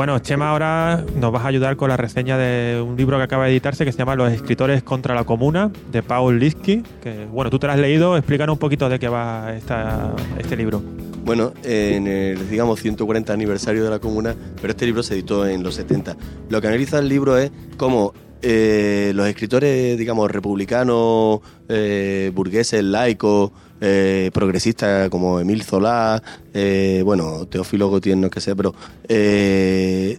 Bueno, 0.00 0.18
Chema, 0.20 0.48
ahora 0.48 1.04
nos 1.14 1.30
vas 1.30 1.44
a 1.44 1.48
ayudar 1.48 1.76
con 1.76 1.90
la 1.90 1.98
reseña 1.98 2.38
de 2.38 2.80
un 2.80 2.96
libro 2.96 3.18
que 3.18 3.24
acaba 3.24 3.44
de 3.44 3.50
editarse 3.50 3.84
que 3.84 3.92
se 3.92 3.98
llama 3.98 4.14
Los 4.16 4.32
escritores 4.32 4.82
contra 4.82 5.14
la 5.14 5.24
comuna, 5.24 5.70
de 5.92 6.02
Paul 6.02 6.38
Liski. 6.38 6.82
Que, 7.02 7.26
bueno, 7.26 7.50
tú 7.50 7.58
te 7.58 7.66
lo 7.66 7.74
has 7.74 7.78
leído, 7.78 8.16
explícanos 8.16 8.54
un 8.54 8.58
poquito 8.58 8.88
de 8.88 8.98
qué 8.98 9.08
va 9.10 9.54
esta- 9.54 10.14
este 10.38 10.56
libro. 10.56 10.80
Bueno, 11.22 11.52
en 11.64 12.06
el, 12.06 12.48
digamos, 12.48 12.80
140 12.80 13.34
aniversario 13.34 13.84
de 13.84 13.90
la 13.90 13.98
comuna, 13.98 14.34
pero 14.58 14.70
este 14.70 14.86
libro 14.86 15.02
se 15.02 15.12
editó 15.12 15.46
en 15.46 15.62
los 15.62 15.74
70. 15.74 16.16
Lo 16.48 16.62
que 16.62 16.68
analiza 16.68 16.98
el 16.98 17.06
libro 17.06 17.36
es 17.36 17.50
cómo 17.76 18.14
eh, 18.40 19.12
los 19.14 19.26
escritores, 19.28 19.98
digamos, 19.98 20.30
republicanos, 20.30 21.40
eh, 21.68 22.32
burgueses, 22.34 22.82
laicos, 22.82 23.50
eh, 23.80 24.30
progresistas 24.32 25.08
como 25.08 25.40
Emil 25.40 25.62
Zola, 25.62 26.22
eh, 26.52 27.02
bueno, 27.04 27.46
Teófilo 27.46 27.90
Gautier, 27.90 28.16
no 28.16 28.26
es 28.26 28.32
que 28.32 28.40
sea, 28.40 28.54
pero 28.54 28.74
eh, 29.08 30.18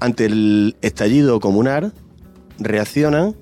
ante 0.00 0.26
el 0.26 0.76
estallido 0.82 1.40
comunal 1.40 1.92
reaccionan 2.58 3.34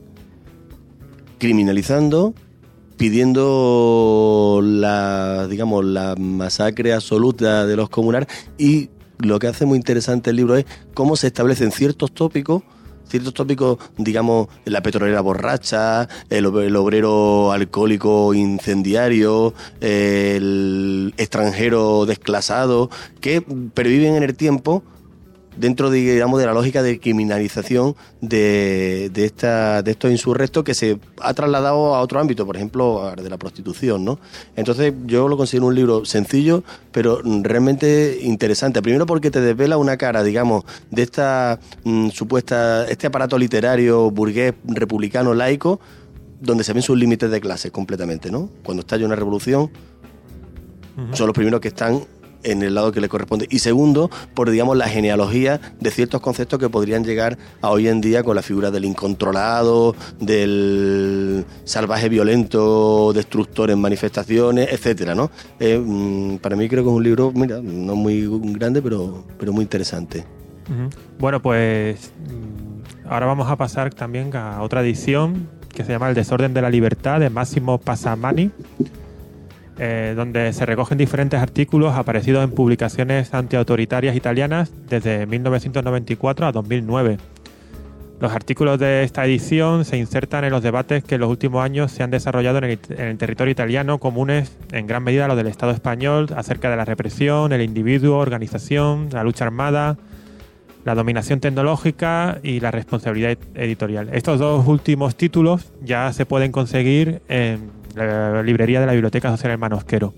criminalizando 1.39 2.35
pidiendo 2.97 4.61
la 4.63 5.47
digamos 5.49 5.85
la 5.85 6.17
masacre 6.17 6.93
absoluta 6.93 7.65
de 7.65 7.77
los 7.77 7.89
comunales 7.89 8.29
y 8.59 8.91
lo 9.19 9.39
que 9.39 9.47
hace 9.47 9.67
muy 9.67 9.77
interesante 9.77 10.31
el 10.31 10.37
libro 10.37 10.57
es 10.57 10.67
cómo 10.95 11.17
se 11.17 11.29
establecen 11.29 11.71
ciertos 11.71 12.13
tópicos 12.13 12.63
ciertos 13.09 13.35
tópicos, 13.35 13.79
digamos, 13.97 14.49
la 14.65 14.83
petrolera 14.83 15.21
borracha, 15.21 16.09
el, 16.31 16.47
el 16.47 16.77
obrero 16.77 17.53
alcohólico 17.53 18.35
incendiario, 18.35 19.55
el 19.81 21.15
extranjero 21.17 22.07
desclasado, 22.07 22.91
que 23.21 23.43
perviven 23.75 24.17
en 24.17 24.23
el 24.23 24.37
tiempo 24.37 24.83
dentro 25.59 25.91
de, 25.91 25.99
digamos, 25.99 26.41
de 26.41 26.47
la 26.47 26.53
lógica 26.53 26.83
de 26.83 27.01
criminalización 27.01 27.97
de, 28.21 29.11
de, 29.13 29.25
esta, 29.25 29.83
de 29.83 29.91
estos 29.91 30.11
insurrectos 30.11 30.65
que 30.65 30.75
se 30.75 30.99
ha 31.21 31.35
trasladado 31.35 31.95
a 31.95 32.01
otro 32.01 32.21
ámbito, 32.21 32.47
por 32.47 32.57
ejemplo, 32.57 33.13
de 33.17 33.29
la 33.29 33.37
prostitución, 33.37 34.05
¿no? 34.05 34.19
Entonces 34.57 34.95
yo 35.07 35.29
lo 35.29 35.37
considero 35.37 35.67
un 35.67 35.75
libro 35.75 36.05
sencillo, 36.05 36.63
pero 36.93 37.21
realmente 37.43 38.19
interesante. 38.23 38.83
Primero 38.83 39.07
porque 39.07 39.31
te 39.31 39.41
desvela 39.41 39.77
una 39.77 39.97
cara, 39.97 40.23
digamos, 40.23 40.65
de 40.91 41.03
esta 41.03 41.59
mm, 41.85 42.11
supuesta, 42.11 42.87
este 42.89 43.07
aparato 43.07 43.39
literario 43.39 44.11
burgués, 44.11 44.55
republicano, 44.67 45.35
laico, 45.35 45.81
donde 46.41 46.65
se 46.65 46.73
ven 46.73 46.83
sus 46.83 46.97
límites 46.97 47.31
de 47.31 47.41
clase 47.41 47.71
completamente, 47.71 48.31
¿no? 48.31 48.49
Cuando 48.63 48.81
estalla 48.81 49.05
una 49.05 49.17
revolución, 49.17 49.71
son 51.13 51.29
los 51.29 51.35
primeros 51.35 51.61
que 51.61 51.69
están 51.69 52.01
en 52.43 52.63
el 52.63 52.75
lado 52.75 52.93
que 52.93 53.01
le 53.01 53.09
corresponde. 53.09 53.47
Y 53.51 53.59
segundo, 53.61 54.11
por 54.35 54.51
digamos 54.51 54.77
la 54.77 54.89
genealogía 54.89 55.61
de 55.81 55.91
ciertos 55.91 56.21
conceptos 56.21 56.59
que 56.59 56.69
podrían 56.69 57.05
llegar 57.05 57.39
a 57.61 57.71
hoy 57.71 57.89
en 57.89 58.01
día 58.01 58.23
con 58.23 58.37
la 58.37 58.43
figura 58.43 58.71
del 58.71 58.85
incontrolado, 58.85 59.95
del 60.21 61.45
salvaje 61.65 62.09
violento, 62.09 63.13
destructor 63.13 63.71
en 63.71 63.81
manifestaciones, 63.81 64.69
etcétera, 64.71 65.15
¿no? 65.15 65.31
Eh, 65.59 65.79
mm, 65.79 66.39
para 66.39 66.57
mí 66.57 66.69
creo 66.69 66.85
que 66.85 66.91
es 66.91 66.97
un 66.97 67.05
libro, 67.05 67.33
mira, 67.35 67.61
no 67.63 67.97
muy 67.97 68.29
grande, 68.55 68.83
pero, 68.83 69.25
pero 69.39 69.53
muy 69.53 69.63
interesante. 69.63 70.25
Bueno, 71.19 71.41
pues 71.41 72.13
mm, 72.19 73.09
ahora 73.09 73.27
vamos 73.27 73.51
a 73.51 73.57
pasar 73.57 73.93
también 73.95 74.35
a 74.37 74.61
otra 74.63 74.83
edición 74.83 75.49
que 75.75 75.85
se 75.85 75.93
llama 75.93 76.09
El 76.09 76.15
desorden 76.15 76.55
de 76.55 76.63
la 76.63 76.71
libertad 76.71 77.21
de 77.21 77.31
Massimo 77.31 77.79
Passamani, 77.79 78.51
eh, 79.79 80.15
donde 80.17 80.53
se 80.53 80.67
recogen 80.67 80.99
diferentes 80.99 81.41
artículos 81.41 81.95
aparecidos 81.97 82.45
en 82.45 82.51
publicaciones 82.51 83.33
antiautoritarias 83.35 84.17
italianas 84.17 84.73
desde 84.89 85.27
1994 85.27 86.47
a 86.47 86.53
2009. 86.53 87.19
Los 88.21 88.33
artículos 88.33 88.81
de 88.81 89.05
esta 89.05 89.25
edición 89.25 89.85
se 89.85 89.97
insertan 89.97 90.43
en 90.45 90.51
los 90.51 90.61
debates 90.63 91.05
que 91.05 91.15
en 91.15 91.21
los 91.21 91.31
últimos 91.31 91.65
años 91.65 91.93
se 91.93 92.03
han 92.03 92.11
desarrollado 92.11 92.59
en 92.59 92.65
el, 92.65 92.79
en 92.91 93.07
el 93.07 93.17
territorio 93.19 93.53
italiano, 93.53 93.99
comunes 93.99 94.57
en 94.73 94.89
gran 94.89 95.05
medida 95.05 95.27
a 95.27 95.29
los 95.29 95.37
del 95.37 95.47
Estado 95.47 95.71
español, 95.71 96.27
acerca 96.37 96.69
de 96.69 96.77
la 96.77 96.85
represión, 96.85 97.53
el 97.53 97.63
individuo, 97.63 98.19
organización, 98.19 99.09
la 99.13 99.23
lucha 99.23 99.45
armada, 99.45 99.99
la 100.85 100.97
dominación 100.97 101.39
tecnológica 101.39 102.39
y 102.43 102.59
la 102.59 102.73
responsabilidad 102.73 103.33
ed- 103.33 103.39
editorial. 103.55 104.09
Estos 104.13 104.41
dos 104.41 104.67
últimos 104.67 105.15
títulos 105.15 105.71
ya 105.85 106.13
se 106.13 106.27
pueden 106.27 106.51
conseguir 106.51 107.23
en 107.29 107.71
la 107.99 108.43
librería 108.43 108.81
de 108.81 108.87
la 108.87 108.93
Biblioteca 108.93 109.31
Social 109.31 109.53
Hermanos 109.53 109.85
Quero. 109.85 110.15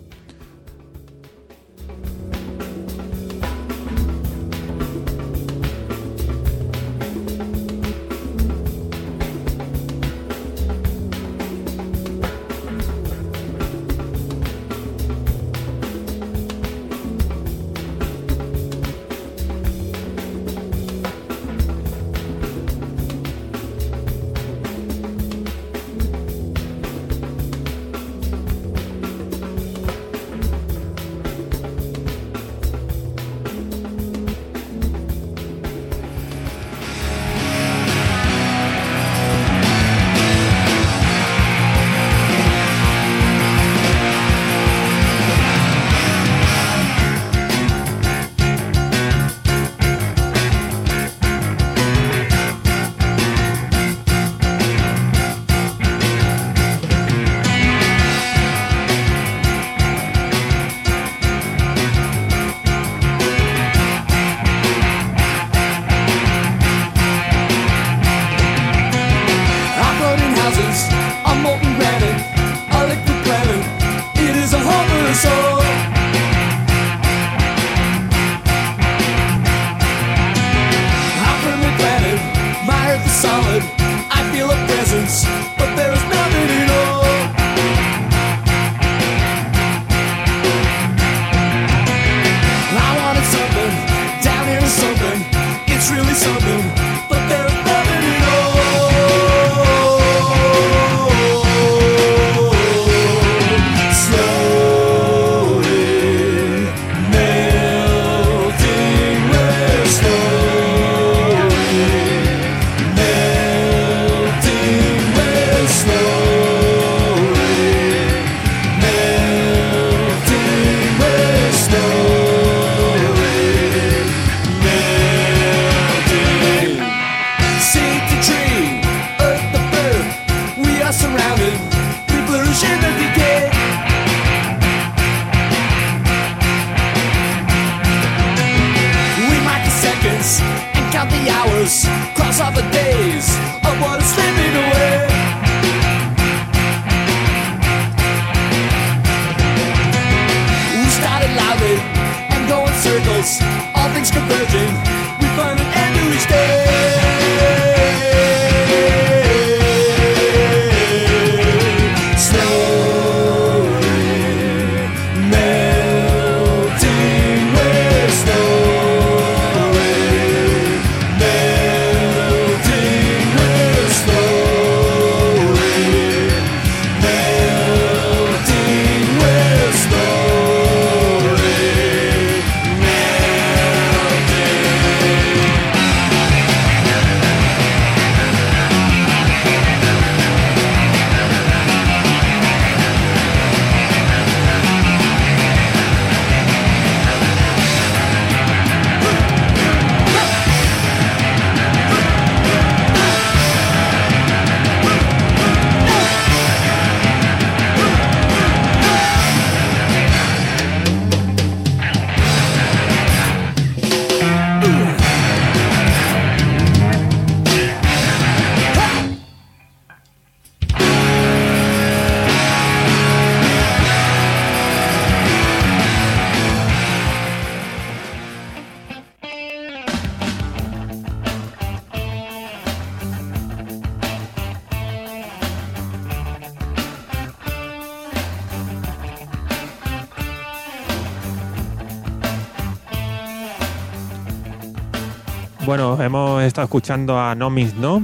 Bueno, 245.70 246.02
hemos 246.02 246.42
estado 246.42 246.64
escuchando 246.64 247.16
a 247.16 247.36
No 247.36 247.48
Means 247.48 247.76
No. 247.76 248.02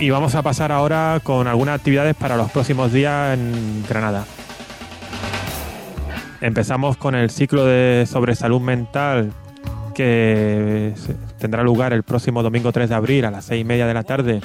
Y 0.00 0.10
vamos 0.10 0.34
a 0.34 0.42
pasar 0.42 0.72
ahora 0.72 1.20
con 1.22 1.46
algunas 1.46 1.78
actividades 1.78 2.16
para 2.16 2.36
los 2.36 2.50
próximos 2.50 2.92
días 2.92 3.38
en 3.38 3.84
Granada. 3.88 4.24
Empezamos 6.40 6.96
con 6.96 7.14
el 7.14 7.30
ciclo 7.30 7.64
de 7.64 8.04
sobre 8.10 8.34
salud 8.34 8.60
mental 8.60 9.32
que 9.94 10.92
tendrá 11.38 11.62
lugar 11.62 11.92
el 11.92 12.02
próximo 12.02 12.42
domingo 12.42 12.72
3 12.72 12.88
de 12.88 12.94
abril 12.96 13.24
a 13.24 13.30
las 13.30 13.44
6 13.44 13.60
y 13.60 13.64
media 13.64 13.86
de 13.86 13.94
la 13.94 14.02
tarde, 14.02 14.40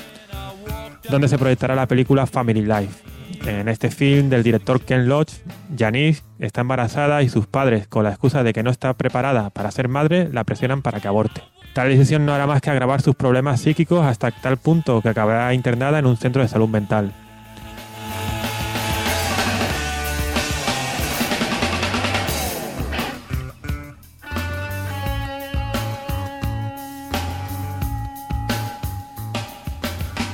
donde 1.10 1.28
se 1.28 1.40
proyectará 1.40 1.74
la 1.74 1.88
película 1.88 2.28
Family 2.28 2.62
Life. 2.62 3.11
En 3.46 3.68
este 3.68 3.90
film 3.90 4.30
del 4.30 4.44
director 4.44 4.82
Ken 4.82 5.10
Loach, 5.10 5.34
Janice 5.76 6.22
está 6.38 6.62
embarazada 6.62 7.24
y 7.24 7.30
sus 7.30 7.48
padres, 7.48 7.88
con 7.88 8.04
la 8.04 8.12
excusa 8.12 8.44
de 8.44 8.54
que 8.54 8.62
no 8.62 8.70
está 8.70 8.94
preparada 8.94 9.50
para 9.50 9.72
ser 9.72 9.88
madre, 9.88 10.30
la 10.32 10.44
presionan 10.44 10.84
para 10.84 11.00
que 11.00 11.08
aborte. 11.08 11.42
Tal 11.74 11.90
decisión 11.90 12.26
no 12.26 12.34
hará 12.34 12.46
más 12.46 12.62
que 12.62 12.70
agravar 12.70 13.02
sus 13.02 13.16
problemas 13.16 13.62
psíquicos 13.62 14.06
hasta 14.06 14.30
tal 14.30 14.58
punto 14.58 15.02
que 15.02 15.10
acabará 15.10 15.54
internada 15.56 15.98
en 15.98 16.06
un 16.06 16.18
centro 16.18 16.42
de 16.44 16.48
salud 16.48 16.70
mental. 16.70 17.14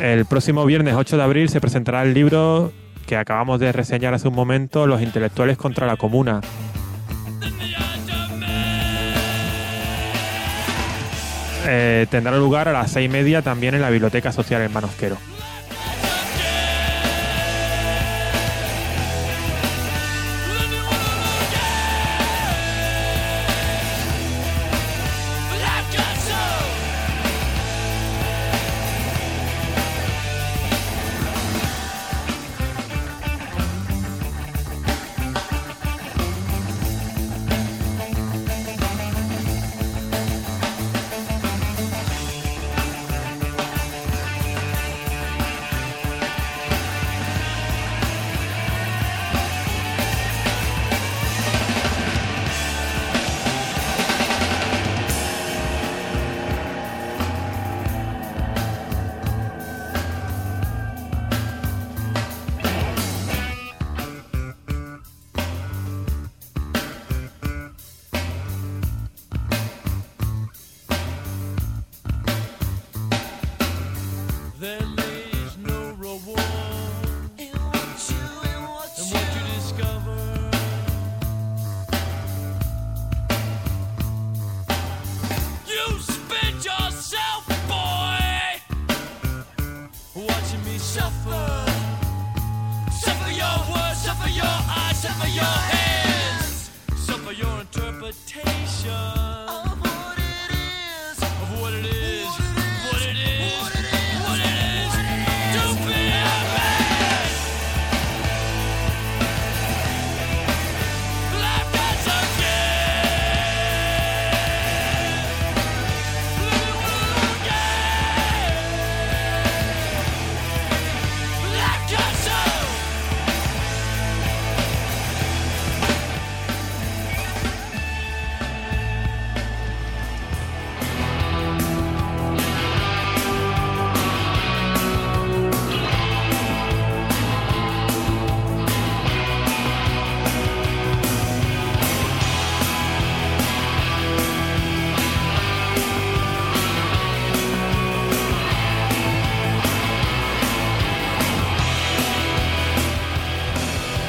El 0.02 0.26
próximo 0.26 0.66
viernes 0.66 0.94
8 0.94 1.18
de 1.18 1.24
abril 1.24 1.50
se 1.50 1.62
presentará 1.62 2.04
el 2.04 2.14
libro 2.14 2.72
que 3.08 3.16
acabamos 3.16 3.60
de 3.60 3.72
reseñar 3.72 4.14
hace 4.14 4.28
un 4.28 4.36
momento, 4.36 4.86
Los 4.86 5.02
intelectuales 5.02 5.58
contra 5.58 5.88
la 5.88 5.96
comuna. 5.96 6.42
Eh, 11.66 12.06
tendrá 12.12 12.38
lugar 12.38 12.68
a 12.68 12.74
las 12.74 12.92
seis 12.92 13.10
y 13.10 13.12
media 13.12 13.42
también 13.42 13.76
en 13.76 13.82
la 13.82 13.90
Biblioteca 13.90 14.32
Social 14.32 14.62
en 14.62 14.72
Manosquero. 14.72 15.18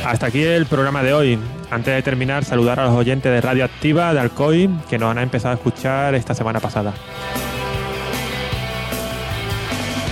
Hasta 0.08 0.26
aquí 0.26 0.42
el 0.42 0.64
programa 0.64 1.02
de 1.02 1.12
hoy. 1.12 1.38
Antes 1.70 1.94
de 1.94 2.00
terminar, 2.00 2.42
saludar 2.42 2.80
a 2.80 2.86
los 2.86 2.94
oyentes 2.94 3.30
de 3.30 3.42
Radio 3.42 3.66
Activa 3.66 4.14
de 4.14 4.20
Alcoy 4.20 4.70
que 4.88 4.96
nos 4.96 5.10
han 5.10 5.18
empezado 5.18 5.52
a 5.52 5.56
escuchar 5.56 6.14
esta 6.14 6.32
semana 6.32 6.60
pasada. 6.60 6.94